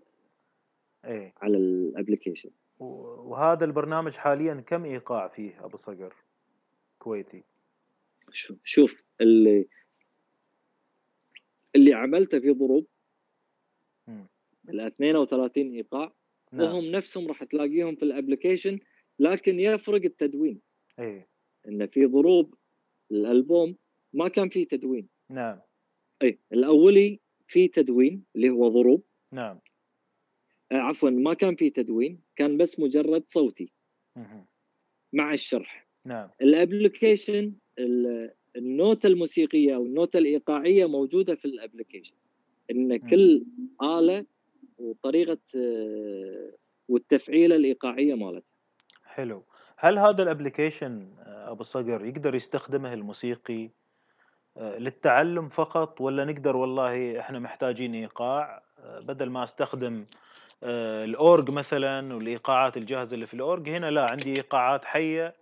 إيه. 1.05 1.33
على 1.37 1.57
الأبلكيشن. 1.57 2.49
وهذا 2.79 3.65
البرنامج 3.65 4.15
حاليا 4.15 4.53
كم 4.53 4.85
إيقاع 4.85 5.27
فيه 5.27 5.65
أبو 5.65 5.77
صقر؟ 5.77 6.15
كويتي. 6.99 7.43
شوف 8.63 9.03
اللي 9.21 9.67
اللي 11.75 11.93
عملته 11.93 12.39
في 12.39 12.51
ضروب. 12.51 12.87
ال 14.69 14.79
32 14.79 15.71
إيقاع. 15.73 16.13
نعم. 16.51 16.61
وهم 16.61 16.85
نفسهم 16.85 17.27
راح 17.27 17.43
تلاقيهم 17.43 17.95
في 17.95 18.03
ال 18.03 18.09
application. 18.09 18.79
لكن 19.19 19.59
يفرق 19.59 20.01
التدوين. 20.05 20.61
اي 20.99 21.27
إن 21.67 21.87
في 21.87 22.05
ضروب 22.05 22.55
الألبوم 23.11 23.75
ما 24.13 24.27
كان 24.27 24.49
فيه 24.49 24.67
تدوين. 24.67 25.07
نعم. 25.29 25.59
اي 26.21 26.39
الأولي 26.53 27.19
في 27.47 27.67
تدوين 27.67 28.23
اللي 28.35 28.49
هو 28.49 28.69
ضروب 28.69 29.03
نعم. 29.31 29.59
آه 30.71 30.75
عفوا 30.75 31.09
ما 31.09 31.33
كان 31.33 31.55
في 31.55 31.69
تدوين 31.69 32.21
كان 32.35 32.57
بس 32.57 32.79
مجرد 32.79 33.23
صوتي. 33.27 33.71
مه. 34.15 34.45
مع 35.13 35.33
الشرح. 35.33 35.87
نعم. 36.05 36.29
ال 36.41 36.51
application 36.51 37.53
النوتة 38.55 39.07
الموسيقية 39.07 39.75
أو 39.75 39.85
النوتة 39.85 40.17
الإيقاعية 40.17 40.85
موجودة 40.85 41.35
في 41.35 41.45
ال 41.45 41.51
application. 41.51 42.15
إن 42.71 42.97
كل 42.97 43.45
آلة 43.83 44.25
وطريقة 44.77 45.39
آه، 45.55 46.53
والتفعيلة 46.87 47.55
الإيقاعية 47.55 48.13
مالتها. 48.13 48.48
حلو. 49.19 49.45
هل 49.77 49.99
هذا 49.99 50.23
ال 50.23 50.31
application 50.31 51.15
آه، 51.19 51.51
أبو 51.51 51.63
صقر 51.63 52.05
يقدر 52.05 52.35
يستخدمه 52.35 52.93
الموسيقي 52.93 53.69
آه، 54.57 54.77
للتعلم 54.77 55.47
فقط 55.47 56.01
ولا 56.01 56.25
نقدر 56.25 56.55
والله 56.55 57.19
إحنا 57.19 57.39
محتاجين 57.39 57.95
إيقاع؟ 57.95 58.63
آه، 58.79 58.99
بدل 58.99 59.29
ما 59.29 59.43
أستخدم 59.43 60.05
الأورج 60.63 61.49
مثلا 61.49 62.15
والإيقاعات 62.15 62.77
الجاهزة 62.77 63.13
اللي 63.13 63.25
في 63.25 63.33
الأورج 63.33 63.69
هنا 63.69 63.91
لا 63.91 64.07
عندي 64.11 64.29
إيقاعات 64.29 64.85
حية 64.85 65.35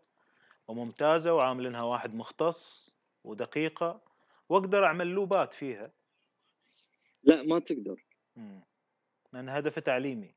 وممتازة 0.68 1.34
وعاملينها 1.34 1.82
واحد 1.82 2.16
مختص 2.16 2.90
ودقيقة 3.24 4.02
وأقدر 4.50 4.86
أعمل 4.86 5.08
لوبات 5.08 5.54
فيها. 5.54 5.92
لا 7.24 7.44
ما 7.44 7.60
تقدر. 7.60 8.06
لأن 9.34 9.50
هدفه 9.50 9.82
تعليمي. 9.82 10.37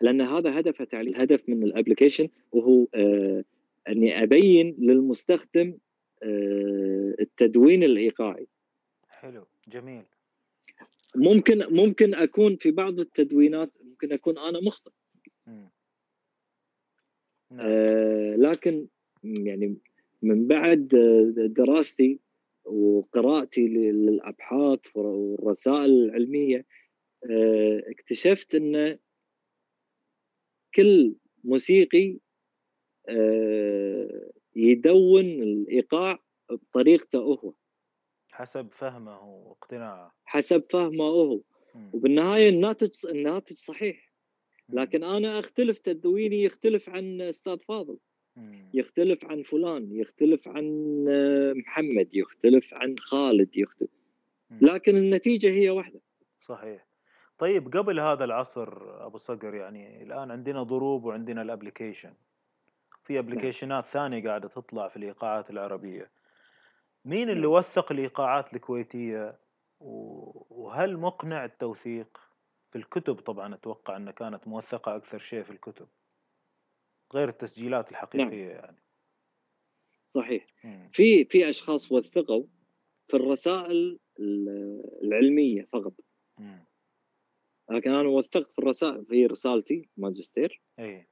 لأن 0.00 0.20
هذا 0.20 0.58
هدف 0.60 0.82
تعليم 0.82 1.16
هدف 1.16 1.48
من 1.48 1.62
ال 1.62 1.68
application 1.68 2.28
وهو 2.52 2.86
آه 2.94 3.44
أني 3.88 4.22
أبين 4.22 4.76
للمستخدم 4.78 5.78
آه 6.22 7.14
التدوين 7.20 7.82
الإيقاعي. 7.82 8.46
حلو 9.08 9.46
جميل. 9.68 10.02
ممكن 11.16 11.62
ممكن 11.70 12.14
أكون 12.14 12.56
في 12.56 12.70
بعض 12.70 13.00
التدوينات 13.00 13.70
ممكن 13.84 14.12
أكون 14.12 14.38
أنا 14.38 14.60
مخطئ. 14.60 14.90
آه 17.52 18.36
لكن 18.36 18.86
يعني 19.24 19.76
من 20.22 20.46
بعد 20.46 20.88
دراستي 21.56 22.20
وقراءتي 22.64 23.68
للأبحاث 23.68 24.80
والرسائل 24.94 25.90
العلمية 25.90 26.66
آه، 27.30 27.82
اكتشفت 27.86 28.54
أن 28.54 28.98
كل 30.74 31.14
موسيقي 31.44 32.18
آه، 33.08 34.30
يدون 34.56 35.24
الإيقاع 35.24 36.18
بطريقته 36.50 37.18
هو. 37.18 37.52
حسب 38.30 38.72
فهمه 38.72 39.22
واقتناعه. 39.24 40.14
حسب 40.24 40.64
فهمه 40.70 41.04
هو. 41.04 41.40
وبالنهاية 41.92 42.48
الناتج 42.48 43.06
الناتج 43.10 43.56
صحيح. 43.56 44.12
لكن 44.68 45.04
أنا 45.04 45.38
أختلف 45.38 45.78
تدويني 45.78 46.42
يختلف 46.42 46.88
عن 46.88 47.20
أستاذ 47.20 47.58
فاضل. 47.58 47.98
يختلف 48.74 49.24
عن 49.24 49.42
فلان 49.42 49.88
يختلف 49.92 50.48
عن 50.48 50.64
آه، 51.08 51.52
محمد 51.52 52.08
يختلف 52.14 52.74
عن 52.74 52.98
خالد 52.98 53.56
يختلف 53.56 53.90
لكن 54.60 54.96
النتيجة 54.96 55.50
هي 55.50 55.70
واحدة. 55.70 56.00
صحيح. 56.38 56.89
طيب 57.40 57.76
قبل 57.76 58.00
هذا 58.00 58.24
العصر 58.24 58.68
أبو 59.06 59.18
صقر 59.18 59.54
يعني 59.54 60.02
الآن 60.02 60.30
عندنا 60.30 60.62
ضروب 60.62 61.04
وعندنا 61.04 61.42
الأبلكيشن. 61.42 62.14
في 63.04 63.14
نعم. 63.14 63.24
أبلكيشنات 63.24 63.84
ثانية 63.84 64.28
قاعدة 64.28 64.48
تطلع 64.48 64.88
في 64.88 64.96
الإيقاعات 64.96 65.50
العربية. 65.50 66.10
مين 67.04 67.30
اللي 67.30 67.42
نعم. 67.42 67.50
وثق 67.50 67.92
الإيقاعات 67.92 68.54
الكويتية؟ 68.54 69.38
وهل 69.80 70.96
مقنع 70.96 71.44
التوثيق؟ 71.44 72.20
في 72.70 72.78
الكتب 72.78 73.14
طبعا 73.14 73.54
أتوقع 73.54 73.96
أنها 73.96 74.12
كانت 74.12 74.48
موثقة 74.48 74.96
أكثر 74.96 75.18
شيء 75.18 75.42
في 75.42 75.50
الكتب. 75.50 75.88
غير 77.14 77.28
التسجيلات 77.28 77.90
الحقيقية 77.90 78.24
نعم. 78.24 78.64
يعني. 78.64 78.78
صحيح. 80.08 80.46
في 80.92 81.24
في 81.24 81.48
أشخاص 81.48 81.92
وثقوا 81.92 82.44
في 83.08 83.16
الرسائل 83.16 83.98
العلمية 85.02 85.68
فقط. 85.72 85.92
مم. 86.38 86.69
لكن 87.70 87.90
أنا 87.90 88.08
وثقت 88.08 88.52
في 88.52 88.58
الرسائل 88.58 89.04
في 89.04 89.26
رسالتي 89.26 89.88
ماجستير. 89.96 90.60
إي. 90.78 91.06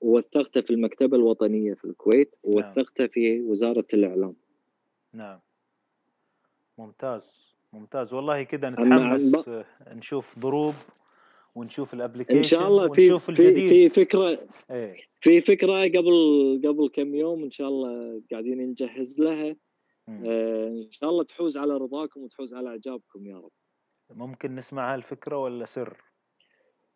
ووثقتها 0.00 0.60
في 0.60 0.70
المكتبة 0.70 1.16
الوطنية 1.16 1.74
في 1.74 1.84
الكويت. 1.84 2.34
نعم. 2.44 2.54
ووثقتها 2.54 3.06
في 3.06 3.40
وزارة 3.40 3.86
الإعلام. 3.94 4.36
نعم. 5.12 5.40
ممتاز. 6.78 7.54
ممتاز. 7.72 8.14
والله 8.14 8.42
كذا 8.42 8.70
نتحمس 8.70 9.48
نشوف 9.88 10.38
ضروب 10.38 10.74
ونشوف 11.54 11.94
الابلكيشن 11.94 12.38
إن 12.38 12.44
شاء 12.44 12.68
الله 12.68 12.92
في 12.92 13.18
في, 13.18 13.68
في 13.68 13.88
فكره 13.88 14.48
إيه. 14.70 14.96
في 15.20 15.40
فكرة 15.40 15.82
قبل 15.82 16.62
قبل 16.64 16.90
كم 16.92 17.14
يوم 17.14 17.44
إن 17.44 17.50
شاء 17.50 17.68
الله 17.68 18.22
قاعدين 18.30 18.60
نجهز 18.60 19.20
لها. 19.20 19.56
آه 20.08 20.68
إن 20.68 20.90
شاء 20.90 21.10
الله 21.10 21.24
تحوز 21.24 21.58
على 21.58 21.76
رضاكم 21.76 22.20
وتحوز 22.20 22.54
على 22.54 22.68
إعجابكم 22.68 23.26
يا 23.26 23.36
رب. 23.36 23.50
ممكن 24.10 24.54
نسمع 24.54 24.94
هالفكرة 24.94 25.36
ولا 25.36 25.64
سر؟ 25.64 25.96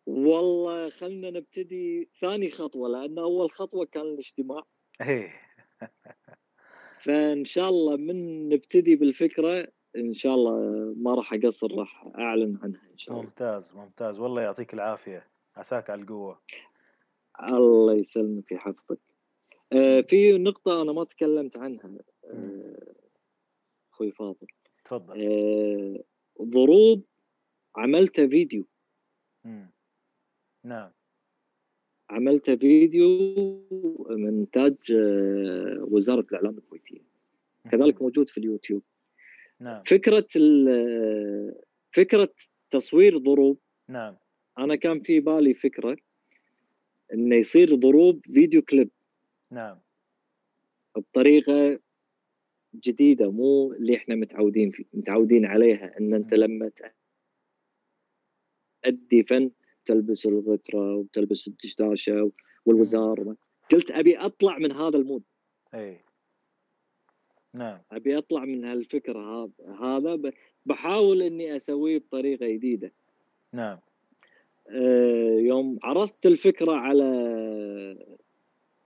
والله 0.05 0.89
خلنا 0.89 1.29
نبتدي 1.29 2.09
ثاني 2.21 2.49
خطوة 2.49 2.89
لأن 2.89 3.19
أول 3.19 3.51
خطوة 3.51 3.85
كان 3.85 4.01
الاجتماع. 4.03 4.63
إيه. 5.01 5.33
فإن 7.03 7.45
شاء 7.45 7.69
الله 7.69 7.97
من 7.97 8.49
نبتدي 8.49 8.95
بالفكرة 8.95 9.67
إن 9.95 10.13
شاء 10.13 10.35
الله 10.35 10.53
ما 10.97 11.15
راح 11.15 11.33
أقصر 11.33 11.75
راح 11.75 12.07
أعلن 12.17 12.59
عنها 12.63 12.81
إن 12.91 12.97
شاء 12.97 13.15
الله. 13.15 13.25
ممتاز 13.25 13.73
ممتاز. 13.73 14.19
والله 14.19 14.41
يعطيك 14.41 14.73
العافية. 14.73 15.27
عساك 15.55 15.89
على 15.89 16.01
القوة. 16.01 16.41
الله 17.43 17.93
يسلمك 17.93 18.51
ويحفظك 18.51 18.99
آه 19.73 20.01
في 20.01 20.37
نقطة 20.37 20.81
أنا 20.81 20.91
ما 20.91 21.03
تكلمت 21.03 21.57
عنها 21.57 21.97
آه 22.23 22.95
أخوي 23.93 24.11
فاضل. 24.11 24.47
تفضل. 24.85 25.21
آه 25.21 26.03
ضروب 26.41 27.03
عملت 27.75 28.21
فيديو. 28.21 28.65
مم. 29.45 29.71
نعم. 30.63 30.91
عملت 32.09 32.51
فيديو 32.51 33.07
من 34.09 34.27
إنتاج 34.27 34.75
آه 34.91 35.87
وزارة 35.91 36.25
الإعلام 36.31 36.57
الكويتية. 36.57 37.01
كذلك 37.71 38.01
موجود 38.01 38.29
في 38.29 38.37
اليوتيوب. 38.37 38.81
نعم. 39.59 39.83
فكرة 39.83 40.27
ال- 40.35 41.55
فكرة 41.91 42.33
تصوير 42.71 43.17
ضروب. 43.17 43.59
نعم. 43.87 44.15
أنا 44.57 44.75
كان 44.75 44.99
في 45.01 45.19
بالي 45.19 45.53
فكرة 45.53 45.97
إنه 47.13 47.35
يصير 47.35 47.75
ضروب 47.75 48.25
فيديو 48.33 48.61
كليب. 48.61 48.89
نعم. 49.51 49.79
بطريقة 50.95 51.79
جديدة 52.75 53.31
مو 53.31 53.73
اللي 53.73 53.95
إحنا 53.95 54.15
متعودين 54.15 54.71
فيه 54.71 54.85
متعودين 54.93 55.45
عليها 55.45 55.97
إن 55.99 56.13
أنت 56.13 56.33
لما 56.33 56.71
تأدي 58.83 59.23
فن 59.23 59.51
تلبس 59.85 60.25
الغتره 60.25 60.95
وتلبس 60.95 61.47
الدشداشة 61.47 62.31
والوزار 62.65 63.35
قلت 63.71 63.91
أبي 63.91 64.17
أطلع 64.17 64.57
من 64.57 64.71
هذا 64.71 64.97
المود. 64.97 65.23
إي. 65.73 65.99
نعم. 67.53 67.81
أبي 67.91 68.17
أطلع 68.17 68.45
من 68.45 68.65
هالفكره 68.65 69.51
هذا 69.81 70.31
بحاول 70.65 71.21
إني 71.21 71.55
أسويه 71.55 71.97
بطريقة 71.97 72.47
جديدة. 72.47 72.91
نعم. 73.53 73.79
آه، 74.69 75.37
يوم 75.39 75.79
عرضت 75.83 76.25
الفكرة 76.25 76.71
على 76.71 77.05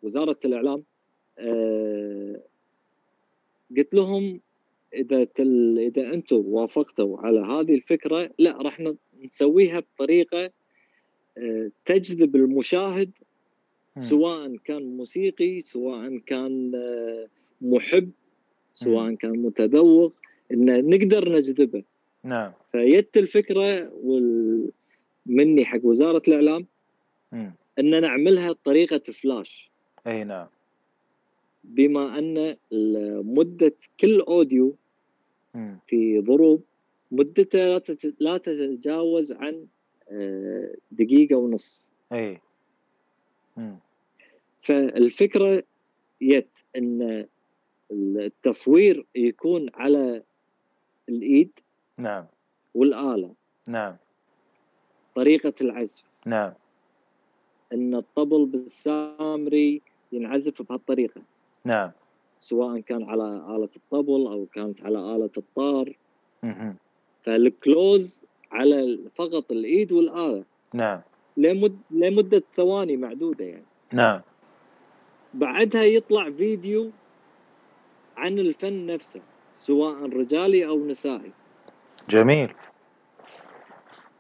وزارة 0.02 0.40
الإعلام 0.46 0.84
آه، 1.40 2.42
قلت 3.78 3.94
لهم 3.94 4.40
إذا 4.94 5.24
تل 5.24 5.80
إذا 5.80 6.14
أنتم 6.14 6.44
وافقتوا 6.46 7.20
على 7.20 7.40
هذه 7.40 7.76
الفكرة 7.76 8.30
لا 8.40 8.62
راح 8.62 8.82
نسويها 9.24 9.80
بطريقة 9.80 10.52
آه، 11.38 11.72
تجذب 11.86 12.36
المشاهد. 12.36 13.12
سواء 13.98 14.56
كان 14.56 14.98
موسيقي 14.98 15.60
سواء 15.60 16.18
كان 16.18 16.76
آه، 16.76 17.28
محب 17.62 18.12
سواء 18.74 19.14
كان 19.16 19.32
متذوق 19.32 20.14
إن 20.52 20.90
نقدر 20.90 21.32
نجذبه. 21.32 21.84
نعم. 22.24 22.52
فيت 22.72 23.18
الفكرة 23.18 23.92
وال... 24.04 24.70
مني 25.26 25.66
حق 25.66 25.80
وزارة 25.84 26.22
الإعلام. 26.28 26.66
إن 27.80 28.02
نعملها 28.02 28.52
بطريقة 28.52 29.12
فلاش. 29.12 29.72
إي 30.08 30.24
نعم. 30.24 30.48
بما 31.64 32.20
أن 32.20 32.56
مده 33.26 33.74
كل 34.00 34.20
أوديو. 34.22 34.76
في 35.88 36.20
ضروب 36.20 36.64
مدته 37.12 37.66
لا 37.66 37.80
تت- 37.80 38.16
لا 38.20 38.38
تتجاوز 38.38 39.32
عن 39.32 39.68
آه، 40.12 40.76
دقيقة 40.92 41.36
ونص. 41.36 41.90
اي. 42.14 42.40
فالفكرة 44.62 45.64
يت 46.22 46.50
إن 46.76 47.26
التصوير 47.92 49.06
يكون 49.16 49.70
على 49.74 50.24
الإيد 51.10 51.52
نعم. 51.98 52.26
والآلة. 52.76 53.34
نعم. 53.70 53.96
طريقة 55.16 55.54
العزف. 55.62 56.04
نعم. 56.26 56.54
إن 57.74 57.96
الطبل 57.96 58.46
بالسامري 58.46 59.82
ينعزف 60.12 60.62
بهالطريقة. 60.62 61.22
نعم. 61.66 61.92
سواء 62.40 62.80
كان 62.80 63.04
على 63.04 63.24
آلة 63.56 63.70
الطبل 63.76 64.28
أو 64.28 64.48
كانت 64.54 64.82
على 64.82 65.16
آلة 65.16 65.30
الطار. 65.38 65.94
مهم. 66.44 66.76
فالكلوز 67.24 68.26
على 68.52 69.00
فقط 69.16 69.52
الإيد 69.52 69.92
والآلة. 69.92 70.44
نعم. 70.74 71.02
لمد... 71.38 71.78
لمدة 71.92 72.44
ثواني 72.56 72.98
معدودة 72.98 73.46
يعني. 73.46 73.66
نعم. 73.94 74.22
بعدها 75.34 75.84
يطلع 75.84 76.32
فيديو 76.32 76.92
عن 78.18 78.40
الفن 78.40 78.86
نفسه 78.86 79.22
سواء 79.52 80.10
رجالي 80.10 80.68
أو 80.68 80.86
نسائي. 80.86 81.32
جميل. 82.10 82.54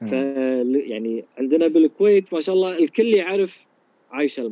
ف 0.07 0.11
يعني 0.11 1.25
عندنا 1.37 1.67
بالكويت 1.67 2.33
ما 2.33 2.39
شاء 2.39 2.55
الله 2.55 2.79
الكل 2.79 3.05
يعرف 3.13 3.65
عايشة 4.11 4.43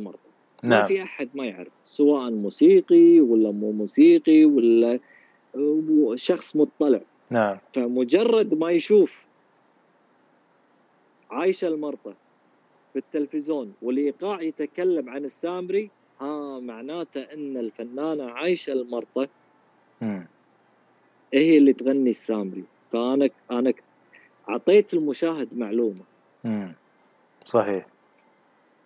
المرأة 0.64 0.78
ما 0.78 0.78
نعم. 0.78 0.86
في 0.86 1.02
أحد 1.02 1.28
ما 1.34 1.46
يعرف 1.46 1.72
سواء 1.84 2.30
موسيقي 2.30 3.20
ولا 3.20 3.50
مو 3.50 3.72
موسيقي 3.72 4.44
ولا 4.44 4.98
شخص 6.14 6.56
مطلع. 6.56 7.00
نعم. 7.30 7.58
فمجرد 7.74 8.54
ما 8.54 8.70
يشوف 8.70 9.26
عايشة 11.30 11.68
المرطة 11.68 12.14
في 12.92 12.98
التلفزيون 12.98 13.72
والإيقاع 13.82 14.42
يتكلم 14.42 15.10
عن 15.10 15.24
السامري 15.24 15.90
ها 16.20 16.60
معناته 16.60 17.20
أن 17.20 17.56
الفنانة 17.56 18.30
عايشة 18.30 18.72
المرطة 18.72 19.28
مم. 20.00 20.26
هي 21.34 21.58
اللي 21.58 21.72
تغني 21.72 22.10
السامري. 22.10 22.64
فأنا 22.92 23.30
أنا 23.50 23.72
أعطيت 24.48 24.94
المشاهد 24.94 25.58
معلومة. 25.58 26.04
مم. 26.44 26.74
صحيح. 27.44 27.91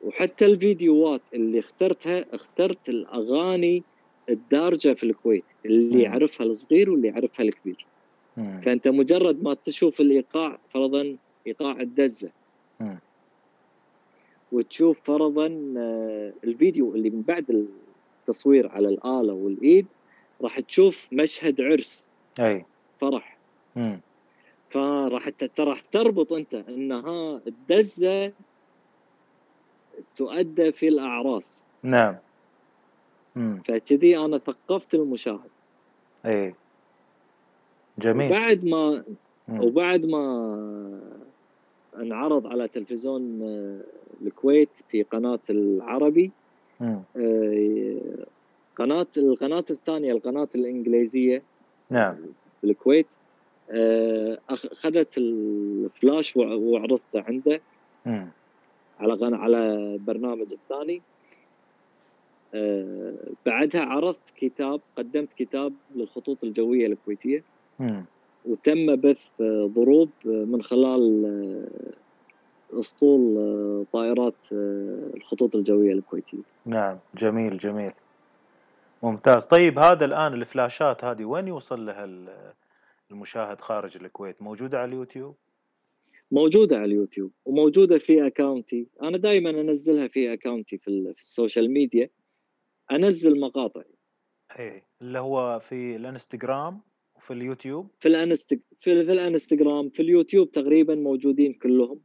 وحتى 0.02 0.47
الفيديوهات 0.47 1.20
اللي 1.35 1.59
اخترتها 1.59 2.35
اخترت 2.35 2.89
الأغاني 2.89 3.82
الدارجة 4.28 4.94
في 4.94 5.05
الكويت 5.05 5.44
اللي. 5.64 6.02
يعرفها 6.02 6.47
الصغير 6.47 6.90
واللي 6.90 7.09
يعرفها 7.09 7.44
الكبير 7.44 7.86
مم. 8.36 8.60
فأنت 8.64 8.89
مجرد 8.89 9.43
ما 9.43 9.55
تشوف 9.55 10.01
الإيقاع 10.01 10.59
فرضا 10.70 11.16
إيقاع 11.47 11.81
الدزة 11.81 12.31
مم. 12.81 12.98
وتشوف 14.52 15.01
فرضا 15.05 15.74
آه، 15.78 16.32
الفيديو 16.44 16.94
اللي 16.94 17.10
من 17.10 17.23
بعد 17.23 17.68
التصوير 18.20 18.68
على 18.68 18.89
الآلة 18.89 19.32
والإيد 19.32 19.86
راح 20.43 20.60
تشوف 20.60 21.09
مشهد 21.12 21.60
عرس 21.60 22.09
أي 22.40 22.64
فرح 23.01 23.39
مم. 23.77 24.01
فراح 24.70 25.31
راح 25.59 25.81
تربط 25.81 26.32
أنت 26.32 26.55
ان 26.55 26.93
ها 26.93 27.43
الدزه 27.47 28.32
تؤدى 30.16 30.73
في 30.73 30.89
الأعراس 30.89 31.64
نعم. 31.82 32.16
فكذي 33.68 34.18
أنا 34.18 34.39
ثقفت 34.39 34.94
المشاهد 34.94 35.51
اي 36.27 36.55
جميل 37.98 38.27
وبعد 38.32 38.64
ما 38.64 39.05
مم. 39.48 39.60
وبعد 39.60 40.05
ما 40.05 40.23
انعرض 41.97 42.47
على 42.47 42.68
تلفزيون 42.68 43.43
آه، 43.43 43.81
الكويت 44.27 44.68
في 44.89 45.02
قناة 45.02 45.39
العربي 45.51 46.31
مم. 46.81 47.01
آه، 47.16 48.27
قناة 48.77 49.06
القناة 49.16 49.64
الثانية 49.70 50.12
القناة 50.12 50.48
الإنجليزية 50.55 51.43
نعم 51.90 52.16
بالكويت 52.62 53.06
آه، 53.70 54.39
أخذت 54.51 55.18
الفلاش 55.18 56.36
وع- 56.36 56.55
وعرضته 56.55 57.01
عنده. 57.14 57.60
على 59.01 59.14
غن... 59.14 59.35
على 59.35 59.98
برنامج 59.98 60.52
الثاني. 60.52 61.02
آه، 62.55 63.14
بعدها 63.47 63.82
عرضت 63.82 64.31
كتاب 64.36 64.81
قدمت 64.98 65.32
كتاب 65.32 65.73
للخطوط 65.94 66.44
الجوية 66.44 66.86
الكويتية. 66.86 67.44
وتم 68.47 68.97
بث 68.97 69.28
ضروب 69.66 70.10
من 70.24 70.62
خلال 70.62 71.24
آه، 72.73 72.81
أسطول 72.81 73.36
آه، 73.39 73.85
طائرات 73.93 74.35
الخطوط 74.52 75.56
الجوية 75.56 75.93
الكويتية. 75.93 76.43
نعم 76.66 76.98
جميل 77.14 77.59
جميل. 77.59 77.93
ممتاز. 79.02 79.47
طيب 79.47 79.78
هذا 79.78 80.05
الآن 80.05 80.32
الفلاشات 80.35 81.05
هذه 81.05 81.24
وين 81.24 81.48
يوصل 81.48 81.86
لها 81.86 82.05
ال- 82.05 82.52
المشاهد 83.10 83.60
خارج 83.60 83.97
الكويت؟ 83.97 84.43
موجودة 84.43 84.78
على 84.81 84.89
اليوتيوب؟ 84.89 85.35
موجودة 86.31 86.77
على 86.77 86.85
اليوتيوب 86.85 87.32
وموجودة 87.44 87.98
في 87.98 88.27
account 88.27 88.81
ي 88.81 88.89
أنا 89.03 89.19
دائما 89.19 89.51
أنزلها 89.51 90.09
في 90.09 90.32
account 90.32 90.73
ي 90.73 90.78
في, 90.78 91.12
في 91.15 91.20
ال 91.20 91.28
social 91.28 91.70
media. 91.70 92.11
أنزل 92.93 93.40
مقاطع 93.40 93.82
اي 94.59 94.82
اللي 95.03 95.19
هو 95.19 95.59
في 95.59 95.97
الانستغرام 95.97 96.81
وفي 97.16 97.32
اليوتيوب. 97.32 97.90
في 98.01 98.09
الانستغ... 98.09 98.57
في, 98.78 99.05
في 99.05 99.12
الانستغرام 99.12 99.90
في 99.90 100.03
اليوتيوب 100.03 100.51
تقريبا 100.51 100.94
موجودين 100.94 101.53
كلهم. 101.53 102.01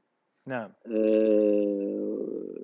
نعم. 0.47 0.73
آه، 0.87 2.63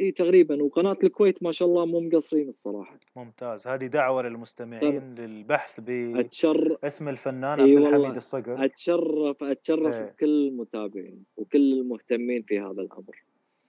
إي 0.00 0.10
تقريبا. 0.12 0.62
وقناة 0.62 0.96
الكويت 1.04 1.42
ما 1.42 1.52
شاء 1.52 1.68
الله 1.68 1.86
مو 1.86 2.00
مقصرين 2.00 2.48
الصراحة. 2.48 2.98
ممتاز. 3.16 3.66
هذه 3.66 3.86
دعوة 3.86 4.22
للمستمعين 4.22 5.14
للبحث 5.14 5.80
اتشر 5.88 6.78
باسم 6.82 7.08
الفنان 7.08 7.60
إي 7.60 7.64
عبد 7.64 7.74
والله. 7.74 7.96
الحميد 7.98 8.16
الصقر. 8.16 8.64
أتشرف 8.64 9.44
أتشرف 9.44 9.94
إيه. 9.94 10.04
بكل 10.04 10.48
المتابعين 10.48 11.24
وكل 11.36 11.72
المهتمين 11.72 12.42
في 12.42 12.60
هذا 12.60 12.82
الأمر. 12.82 13.22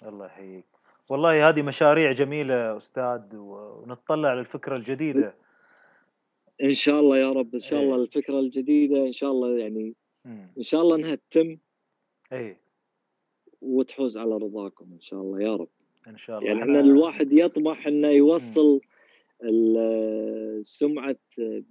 الله 0.03 0.25
يحييك. 0.25 0.65
والله 1.09 1.49
هذه 1.49 1.61
مشاريع 1.61 2.11
جميلة 2.11 2.77
أستاذ 2.77 3.35
ونتطلع 3.35 4.33
للفكرة 4.33 4.75
الجديدة. 4.75 5.35
إن 6.63 6.69
شاء 6.69 6.99
الله 6.99 7.17
يا 7.17 7.31
رب 7.31 7.53
إن 7.53 7.59
شاء 7.59 7.79
إيه. 7.79 7.85
الله 7.85 8.03
الفكرة 8.03 8.39
الجديدة 8.39 8.97
إن 8.97 9.11
شاء 9.11 9.31
الله 9.31 9.57
يعني 9.57 9.95
مم. 10.25 10.51
إن 10.57 10.63
شاء 10.63 10.81
الله 10.81 10.95
انها 10.95 11.15
تتم 11.15 11.57
اي 12.33 12.57
وتحوز 13.61 14.17
على 14.17 14.37
رضاكم 14.37 14.85
إن 14.93 15.01
شاء 15.01 15.21
الله 15.21 15.41
يا 15.41 15.55
رب. 15.55 15.69
إن 16.09 16.17
شاء 16.17 16.39
الله. 16.39 16.49
يعني 16.49 16.61
إحنا 16.61 16.79
الواحد 16.79 17.33
يطمح 17.33 17.87
إنه 17.87 18.07
يوصل 18.07 18.81
ال- 19.43 20.65
سمعة 20.65 21.15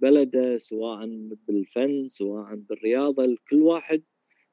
بلده 0.01 0.57
سواء 0.57 1.05
بالفن 1.47 2.09
سواء 2.09 2.55
بالرياضة 2.55 3.37
كل 3.49 3.61
واحد 3.61 4.03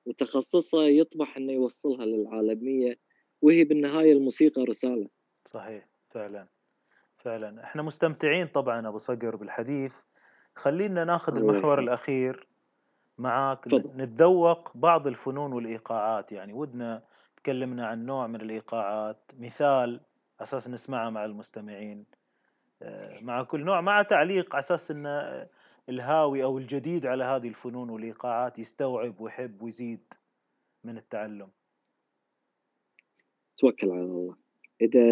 وتخصصه 0.07 0.85
يطمح 0.85 1.37
إنه 1.37 1.53
يوصلها 1.53 2.07
للعالمية 2.07 2.99
وهي 3.43 3.65
بالنهاية 3.65 4.13
الموسيقى 4.13 4.65
رسالة. 4.65 5.09
صحيح 5.45 5.89
فعلا 6.11 6.47
فعلا. 7.17 7.65
إحنا 7.65 7.83
مستمتعين 7.83 8.47
طبعا 8.47 8.89
أبو 8.89 8.99
صقر 8.99 9.37
بالحديث. 9.37 9.97
خلينا 10.55 11.05
ناخذ 11.05 11.37
المحور. 11.37 11.79
الأخير 11.79 12.47
معاك. 13.19 13.75
نتذوق 13.75 14.77
بعض 14.77 15.07
الفنون 15.07 15.53
والإيقاعات. 15.53 16.33
يعني 16.33 16.53
ودنا 16.53 17.03
تكلمنا 17.47 17.87
عن 17.87 18.07
نوع 18.07 18.27
من 18.27 18.41
الإيقاعات 18.41 19.33
مثال 19.39 20.01
أساس 20.41 20.69
نسمعها 20.69 21.11
مع 21.11 21.25
المستمعين. 21.25 22.05
آه، 22.83 23.21
مع 23.21 23.43
كل 23.43 23.65
نوع 23.65 23.81
مع 23.81 24.03
تعليق 24.03 24.55
إن 24.91 25.07
آه، 25.07 25.49
الهاوي 25.89 26.45
أو 26.45 26.59
الجديد 26.59 27.07
على 27.07 27.25
هذه 27.25 27.49
الفنون 27.49 27.91
والإيقاعات 27.91 28.59
يستوعب 28.59 29.21
ويحب 29.21 29.63
ويزيد 29.63 30.01
من 30.85 30.97
التعلم. 30.99 31.49
توكل 33.59 33.91
على 33.91 34.01
الله. 34.01 34.37
إذا 34.81 35.05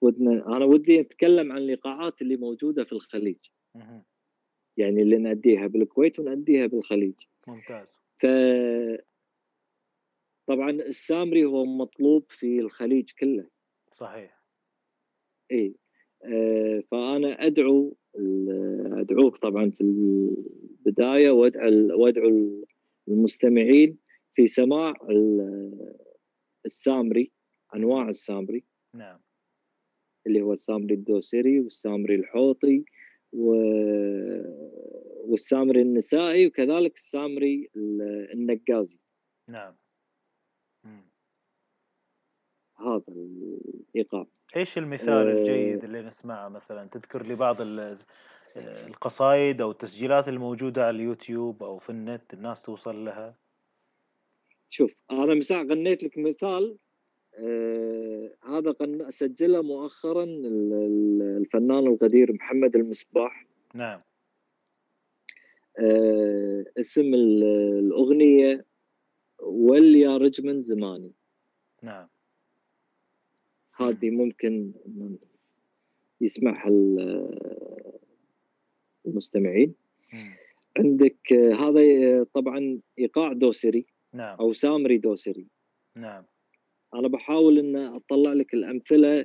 ودنا 0.00 0.56
أنا 0.56 0.64
ودي 0.64 1.00
أتكلم 1.00 1.52
عن 1.52 1.58
الإيقاعات 1.58 2.22
اللي 2.22 2.36
موجودة 2.36 2.84
في 2.84 2.92
الخليج. 2.92 3.38
يعني 4.76 5.02
اللي 5.02 5.16
نأديها 5.16 5.66
بالكويت 5.66 6.18
ونأديها 6.18 6.66
بالخليج. 6.66 7.14
ممتاز. 7.46 7.98
ف 8.18 8.26
طبعا 10.46 10.70
السامري 10.70 11.44
هو 11.44 11.64
مطلوب 11.64 12.24
في 12.28 12.60
الخليج 12.60 13.10
كله. 13.20 13.46
صحيح. 13.90 14.42
إي 15.52 15.74
آه، 16.24 16.80
فأنا 16.90 17.46
أدعو 17.46 17.96
أدعوك 18.92 19.36
طبعا 19.38 19.70
في 19.70 19.80
البداية 19.80 21.30
وادعو 21.30 22.02
وأدعو 22.02 22.28
المستمعين 23.08 23.98
في 24.34 24.48
سماع 24.48 24.94
ال- 25.10 25.96
السامري 26.66 27.32
أنواع 27.74 28.08
السامري. 28.08 28.64
نعم. 28.94 29.20
اللي 30.26 30.40
هو 30.42 30.52
السامري 30.52 30.94
الدوسري 30.94 31.60
والسامري 31.60 32.14
الحوطي 32.14 32.84
و... 33.32 33.54
والسامري 35.24 35.82
النسائي 35.82 36.46
وكذلك 36.46 36.96
السامري 36.96 37.70
ال- 37.76 38.30
النقازي. 38.32 38.98
نعم. 39.48 39.74
مم. 40.86 41.02
هذا 42.78 43.02
الإيقاع. 43.08 44.26
إيش 44.56 44.78
المثال 44.78 45.28
الجيد 45.28 45.84
اللي 45.84 46.02
نسمعه 46.02 46.48
مثلا؟ 46.48 46.88
تذكر 46.88 47.22
لي 47.22 47.34
بعض 47.34 47.60
ال- 47.60 47.98
القصائد 48.56 49.60
أو 49.60 49.70
التسجيلات 49.70 50.28
الموجودة 50.28 50.86
على 50.86 50.96
اليوتيوب 50.96 51.62
أو 51.62 51.78
في 51.78 51.90
النت 51.90 52.34
الناس 52.34 52.62
توصل 52.62 53.04
لها؟ 53.04 53.34
شوف 54.68 54.94
أنا 55.10 55.34
مساء 55.34 55.66
غنيت 55.66 56.02
لك 56.04 56.18
مثال 56.18 56.78
آه 57.34 58.30
هذا 58.44 58.74
غن... 58.82 59.10
سجله 59.10 59.62
مؤخرا 59.62 60.24
ال- 60.24 60.72
ال- 60.72 61.36
الفنان 61.36 61.86
القدير 61.86 62.32
محمد 62.32 62.76
المصباح. 62.76 63.46
نعم. 63.74 64.00
آه 65.78 66.64
اسم 66.80 67.14
ال- 67.14 67.44
الأغنية 67.78 68.64
وليا 69.42 70.16
رجمن 70.16 70.62
زماني. 70.62 71.12
نعم. 71.82 72.08
هذه 73.76 74.10
ممكن 74.10 74.72
يسمعها 76.20 76.68
ال- 76.68 77.90
المستمعين. 79.06 79.74
مم. 80.12 80.34
عندك 80.78 81.32
هذا 81.32 81.82
طبعا 82.34 82.80
إيقاع 82.98 83.32
دوسري 83.32 83.86
نعم. 84.12 84.36
أو 84.38 84.52
سامري 84.52 84.98
دوسري. 84.98 85.46
نعم. 85.96 86.24
أنا 86.94 87.08
بحاول 87.08 87.58
إن 87.58 87.76
أطلع 87.76 88.32
لك 88.32 88.54
الأمثلة 88.54 89.24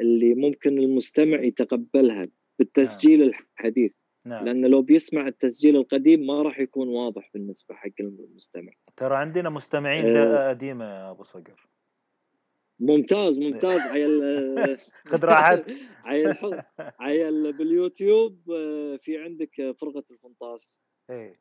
اللي 0.00 0.34
ممكن 0.34 0.78
المستمع 0.78 1.42
يتقبلها 1.42 2.28
بالتسجيل 2.58 3.22
الحديث. 3.22 3.92
نعم. 4.24 4.44
لأن 4.44 4.66
لو 4.66 4.82
بيسمع 4.82 5.26
التسجيل 5.28 5.76
القديم 5.76 6.26
ما 6.26 6.42
راح 6.42 6.60
يكون 6.60 6.88
واضح 6.88 7.30
بالنسبة 7.34 7.74
حق 7.74 7.90
المستمع. 8.00 8.72
ترى 8.96 9.16
عندنا 9.16 9.50
مستمعين 9.50 10.16
آه. 10.16 10.48
قديمة 10.48 10.84
يا 10.84 11.10
أبو 11.10 11.22
صقر. 11.22 11.68
ممتاز 12.80 13.38
ممتاز. 13.38 13.80
عيل 13.80 14.20
خذ 15.10 15.24
راحتك. 15.24 15.74
عيل 16.04 16.34
عيل 16.78 17.52
باليوتيوب 17.52 18.50
آه، 18.50 18.96
في 18.96 19.18
عندك 19.18 19.74
فرقة 19.80 20.04
الفنطاس. 20.10 20.82
إيه. 21.10 21.40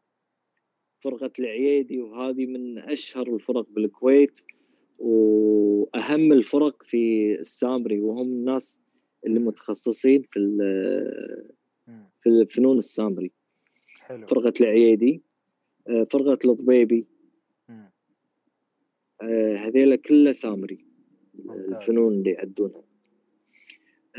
فرقة 0.99 1.31
العييدي 1.39 2.01
وهذه 2.01 2.45
من 2.45 2.77
أشهر 2.79 3.35
الفرق 3.35 3.67
بالكويت 3.69 4.39
وأهم 4.97 6.33
الفرق 6.33 6.83
في 6.83 7.33
السامري 7.39 7.99
وهم 8.01 8.27
الناس 8.27 8.79
اللي 9.25 9.39
متخصصين 9.39 10.21
في. 10.31 10.39
في 12.21 12.45
فنون 12.45 12.77
السامري. 12.77 13.31
حلو. 13.95 14.27
فرقة 14.27 14.53
العييدي 14.61 15.21
آه، 15.87 16.07
فرقة 16.11 16.39
الضبيبي. 16.45 17.07
آه، 19.21 19.55
هذيلا 19.55 19.95
كلها 19.95 20.33
سامري. 20.33 20.85
ممتاز. 21.33 21.73
الفنون 21.73 22.13
اللي 22.13 22.29
يأدونها 22.31 22.83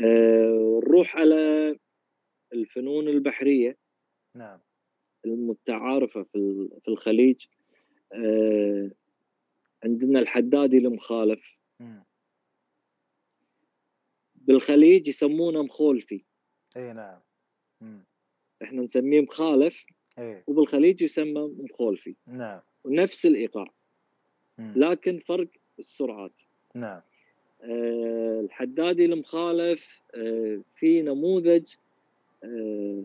آه، 0.03 0.81
نروح 0.83 1.15
على 1.15 1.75
الفنون 2.53 3.07
البحرية. 3.07 3.77
نعم. 4.35 4.59
المتعارفة 5.25 6.23
في 6.23 6.69
في 6.81 6.87
الخليج. 6.87 7.45
عندنا 9.83 10.19
الحدادي 10.19 10.77
المخالف. 10.77 11.57
مم. 11.79 12.05
بالخليج 14.35 15.07
يسمونه 15.07 15.63
مخولفي. 15.63 16.23
إيه 16.77 16.91
نعم. 16.93 17.19
إحنا 18.63 18.81
نسميه 18.81 19.21
مخالف 19.21 19.85
إيه. 20.19 20.43
وبالخليج 20.47 21.01
يسمى 21.01 21.51
مخولفي. 21.59 22.15
نعم. 22.27 22.59
ونفس 22.83 23.25
الإيقاع. 23.25 23.67
مم. 24.57 24.73
لكن 24.75 25.19
فرق 25.19 25.47
السرعات. 25.79 26.31
نعم. 26.75 27.01
آه، 27.63 28.39
الحدادي 28.39 29.05
المخالف 29.05 30.01
آه، 30.15 30.61
في 30.75 31.01
نموذج 31.01 31.73
آه، 32.43 33.03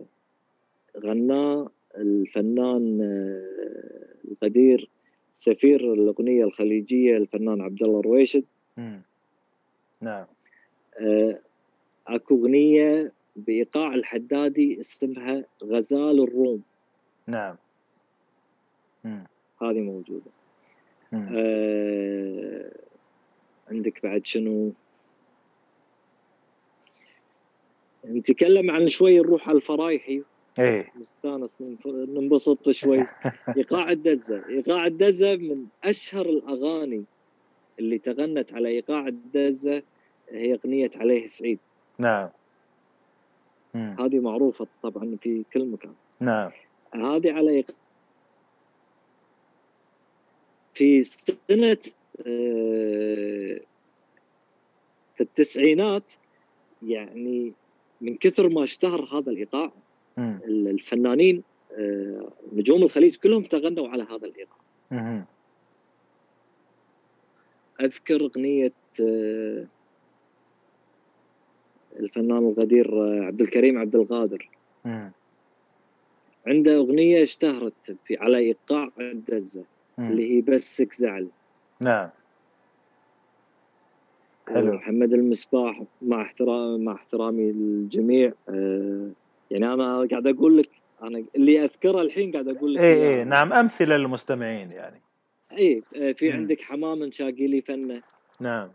غناه 0.98 1.70
الفنان 1.96 3.00
آه، 3.00 4.30
القدير 4.30 4.88
سفير 5.36 5.92
الأغنية 5.92 6.44
الخليجية 6.44 7.16
الفنان 7.16 7.60
عبد 7.60 7.82
الله 7.82 8.00
رويشد. 8.00 8.44
نعم. 10.00 10.26
آه، 11.00 11.40
أكو 12.06 12.34
أغنية 12.36 13.12
بإيقاع 13.36 13.94
الحدادي 13.94 14.80
اسمها 14.80 15.44
غزال 15.64 16.22
الروم. 16.22 16.62
نعم. 17.26 17.56
هذه 19.62 19.80
موجودة. 19.80 20.30
آه، 21.14 22.72
عندك 23.70 24.02
بعد 24.02 24.26
شنو؟ 24.26 24.72
نتكلم 28.04 28.70
عن 28.70 28.88
شوي 28.88 29.18
نروح 29.18 29.48
على 29.48 29.56
الفرايحي. 29.56 30.22
إيه. 30.58 30.92
نستانس 31.00 31.58
ننبسط 31.86 32.70
شوي. 32.70 33.06
إيقاع 33.56 33.90
الدزة. 33.90 34.48
إيقاع 34.48 34.86
الدزة 34.86 35.36
من 35.36 35.66
أشهر 35.84 36.26
الأغاني 36.26 37.04
اللي 37.78 37.98
تغنت 37.98 38.52
على 38.52 38.68
إيقاع 38.68 39.06
الدزة 39.06 39.82
هي 40.30 40.54
أغنية 40.54 40.90
عليه 40.94 41.28
سعيد. 41.28 41.58
نعم. 41.98 42.28
هذه 43.98 44.20
معروفة 44.20 44.66
طبعا 44.82 45.16
في 45.22 45.44
كل 45.52 45.66
مكان 45.66 45.94
نعم 46.20 46.50
هذه 46.94 47.32
على 47.32 47.64
في 50.74 51.04
سنة 51.04 51.78
آه، 52.26 53.60
في 55.14 55.20
التسعينات 55.20 56.12
يعني 56.82 57.52
من 58.00 58.16
كثر 58.16 58.48
ما 58.48 58.64
اشتهر 58.64 59.04
هذا 59.04 59.32
الإيقاع 59.32 59.72
مم. 60.16 60.40
الفنانين 60.46 61.42
آه، 61.72 62.32
نجوم 62.52 62.82
الخليج 62.82 63.16
كلهم 63.16 63.42
تغنوا 63.42 63.88
على 63.88 64.02
هذا 64.02 64.26
الإيقاع 64.26 64.58
مم. 64.90 65.24
أذكر 67.80 68.20
أغنية 68.20 68.72
آه، 69.00 69.66
الفنان 72.00 72.38
الغدير 72.48 73.02
آه، 73.02 73.24
عبد 73.24 73.40
الكريم 73.40 73.78
عبد 73.78 73.94
القادر. 73.96 74.48
عنده 76.46 76.76
أغنية 76.76 77.22
اشتهرت 77.22 77.96
في 78.04 78.16
على 78.16 78.38
إيقاع 78.38 78.88
الدزه. 79.00 79.64
اللي 79.98 80.36
هي 80.36 80.40
بسك 80.40 80.94
زعل 80.94 81.28
نعم 81.80 82.08
حلو 84.48 84.72
محمد 84.72 85.12
المصباح 85.12 85.82
مع 86.02 86.22
احترام 86.22 86.84
مع 86.84 86.92
احترامي 86.92 87.52
للجميع 87.52 88.32
آه، 88.48 89.10
يعني 89.50 89.72
أنا 89.72 90.06
قاعد 90.10 90.26
أقول 90.26 90.58
لك 90.58 90.70
أنا 91.02 91.24
اللي 91.36 91.64
أذكره 91.64 92.02
الحين 92.02 92.32
قاعد 92.32 92.48
أقول 92.48 92.74
لك 92.74 92.80
اي 92.80 92.92
إياه. 92.94 93.18
اي 93.18 93.24
نعم 93.24 93.52
أمثلة 93.52 93.96
للمستمعين 93.96 94.72
يعني 94.72 95.00
اي 95.58 95.82
آه، 95.96 96.12
في. 96.12 96.32
عندك 96.32 96.62
حمام 96.62 97.10
شاقي 97.12 97.46
لي 97.46 97.60
فنة 97.60 98.02
نعم 98.40 98.68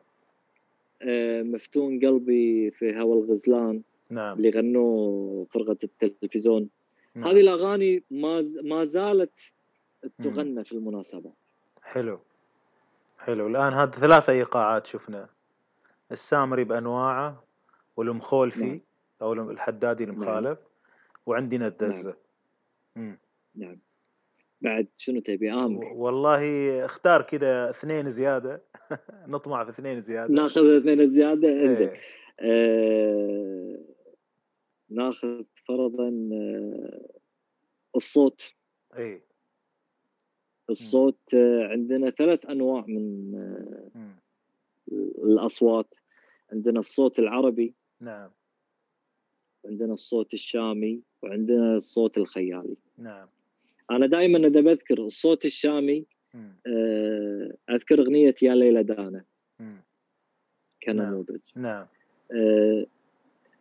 مفتون 1.44 2.00
قلبي 2.00 2.72
في 2.72 3.00
هوى 3.00 3.14
الغزلان 3.14 3.82
نعم. 4.10 4.38
اللي 4.38 4.50
غنوه 4.50 5.48
فرقه 5.54 5.78
التلفزيون. 5.84 6.70
نعم. 7.16 7.28
هذه 7.28 7.42
الأغاني 7.42 8.04
ما 8.12 8.42
ما 8.64 8.84
زالت 8.84 9.40
تغنى 10.24 10.64
في 10.64 10.72
المناسبات. 10.72 11.34
حلو. 11.84 12.20
حلو. 13.20 13.48
الآن 13.48 13.74
هذه 13.74 13.90
ثلاثة 13.90 14.34
إيقاعات 14.34 14.86
شفنا. 14.86 15.30
السامري 16.12 16.64
بأنواعه 16.64 17.44
والمخولفي 17.98 18.66
نعم. 18.66 18.82
أو 19.22 19.34
الحدادي 19.34 20.04
المخالف 20.04 20.60
وعندنا 21.26 21.68
الدزة. 21.68 22.16
مم. 22.96 23.18
نعم. 23.56 23.78
بعد 24.62 24.88
شنو 24.98 25.20
تبي؟ 25.20 25.52
آمر. 25.54 25.86
والله 25.86 26.86
اختار 26.86 27.22
كذا 27.22 27.70
اثنين 27.70 28.12
زيادة. 28.12 28.62
نطمع 29.28 29.64
في 29.64 29.70
اثنين 29.70 30.02
زيادة. 30.02 30.34
ناخذ 30.34 30.66
اثنين 30.78 31.12
زيادة؟ 31.12 31.48
انزين. 31.50 31.88
إيه. 31.90 32.00
آه 32.40 33.78
ناخذ 34.90 35.44
فرضا 35.68 36.30
آه 36.34 37.10
الصوت. 37.96 38.54
اي 38.98 39.22
الصوت 40.70 41.34
آه 41.34 41.68
عندنا 41.68 42.10
ثلاث 42.10 42.46
أنواع 42.46 42.86
من 42.88 43.36
آه 43.36 43.98
مم. 43.98 44.16
الأصوات. 45.24 45.94
عندنا 46.52 46.80
الصوت 46.80 47.20
العربي. 47.20 47.74
نعم. 48.00 48.32
عندنا 49.66 49.94
الصوت 49.94 50.34
الشامي. 50.34 51.02
وعندنا 51.22 51.76
الصوت 51.76 52.18
الخيالي. 52.18 52.78
نعم. 52.98 53.28
أنا 53.96 54.08
دائما 54.08 54.38
إذا 54.48 54.62
بذكر 54.62 55.06
الصوت 55.06 55.46
الشامي. 55.46 56.06
آه 56.68 57.54
أذكر 57.70 58.02
أغنية 58.02 58.36
يا 58.42 58.56
ليلى 58.56 58.84
دانا. 58.84 59.24
كنموذج 60.84 61.40
نعم. 61.56 61.86
آه، 62.32 62.86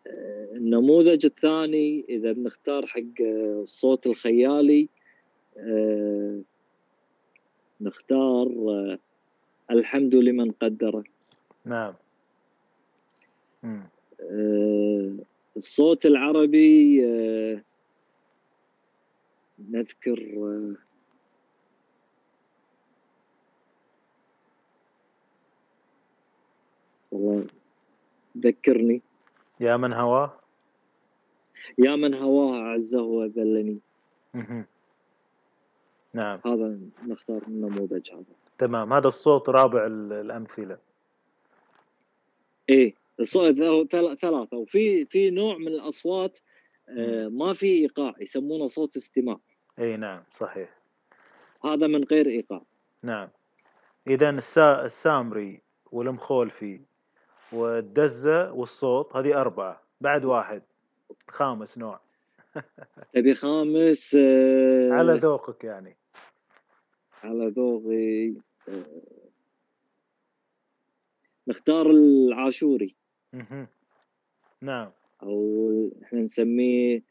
آه، 0.06 0.48
النموذج 0.52 1.26
الثاني 1.26 2.04
إذا 2.08 2.32
بنختار 2.32 2.86
حق 2.86 3.20
الصوت 3.60 4.06
الخيالي 4.06 4.88
نختار 7.80 8.48
الحمد 9.70 10.14
لمن 10.14 10.50
قدره. 10.50 11.04
نعم. 11.64 11.94
الصوت 15.56 16.06
العربي 16.06 17.04
نذكر 19.70 20.20
والله 27.10 27.46
ذكرني. 28.38 29.02
يا 29.60 29.76
من 29.76 29.92
هواه؟ 29.92 30.40
يا 31.78 31.96
من 31.96 32.14
هواه 32.14 32.58
أعزه 32.58 33.02
وذلني. 33.02 33.78
نعم. 36.14 36.38
هذا 36.46 36.78
نختار 37.06 37.42
النموذج 37.48 38.10
هذا. 38.12 38.24
تمام. 38.58 38.92
هذا 38.92 39.08
الصوت 39.08 39.48
رابع 39.48 39.86
ال- 39.86 40.12
الأمثلة. 40.12 40.78
إيه 42.68 42.94
الصوت 43.20 43.56
ثل- 43.56 43.88
ثل- 43.88 44.16
ثلاثة. 44.16 44.56
وفي 44.56 45.04
في 45.04 45.30
نوع 45.30 45.56
من 45.58 45.68
الأصوات 45.68 46.38
آه، 46.88 47.28
ما 47.28 47.52
في 47.52 47.66
إيقاع 47.66 48.14
يسمونه 48.20 48.66
صوت 48.66 48.96
استماع. 48.96 49.38
إي 49.80 49.96
نعم 49.96 50.22
صحيح. 50.30 50.68
هذا 51.64 51.86
من 51.86 52.04
غير 52.04 52.26
إيقاع. 52.26 52.62
نعم. 53.02 53.28
اذا 54.06 54.30
السا... 54.30 54.84
السامري 54.84 55.62
والمخولفي 55.92 56.80
والدزة 57.52 58.52
والصوت 58.52 59.16
هذه 59.16 59.40
أربعة. 59.40 59.82
بعد 60.00 60.24
واحد. 60.24 60.62
خامس 61.28 61.78
نوع. 61.78 62.00
تبي 63.14 63.34
خامس؟ 63.34 64.14
آه، 64.14 64.90
على 64.92 65.12
ذوقك 65.12 65.64
يعني. 65.64 65.96
على 67.22 67.48
ذوقي 67.48 68.34
آه، 68.68 69.00
نختار 71.48 71.90
العاشوري. 71.90 72.94
نعم. 74.60 74.90
أو 75.22 75.90
إحنا 76.02 76.20
نسميه 76.20 77.02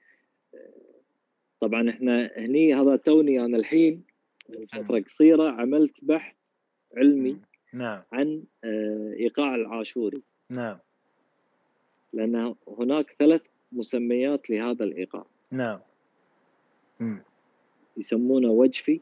آه، 0.53 0.89
طبعا 1.61 1.90
إحنا 1.90 2.31
هني 2.38 2.73
هذا 2.73 2.95
توني 2.95 3.45
أنا 3.45 3.57
الحين 3.57 4.03
من 4.49 4.65
فترة 4.65 4.99
قصيرة 4.99 5.52
عملت 5.52 5.94
بحث 6.02 6.36
علمي. 6.98 7.38
نعم. 7.73 8.02
عن 8.14 8.44
آه، 8.64 9.14
إيقاع 9.19 9.56
العاشوري. 9.56 10.22
نعم. 10.49 10.77
لأن 12.14 12.56
هناك 12.80 13.15
ثلاث 13.19 13.41
مسميات 13.72 14.49
لهذا 14.49 14.84
الإيقاع. 14.84 15.26
نعم. 15.52 15.80
يسمونه 17.98 18.49
وجفي. 18.49 18.99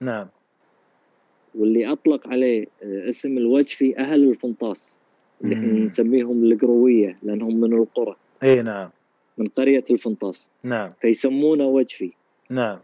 نعم. 0.00 0.28
واللي 1.54 1.92
أطلق 1.92 2.28
عليه 2.28 2.66
آه، 2.82 3.08
اسم 3.08 3.38
الوجفي 3.38 3.98
أهل 3.98 4.30
الفنطاس 4.30 4.98
اللي 5.44 5.54
إحنا. 5.54 5.84
نسميهم 5.84 6.44
القروية 6.44 7.18
لأنهم 7.22 7.60
من 7.60 7.72
القرى. 7.72 8.16
إي 8.44 8.62
نعم. 8.62 8.90
من 9.40 9.48
قرية 9.48 9.84
الفنطاس. 9.90 10.50
نعم. 10.62 10.92
فيسمونه 11.00 11.64
وجفي. 11.64 12.12
نعم. 12.50 12.78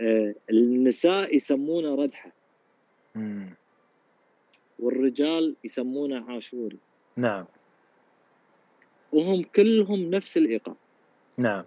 آه، 0.00 0.34
النساء 0.50 1.36
يسمونه 1.36 1.94
ردحة. 1.94 2.30
مم. 3.14 3.54
والرجال 4.78 5.56
يسمونه 5.64 6.24
عاشوري. 6.32 6.78
نعم. 7.16 7.44
وهم 9.12 9.42
كلهم 9.42 10.10
نفس 10.10 10.36
الإيقاع. 10.36 10.74
نعم. 11.38 11.64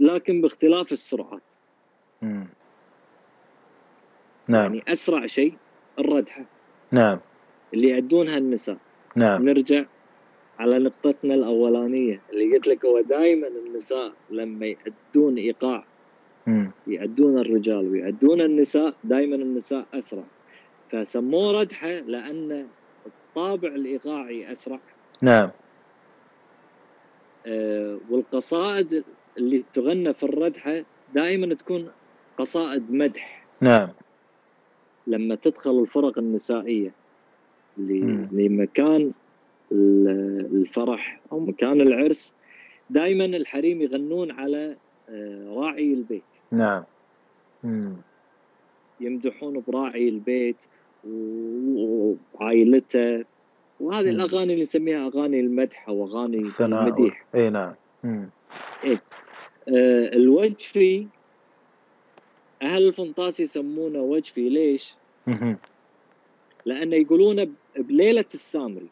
لكن 0.00 0.40
باختلاف 0.40 0.92
السرعات. 0.92 1.52
مم. 2.22 2.46
نعم. 4.50 4.62
يعني 4.62 4.84
أسرع 4.88 5.26
شيء 5.26 5.54
الردحة. 5.98 6.44
نعم. 6.92 7.20
اللي 7.74 7.88
يعدونها 7.88 8.38
النساء. 8.38 8.76
نعم. 9.16 9.42
نرجع 9.44 9.84
على 10.60 10.78
نقطتنا 10.78 11.34
الأولانية 11.34 12.20
اللي 12.32 12.56
قلت 12.56 12.68
لك 12.68 12.84
هو 12.84 13.00
دائما 13.00 13.46
النساء 13.48 14.12
لما 14.30 14.66
يأدون 14.66 15.36
إيقاع. 15.36 15.84
يأدون 16.86 17.38
الرجال 17.38 17.88
ويأدون 17.92 18.40
النساء 18.40 18.94
دائما 19.04 19.36
النساء 19.36 19.86
أسرع. 19.94 20.24
فسموه 20.90 21.60
ردحة 21.60 21.88
لأن 21.88 22.66
الطابع 23.06 23.68
الإيقاعي 23.68 24.52
أسرع. 24.52 24.78
نعم. 25.22 25.50
آه، 27.46 27.98
والقصائد 28.10 29.04
اللي 29.38 29.64
تغنى 29.72 30.14
في 30.14 30.22
الردحة 30.22 30.82
دائما 31.14 31.54
تكون 31.54 31.88
قصائد 32.38 32.92
مدح. 32.92 33.44
نعم. 33.60 33.88
لما 35.06 35.34
تدخل 35.34 35.80
الفرق 35.80 36.18
النسائية. 36.18 36.92
لمكان 37.78 39.12
الفرح 39.72 41.20
أو 41.32 41.40
مكان 41.40 41.80
العرس 41.80 42.34
دائما 42.90 43.24
الحريم 43.24 43.82
يغنون 43.82 44.30
على 44.30 44.76
آه، 45.08 45.54
راعي 45.56 45.94
البيت. 45.94 46.22
نعم. 46.52 46.84
مم. 47.64 47.96
يمدحون 49.00 49.62
براعي 49.68 50.08
البيت 50.08 50.56
وعائلته. 51.04 53.24
وهذه 53.80 54.04
مم. 54.04 54.20
الأغاني 54.20 54.52
اللي 54.52 54.62
نسميها 54.62 55.06
أغاني 55.06 55.40
المدح 55.40 55.88
أو 55.88 56.06
أغاني 56.06 56.42
المديح. 56.60 57.24
إي 57.34 57.50
نعم. 57.50 57.74
مم. 58.04 58.28
آه، 59.68 60.08
الوجفي 60.12 61.06
أهل 62.62 62.88
الفنطاس 62.88 63.40
يسمونه 63.40 63.98
وجفي. 63.98 64.48
ليش؟ 64.48 64.94
لأنه 66.66 66.96
يقولون 66.96 67.54
بليلة 67.78 68.24
السامري. 68.34 68.88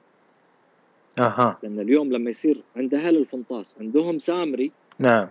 أها. 1.20 1.58
لأن 1.62 1.80
اليوم 1.80 2.12
لما 2.12 2.30
يصير 2.30 2.62
عند 2.76 2.94
أهل 2.94 3.16
الفنطاس 3.16 3.76
عندهم 3.80 4.18
سامري 4.18 4.72
نعم. 4.98 5.28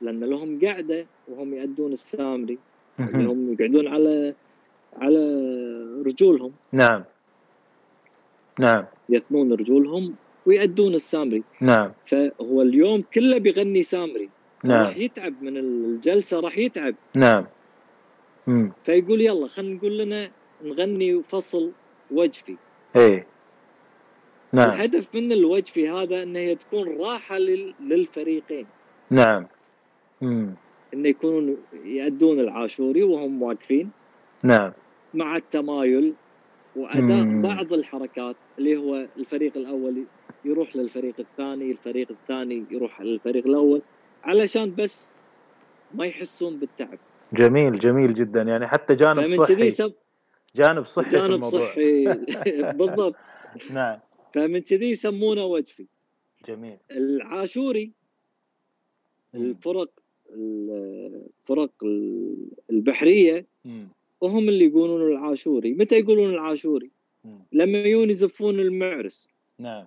لأن 0.00 0.24
لهم 0.24 0.60
قعده 0.64 1.06
وهم 1.28 1.54
يأدون 1.54 1.92
السامري. 1.92 2.58
هم 3.00 3.52
يقعدون 3.52 3.88
على 3.88 4.34
على 4.96 5.22
رجولهم. 6.06 6.52
نعم. 6.72 7.04
نعم. 8.58 8.84
يثنون 9.08 9.52
رجولهم 9.52 10.14
ويأدون 10.46 10.94
السامري. 10.94 11.42
نعم. 11.60 11.92
فهو 12.06 12.62
اليوم 12.62 13.02
كله 13.14 13.38
بيغني 13.38 13.82
سامري. 13.82 14.28
نعم. 14.64 14.86
راح 14.86 14.96
يتعب 14.96 15.42
من 15.42 15.56
الجلسة 15.56 16.40
راح 16.40 16.58
يتعب. 16.58 16.94
نعم. 17.16 17.46
امم 18.48 18.72
فيقول 18.84 19.20
يلا 19.20 19.48
خلينا 19.48 19.74
نقول 19.74 19.98
لنا 19.98 20.30
نغني 20.64 21.22
فصل 21.22 21.72
وجفي. 22.10 22.56
إيه. 22.96 23.26
نعم. 24.52 24.70
الهدف 24.70 25.14
من 25.14 25.32
الوجفي 25.32 25.90
هذا 25.90 26.22
أنه 26.22 26.38
هي 26.38 26.54
تكون 26.54 26.96
راحة 27.00 27.38
لل- 27.38 27.74
للفريقين. 27.80 28.66
نعم. 29.10 29.46
امم 30.22 30.54
انه 30.94 31.08
يكونون 31.08 31.56
يأدون 31.84 32.40
العاشوري 32.40 33.02
وهم 33.02 33.42
واقفين. 33.42 33.90
نعم. 34.44 34.72
مع 35.14 35.36
التمايل 35.36 36.12
وأداء 36.76 37.00
مم. 37.02 37.42
بعض 37.42 37.72
الحركات 37.72 38.36
اللي 38.58 38.76
هو 38.76 39.06
الفريق 39.18 39.56
الأول 39.56 40.04
يروح 40.44 40.76
للفريق 40.76 41.14
الثاني 41.18 41.70
الفريق 41.70 42.08
الثاني 42.10 42.64
يروح 42.70 43.00
للفريق 43.00 43.46
الأول 43.46 43.82
علشان 44.24 44.74
بس 44.78 45.16
ما 45.94 46.06
يحسون 46.06 46.56
بالتعب. 46.58 46.98
جميل 47.32 47.78
جميل 47.78 48.14
جدا. 48.14 48.42
يعني 48.42 48.66
حتى 48.66 48.94
جانب 48.94 49.26
صحي. 49.26 49.70
سب 49.70 49.92
جانب 50.56 50.84
صحي 50.84 51.10
في 51.10 51.16
جانب 51.18 51.34
الموضوع. 51.34 51.68
صحي. 51.68 52.04
بالضبط. 52.78 53.14
نعم. 53.72 53.98
فمن 54.38 54.58
كذي 54.58 54.90
يسمونه 54.90 55.44
وجفي 55.44 55.86
جميل 56.48 56.76
العاشوري 56.90 57.92
مم. 59.34 59.40
الفرق 59.44 59.90
الفرق 60.30 61.72
البحرية 62.70 63.46
مم. 63.64 63.88
وهم 64.20 64.48
اللي 64.48 64.64
يقولون 64.64 65.12
العاشوري 65.12 65.74
متى 65.74 65.98
يقولون 65.98 66.30
العاشوري 66.34 66.90
مم. 67.24 67.38
لما 67.52 67.78
يجون 67.78 68.10
يزفون 68.10 68.60
المعرس 68.60 69.30
نعم 69.58 69.86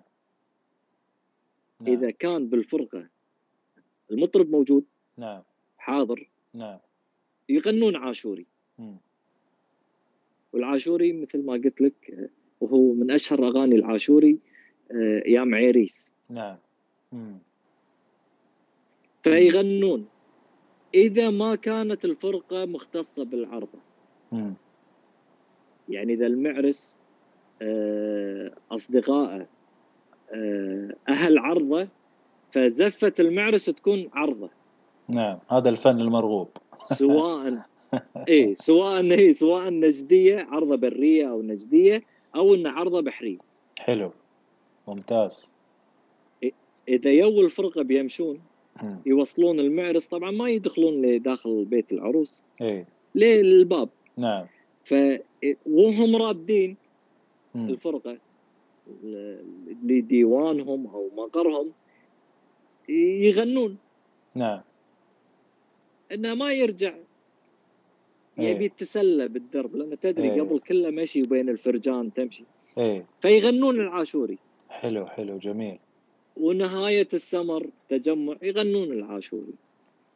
نعم. 1.81 1.93
إذا 1.93 2.11
كان 2.11 2.47
بالفرقة 2.47 3.07
المطرب 4.11 4.49
موجود 4.49 4.85
نعم 5.17 5.43
حاضر 5.77 6.29
نعم 6.53 6.79
يغنون 7.49 7.95
عاشوري. 7.95 8.45
والعاشوري 10.53 11.13
مثل 11.13 11.45
ما 11.45 11.53
قلت 11.53 11.81
لك 11.81 12.29
وهو 12.61 12.93
من 12.93 13.11
أشهر 13.11 13.47
اغاني 13.47 13.75
العاشوري 13.75 14.37
آه، 14.91 15.23
يا 15.25 15.43
معيريس 15.43 16.11
نعم. 16.29 16.57
فيغنون. 19.23 20.05
إذا 20.93 21.29
ما 21.29 21.55
كانت 21.55 22.05
الفرقة 22.05 22.65
مختصة 22.65 23.23
بالعرضه 23.23 23.79
مم. 24.31 24.53
يعني 25.89 26.13
اذا 26.13 26.27
المعرس 26.27 26.99
آه، 27.61 28.51
أصدقائه 28.71 29.47
آه، 30.33 30.95
أهل 31.09 31.37
عرضه 31.37 31.87
فزفه 32.51 33.13
المعرس 33.19 33.65
تكون 33.65 34.09
عرضه. 34.13 34.49
نعم 35.07 35.39
هذا 35.49 35.69
الفن 35.69 36.01
المرغوب. 36.01 36.49
سواء 36.81 37.65
إيه 38.27 38.53
سواء 38.53 39.03
هي 39.03 39.33
سواء 39.33 39.69
نجدية 39.69 40.47
عرضه 40.51 40.75
برية 40.75 41.31
أو 41.31 41.41
نجدية 41.41 42.03
أو 42.35 42.55
إنه 42.55 42.69
عرضه 42.69 43.01
بحرية. 43.01 43.37
حلو. 43.79 44.11
ممتاز. 44.87 45.43
إذا 46.87 47.11
يو 47.11 47.41
الفرقة 47.41 47.81
بيمشون. 47.81 48.41
يوصلون 49.05 49.59
المعرس 49.59 50.07
طبعا 50.07 50.31
ما 50.31 50.49
يدخلون 50.49 51.01
لداخل 51.01 51.65
بيت 51.65 51.91
العروس. 51.91 52.43
إيه 52.61 52.85
للباب. 53.15 53.89
نعم. 54.17 54.45
ف 54.85 54.93
وهم 55.65 56.15
رادين 56.15 56.77
مم. 57.55 57.69
الفرقة. 57.69 58.17
لديوانهم 59.83 60.87
أو 60.87 61.09
مقرهم 61.15 61.71
يغنون. 62.89 63.77
نعم. 64.35 64.61
إنه 66.11 66.35
ما 66.35 66.53
يرجع. 66.53 66.93
يبي 68.49 68.65
يتسلى 68.65 69.27
بالدرب 69.27 69.75
لأن 69.75 69.99
تدري 69.99 70.31
إيه. 70.31 70.41
قبل 70.41 70.59
كله 70.59 70.89
مشي 70.89 71.21
وبين 71.21 71.49
الفرجان 71.49 72.13
تمشي. 72.13 72.43
إيه. 72.77 73.05
فيغنون 73.21 73.75
العاشوري. 73.75 74.37
حلو 74.69 75.05
حلو 75.05 75.37
جميل. 75.37 75.79
ونهاية 76.37 77.07
السمر 77.13 77.69
تجمع 77.89 78.35
يغنون 78.41 78.91
العاشوري. 78.91 79.53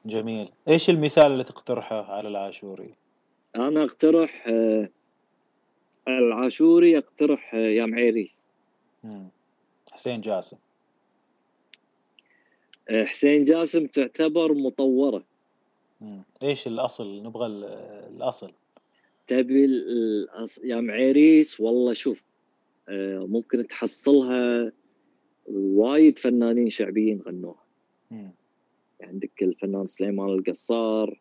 جميل. 0.06 0.50
إيش 0.68 0.90
المثال 0.90 1.26
اللي 1.32 1.44
تقترحه 1.44 2.14
على 2.14 2.28
العاشوري؟ 2.28 2.94
أنا 3.56 3.84
أقترح 3.84 4.48
آه، 4.48 4.90
العاشوري 6.08 6.98
اقترح 6.98 7.56
آه، 7.56 7.58
يا 7.58 7.86
معيريس. 7.86 8.46
حسين 9.92 10.22
جاسم. 10.22 10.58
حسين 12.90 13.46
جاسم 13.46 13.88
تعتبر 13.88 14.54
مطورة. 14.54 15.24
مم. 16.02 16.24
إيش 16.44 16.68
الأصل؟ 16.68 17.24
نبغى 17.24 17.46
ال- 17.48 17.64
الأصل. 18.16 18.52
تبي 19.28 19.66
ال- 19.66 20.28
الأص- 20.30 20.60
يا 20.66 20.82
معيريس 20.82 21.60
والله 21.60 21.94
شوف 21.94 22.24
آه، 22.90 23.20
ممكن 23.20 23.68
تحصلها 23.68 24.72
وايد 25.52 26.20
فنانين 26.20 26.70
شعبيين 26.70 27.22
غنوها. 27.22 27.64
مم. 28.12 28.32
عندك 29.02 29.44
الفنان 29.44 29.88
سليمان 29.88 30.30
القصار 30.30 31.20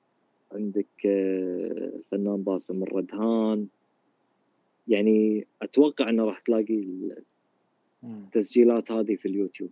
عندك 0.53 1.07
آه، 1.07 1.93
الفنان 1.97 2.43
باسم 2.43 2.83
الردهان. 2.83 3.67
يعني 4.89 5.47
أتوقع 5.63 6.09
إنه 6.09 6.25
راح 6.25 6.39
تلاقي. 6.41 6.85
التسجيلات 8.05 8.93
هذه 8.93 9.15
في 9.17 9.29
اليوتيوب. 9.29 9.71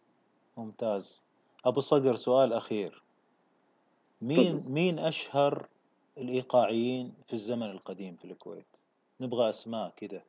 ممتاز. 0.56 1.20
أبو 1.64 1.80
صقر 1.80 2.16
سؤال 2.16 2.52
أخير. 2.52 3.02
مين. 4.22 4.64
مين 4.68 4.98
أشهر 4.98 5.66
الإيقاعيين 6.18 7.12
في 7.26 7.32
الزمن 7.32 7.70
القديم 7.70 8.16
في 8.16 8.24
الكويت 8.24 8.66
نبغى 9.20 9.50
أسماء 9.50 9.92
كذا 9.96 10.22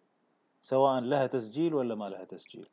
سواء 0.62 1.02
لها 1.02 1.28
تسجيل 1.28 1.74
ولا 1.74 1.96
ما 1.96 2.10
لها 2.10 2.24
تسجيل 2.24 2.68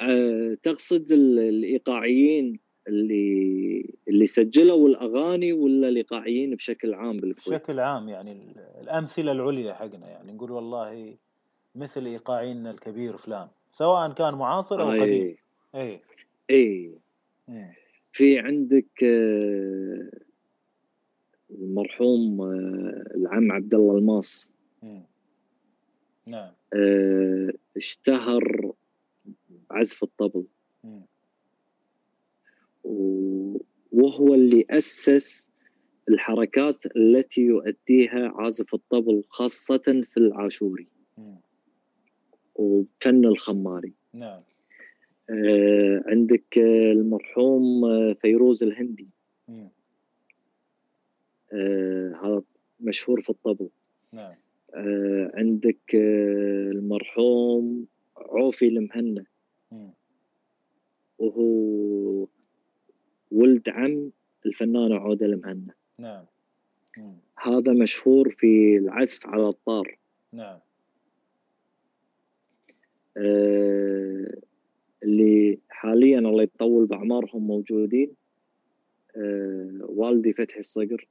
آه، 0.00 0.56
تقصد 0.62 1.12
ال- 1.12 1.38
الإيقاعيين 1.38 2.60
اللي 2.88 3.94
اللي 4.08 4.26
سجلوا 4.26 4.88
الأغاني 4.88 5.52
ولا 5.52 5.88
الإيقاعيين 5.88 6.54
بشكل 6.54 6.94
عام 6.94 7.16
بالكويت؟ 7.16 7.60
بشكل 7.60 7.80
عام 7.80 8.08
يعني 8.08 8.32
ال- 8.32 8.58
الأمثلة 8.80 9.32
العليا 9.32 9.74
حقنا 9.74 10.08
يعني 10.08 10.32
نقول 10.32 10.50
والله 10.50 11.16
مثل 11.74 12.06
إيقاعينا 12.06 12.70
الكبير 12.70 13.16
فلان 13.16 13.48
سواء 13.70 14.12
كان 14.12 14.34
معاصر 14.34 14.82
أو 14.82 14.90
قديم 14.90 15.36
اي 15.74 16.00
اي 16.50 16.94
مم. 17.48 17.72
في 18.12 18.38
عندك 18.38 19.04
آه، 19.04 20.10
المرحوم 21.50 22.40
آه، 22.40 23.04
العم 23.14 23.52
عبد 23.52 23.74
الله 23.74 23.98
الماص. 23.98 24.50
مم. 24.82 25.02
نعم. 26.26 26.52
آه، 26.74 27.52
اشتهر 27.76 28.72
عزف 29.70 30.02
الطبل. 30.02 30.44
وهو 33.92 34.34
اللي 34.34 34.64
أسس 34.70 35.50
الحركات 36.08 36.86
التي 36.96 37.40
يؤديها 37.40 38.32
عازف 38.34 38.74
الطبل 38.74 39.24
خاصة 39.28 39.78
في 39.78 40.16
العاشوري. 40.16 40.86
وفن 42.54 43.24
الخماري. 43.24 43.92
نعم. 44.12 44.42
عندك 46.06 46.58
آه، 46.58 46.92
المرحوم 46.92 47.84
آه، 47.84 48.12
فيروز 48.12 48.62
الهندي. 48.62 49.08
آه، 51.52 52.12
هذا 52.22 52.42
مشهور 52.80 53.22
في 53.22 53.30
الطبل 53.30 53.68
نعم. 54.12 54.34
آه، 54.74 55.28
عندك 55.34 55.94
آه، 55.94 56.70
المرحوم 56.70 57.86
عوفي 58.16 58.68
المهنا. 58.68 59.24
وهو 61.18 62.26
ولد 63.30 63.68
عم 63.68 64.10
الفنانة 64.46 64.94
عودة 64.94 65.26
المهنا 65.26 65.74
نعم. 65.98 66.24
هذا 67.42 67.72
مشهور 67.72 68.30
في 68.30 68.76
العزف 68.76 69.26
على 69.26 69.48
الطار. 69.48 69.98
نعم. 70.32 70.58
آه، 73.16 74.40
اللي 75.02 75.58
حاليا 75.68 76.18
الله 76.18 76.42
يطول 76.42 76.86
بأعمارهم 76.86 77.46
موجودين 77.46 78.14
آه، 79.16 79.78
والدي 79.80 80.32
فتحي 80.32 80.58
الصقر. 80.58 81.08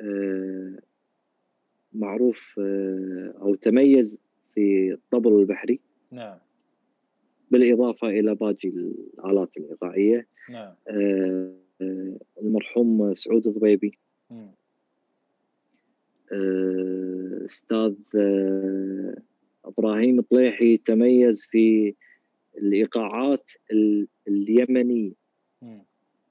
آه، 0.00 0.78
معروف 1.92 2.54
آه، 2.58 3.34
أو 3.40 3.54
تميز 3.54 4.20
في 4.54 4.92
الطبل 4.92 5.32
البحري. 5.40 5.80
نعم. 6.10 6.38
بالإضافة 7.50 8.08
إلى 8.08 8.34
باقي 8.34 8.68
الآلات 8.68 9.50
الإيقاعية 9.56 10.26
نعم. 10.50 10.74
آه، 10.88 11.52
آه، 11.80 12.18
المرحوم 12.42 13.14
سعود 13.14 13.46
الضبيبي. 13.46 13.98
مم. 14.30 14.50
آه، 16.32 17.44
أستاذ 19.64 19.72
إبراهيم 19.78 20.20
طليحي 20.20 20.76
تميز 20.76 21.46
في 21.46 21.94
الإيقاعات 22.58 23.50
ال- 23.72 24.06
اليمنية 24.28 25.12
مم. 25.62 25.82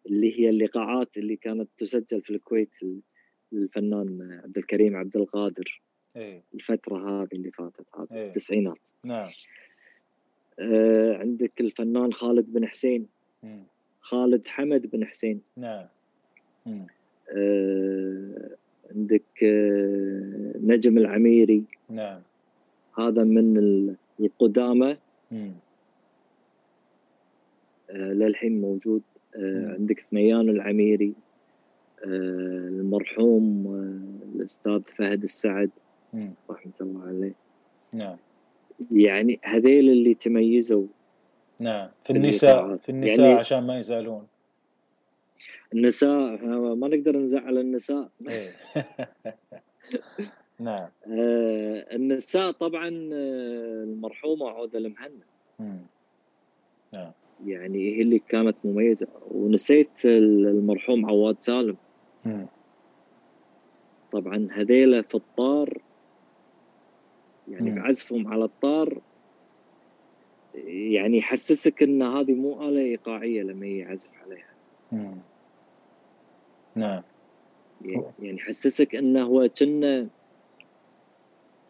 اللي 0.06 0.40
هي 0.40 0.50
الإيقاعات 0.50 1.18
اللي 1.18 1.36
كانت 1.36 1.70
تسجل 1.78 2.22
في 2.22 2.30
الكويت 2.30 2.70
الفنان 3.54 4.40
عبد 4.44 4.58
الكريم 4.58 4.96
عبد 4.96 5.18
القادر. 5.18 5.82
إيه. 6.16 6.42
الفترة 6.54 6.98
هذه 7.22 7.30
اللي 7.34 7.52
فاتت 7.52 7.86
هذه 7.96 8.08
إيه. 8.16 8.28
التسعينات. 8.28 8.78
نعم. 9.04 9.30
آه، 10.60 11.18
عندك 11.18 11.52
الفنان 11.62 12.14
خالد 12.14 12.54
بن 12.54 12.68
حسين. 12.68 13.08
مم. 13.44 13.64
خالد 14.02 14.48
حمد 14.48 14.88
بن 14.92 15.06
حسين. 15.06 15.42
نعم. 15.58 15.86
آه، 17.38 18.50
عندك 18.96 19.44
آه، 19.44 20.54
نجم 20.64 20.98
العميري. 20.98 21.64
نعم. 21.90 22.22
هذا 23.00 23.24
من 23.24 23.58
ال- 23.58 23.96
القدامى. 24.20 24.98
آه، 27.90 28.14
للحين 28.14 28.62
موجود. 28.62 29.02
آه،. 29.36 29.74
عندك 29.80 30.06
ثنيان 30.12 30.50
العميري 30.50 31.14
آه، 32.04 32.08
المرحوم 32.68 33.68
الأستاذ 34.36 34.82
فهد 34.98 35.24
السعد. 35.24 35.70
مم. 36.14 36.32
رحمة 36.50 36.72
الله 36.82 37.08
عليه. 37.08 37.34
نعم. 37.94 38.18
يعني 38.92 39.40
هذيل 39.44 39.90
اللي 39.90 40.14
تميزوا 40.14 40.86
نعم. 41.60 41.90
في 42.04 42.14
النساء. 42.14 42.76
في 42.78 42.90
النساء 42.90 43.20
يعني- 43.26 43.40
عشان 43.40 43.68
ما 43.68 43.80
يزعلون 43.80 44.28
النساء 45.74 46.46
ما 46.76 46.88
نقدر 46.88 47.18
نزعل 47.18 47.58
النساء. 47.58 48.10
إيه. 48.30 48.52
نعم 50.60 50.90
آه، 51.08 51.96
النساء 51.96 52.52
طبعا 52.52 52.88
آه، 53.14 53.84
المرحومة 53.84 54.50
عودة 54.50 54.80
المهنا 54.80 55.26
مم. 55.60 55.88
يعني 57.46 57.96
هي 57.96 58.02
اللي 58.02 58.20
كانت 58.20 58.58
مميزة 58.64 59.08
ونسيت 59.22 60.06
المرحوم 60.06 61.06
عواد 61.06 61.38
سالم 61.42 61.78
مم. 62.26 62.48
طبعا 64.12 64.48
هذيلا 64.52 65.02
في 65.02 65.16
الطار 65.16 65.78
يعني 67.48 67.70
مم. 67.70 67.76
بعزفهم 67.76 68.28
على 68.28 68.44
الطار 68.44 69.02
يعني 70.56 71.18
يحسسك 71.18 71.84
إن 71.84 72.02
هذه 72.02 72.34
مو 72.34 72.70
آلة 72.70 72.82
إيقاعية 72.82 73.42
لما 73.42 73.68
يعزف 73.68 74.10
عليها 74.14 74.54
مم. 74.92 75.22
نعم 76.76 77.04
يعني 77.82 78.14
يعني 78.20 78.38
يحسسك 78.38 78.96
انه 78.96 79.24
هو 79.24 79.50
كنا 79.50 80.10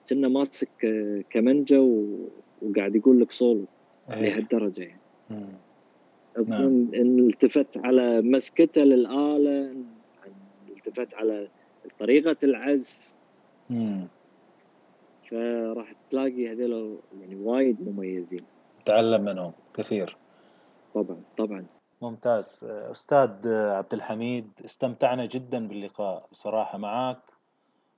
كنا 0.10 0.28
ماسك 0.28 0.86
آه، 0.86 1.24
كمنجة 1.30 1.82
و- 1.82 2.30
وقاعد 2.62 2.96
يقول 2.96 3.22
لك 3.22 3.32
سولو 3.32 3.66
إيه. 4.10 4.16
لهالدرجة 4.22 4.82
يعني. 4.82 5.02
مم. 5.30 5.48
إن 6.38 6.90
إن 6.96 7.20
التفت 7.20 7.78
على 7.78 8.22
مسكته 8.22 8.82
للآلة 8.82 9.72
إن 9.72 9.86
التفت 10.78 11.16
على 11.16 11.48
طريقة 12.00 12.36
العزف. 12.44 13.14
مم. 13.70 14.08
فراح 15.30 15.94
تلاقي 16.10 16.52
هذول 16.52 17.00
يعني 17.22 17.36
وايد 17.36 17.90
مميزين. 17.90 18.42
تعلم 18.86 19.22
منهم 19.22 19.52
كثير. 19.74 20.18
طبعا 20.96 21.18
طبعا. 21.38 21.66
ممتاز. 22.02 22.60
أستاذ 22.64 23.48
عبد 23.48 23.94
الحميد 23.94 24.52
استمتعنا 24.66 25.26
جدا 25.26 25.68
باللقاء. 25.68 26.28
بصراحة 26.32 26.78
معك 26.78 27.33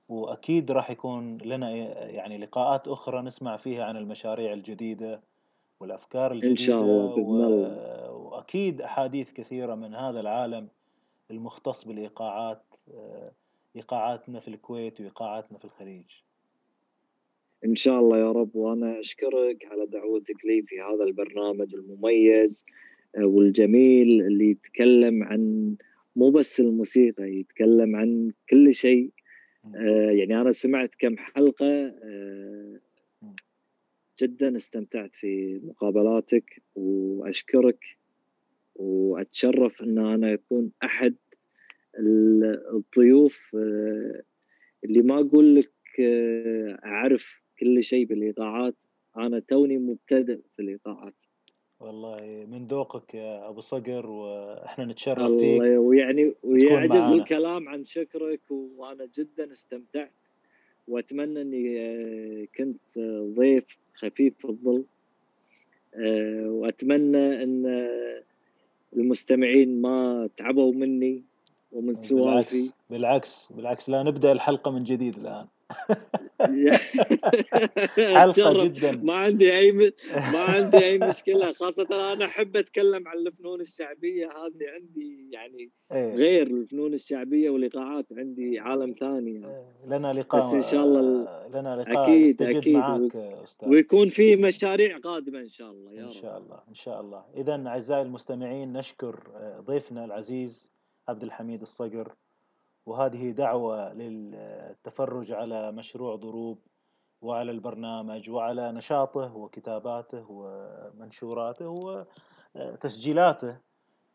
وأكيد 0.08 0.70
راح 0.70 0.90
يكون 0.90 1.38
لنا 1.38 1.70
يعني 2.10 2.38
لقاءات 2.38 2.88
أخرى 2.88 3.22
نسمع 3.22 3.56
فيها 3.56 3.84
عن 3.84 3.96
المشاريع 3.96 4.52
الجديدة 4.52 5.20
والأفكار 5.80 6.32
الجديدة 6.32 6.50
إن 6.50 6.56
شاء 6.56 6.80
الله 6.80 7.14
بإذن 7.14 7.24
و... 7.24 7.46
الله. 7.46 8.12
وأكيد 8.12 8.80
أحاديث 8.80 9.32
كثيرة 9.32 9.74
من 9.74 9.94
هذا 9.94 10.20
العالم 10.20 10.68
المختص 11.30 11.84
بالإيقاعات 11.84 12.64
آه، 12.94 13.32
إيقاعاتنا 13.76 14.40
في 14.40 14.48
الكويت 14.48 15.00
وإيقاعاتنا 15.00 15.58
في 15.58 15.64
الخليج 15.64 16.04
إن 17.64 17.74
شاء 17.74 18.00
الله 18.00 18.18
يا 18.18 18.32
رب 18.32 18.56
وأنا 18.56 19.00
أشكرك 19.00 19.66
على 19.70 19.86
دعوتك 19.86 20.44
لي 20.44 20.62
في 20.62 20.80
هذا 20.80 21.04
البرنامج 21.04 21.74
المميز 21.74 22.64
آه، 23.16 23.24
والجميل 23.24 24.22
اللي 24.22 24.50
يتكلم 24.50 25.22
عن 25.22 25.74
مو 26.16 26.30
بس 26.30 26.60
الموسيقى 26.60 27.30
يتكلم 27.30 27.96
عن 27.96 28.32
كل 28.50 28.74
شيء 28.74 29.10
يعني 30.18 30.40
أنا 30.40 30.52
سمعت 30.52 30.90
كم 30.98 31.16
حلقة 31.16 31.66
آه، 32.02 32.80
جدا 34.22 34.56
استمتعت 34.56 35.14
في 35.14 35.60
مقابلاتك 35.64 36.62
وأشكرك 36.74 37.84
وأتشرف 38.74 39.82
أن 39.82 39.98
أنا 39.98 40.34
أكون 40.34 40.70
أحد 40.84 41.14
ال- 41.98 42.62
الضيوف 42.76 43.56
آه، 43.56 44.22
اللي 44.84 45.02
ما 45.02 45.20
أقول 45.20 45.54
لك 45.56 45.72
آه، 46.00 46.78
أعرف 46.84 47.42
كل 47.60 47.84
شيء 47.84 48.06
بالإيقاعات 48.06 48.84
أنا 49.16 49.38
توني 49.40 49.78
مبتدئ 49.78 50.40
في 50.56 50.62
الإيقاعات 50.62 51.14
والله 51.80 52.46
من 52.50 52.66
ذوقك 52.66 53.14
يا 53.14 53.48
أبو 53.48 53.60
صقر 53.60 54.06
وإحنا 54.10 54.84
نتشرف 54.84 55.32
فيك. 55.32 55.62
ويعني 55.62 56.34
ويعجز. 56.42 57.12
الكلام 57.12 57.68
عن 57.68 57.84
شكرك 57.84 58.40
وأنا 58.50 59.08
جدا 59.16 59.52
استمتعت 59.52 60.12
وأتمنى 60.88 61.40
أني 61.40 61.80
آه، 61.80 62.46
كنت 62.56 62.98
آه، 62.98 63.32
ضيف 63.36 63.78
خفيف 63.94 64.46
الظل. 64.46 64.84
آه، 65.94 66.48
وأتمنى 66.48 67.42
أن 67.42 67.66
آه، 67.66 68.22
المستمعين 68.96 69.80
ما 69.80 70.28
تعبوا 70.36 70.72
مني 70.72 71.22
ومن 71.72 71.94
سوالفي 71.94 72.56
بالعكس 72.60 72.72
بالعكس 72.90 73.52
بالعكس 73.52 73.90
لا 73.90 74.02
نبدأ 74.02 74.32
الحلقة 74.32 74.70
من 74.70 74.84
جديد 74.84 75.16
الآن. 75.16 75.46
أتشرف. 77.98 78.72
جدا 78.72 78.92
ما 78.92 79.14
عندي 79.14 79.58
أي 79.58 79.72
م... 79.72 79.78
ما 80.32 80.38
عندي 80.38 80.76
أي 80.78 80.98
مشكلة 80.98 81.52
خاصة 81.52 82.12
أنا 82.12 82.24
أحب 82.24 82.56
أتكلم 82.56 83.08
عن 83.08 83.16
الفنون 83.18 83.60
الشعبية 83.60 84.26
هذه 84.26 84.70
عندي 84.74 85.28
يعني 85.32 85.70
إيه. 85.92 86.14
غير 86.14 86.46
الفنون 86.46 86.94
الشعبية 86.94 87.50
والايقاعات 87.50 88.06
عندي 88.12 88.58
عالم 88.58 88.94
ثاني 89.00 89.34
يعني. 89.34 89.46
إيه. 89.46 89.66
لنا 89.86 90.12
لقاء 90.12 90.40
بس 90.40 90.54
إن 90.54 90.62
شاء 90.62 90.84
الله 90.84 91.00
ال- 91.00 91.50
لنا 91.54 91.76
لقاء 91.82 92.06
أكيد- 92.06 92.28
أستجد 92.30 92.56
أكيد. 92.56 92.74
معك 92.76 93.16
أستاذ 93.16 93.68
ويكون 93.68 94.08
في 94.08 94.36
مشاريع 94.36 94.98
قادمة 94.98 95.40
إن 95.40 95.48
شاء 95.48 95.70
الله 95.70 95.92
يا 95.92 96.04
رب 96.06 96.12
شاء 96.12 96.38
الله 96.38 96.60
إن 96.68 96.74
شاء 96.74 97.00
الله 97.00 97.24
إذا 97.36 97.64
أعزائي 97.66 98.02
المستمعين 98.02 98.72
نشكر 98.72 99.20
آه، 99.36 99.60
ضيفنا 99.60 100.04
العزيز 100.04 100.70
عبد 101.08 101.22
الحميد 101.22 101.60
الصقر 101.60 102.14
وهذه 102.86 103.30
دعوة 103.30 103.92
للتفرج 103.92 105.32
على 105.32 105.72
مشروع 105.72 106.16
ضروب 106.16 106.58
وعلى 107.22 107.50
البرنامج 107.50 108.30
وعلى 108.30 108.72
نشاطه 108.72 109.36
وكتاباته 109.36 110.26
ومنشوراته 110.28 112.02
وتسجيلاته. 112.54 113.56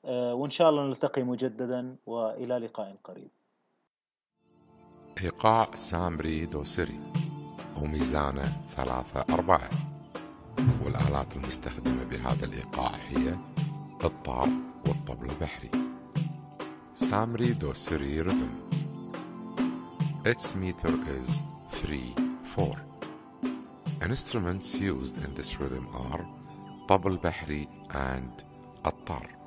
آه، 0.06 0.34
وإن 0.34 0.49
شاء 0.49 0.69
الله 0.69 0.85
نلتقي 0.88 1.23
مجددا 1.23 1.95
وإلى 2.06 2.57
لقاء 2.57 2.95
قريب. 3.03 3.31
إيقاع 5.23 5.76
سامري 5.76 6.45
دوسري 6.45 6.99
وميزانه 7.81 8.65
ثلاثة 8.68 9.34
أربعة. 9.34 9.69
والآلات 10.85 11.35
المستخدمة 11.35 12.03
بهذا 12.03 12.45
الإيقاع 12.45 12.91
هي 13.10 13.35
الطار 14.03 14.49
والطبل 14.88 15.30
البحري. 15.30 15.90
سامري 17.01 17.52
دوسري 17.52 18.24
rhythm 18.24 18.52
Its 20.24 20.56
meter 20.56 20.94
is 21.18 21.43
3-4 21.70 22.80
Instruments 24.02 24.80
used 24.80 25.24
in 25.24 25.34
this 25.34 25.60
rhythm 25.60 25.86
are 26.10 26.24
طبل 26.88 27.16
بحري 27.16 27.68
and 27.90 28.44
الطار 28.86 29.39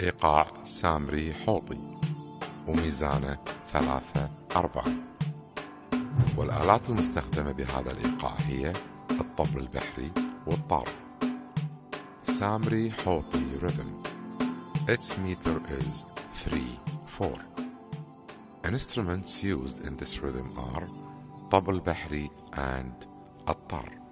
إيقاع 0.00 0.64
سامري 0.64 1.34
حوطي 1.34 1.78
وميزانه 2.68 3.38
ثلاثة 3.72 4.30
أربعة. 4.56 4.84
والآلات 6.36 6.88
المستخدمة 6.88 7.52
بهذا 7.52 7.90
الإيقاع 7.90 8.34
هي 8.48 8.72
الطبل 9.10 9.60
البحري 9.60 10.10
والطار 10.46 10.88
سامري 12.22 12.90
حوطي 12.90 13.58
rhythm 13.62 13.90
its 14.88 15.18
meter 15.18 15.60
is 15.80 16.06
3-4 17.20 17.48
Instruments 18.64 19.42
used 19.42 19.86
in 19.86 19.96
this 19.96 20.22
rhythm 20.22 20.52
are 20.56 20.88
طبل 21.50 21.80
بحري 21.80 22.30
and 22.52 23.06
الطار. 23.48 24.07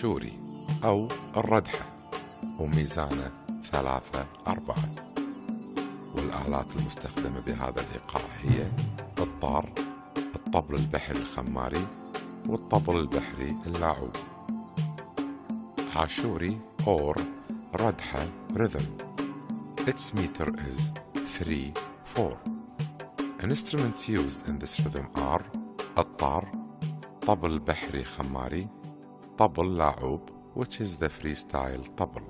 عاشوري 0.00 0.32
أو 0.84 1.08
الردحة 1.36 1.86
وميزانه 2.58 3.30
ثلاثة 3.72 4.26
أربعة. 4.46 4.94
والآلات 6.16 6.76
المستخدمة 6.76 7.40
بهذا 7.40 7.80
الإيقاع 7.80 8.22
هي 8.42 8.70
الطار 9.18 9.72
الطبل 10.36 10.74
البحري 10.74 11.18
الخماري 11.18 11.86
والطبل 12.48 12.96
البحري 12.96 13.56
اللاعوب. 13.66 14.16
عاشوري 15.96 16.58
or 16.86 17.20
ردحة 17.74 18.26
rhythm 18.54 18.86
Its 19.86 20.14
meter 20.14 20.48
is 20.70 20.92
3-4 22.16 22.38
Instruments 23.44 24.08
used 24.08 24.48
in 24.48 24.58
this 24.58 24.80
rhythm 24.80 25.06
are 25.14 25.42
الطار 25.98 26.52
طبل 27.26 27.58
بحري 27.58 28.04
خماري 28.04 28.79
طبل 29.39 29.77
لاعوب 29.77 30.29
which 30.55 30.81
is 30.81 30.97
the 31.03 31.09
freestyle 31.09 31.87
طبل 31.97 32.21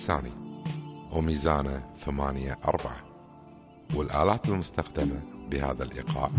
عدساني 0.00 0.32
وميزانه 1.12 1.82
ثمانية 1.98 2.58
أربعة. 2.64 2.96
والآلات 3.94 4.48
المستخدمة 4.48 5.20
بهذا 5.50 5.84
الإيقاع 5.84 6.30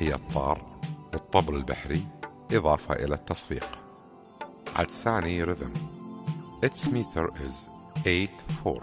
هي 0.00 0.14
الطار 0.14 0.80
والطبل 1.12 1.54
البحري 1.54 2.02
إضافة 2.52 2.94
إلى 2.94 3.14
التصفيق. 3.14 3.66
عدساني 4.76 5.46
rhythm. 5.46 5.72
Its 6.66 6.88
meter 6.90 7.28
is 7.46 7.68
8-4 8.04 8.82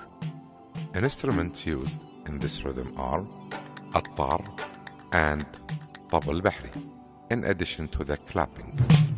Instruments 0.95 1.66
used 1.66 1.99
in 2.28 2.40
this 2.40 2.64
rhythm 2.64 2.94
are 2.98 3.24
الطار 3.95 4.56
and 5.14 5.45
طبل 6.12 6.41
بحري 6.41 6.72
in 7.34 7.44
addition 7.44 7.88
to 7.88 8.03
the 8.06 8.18
clapping. 8.18 9.11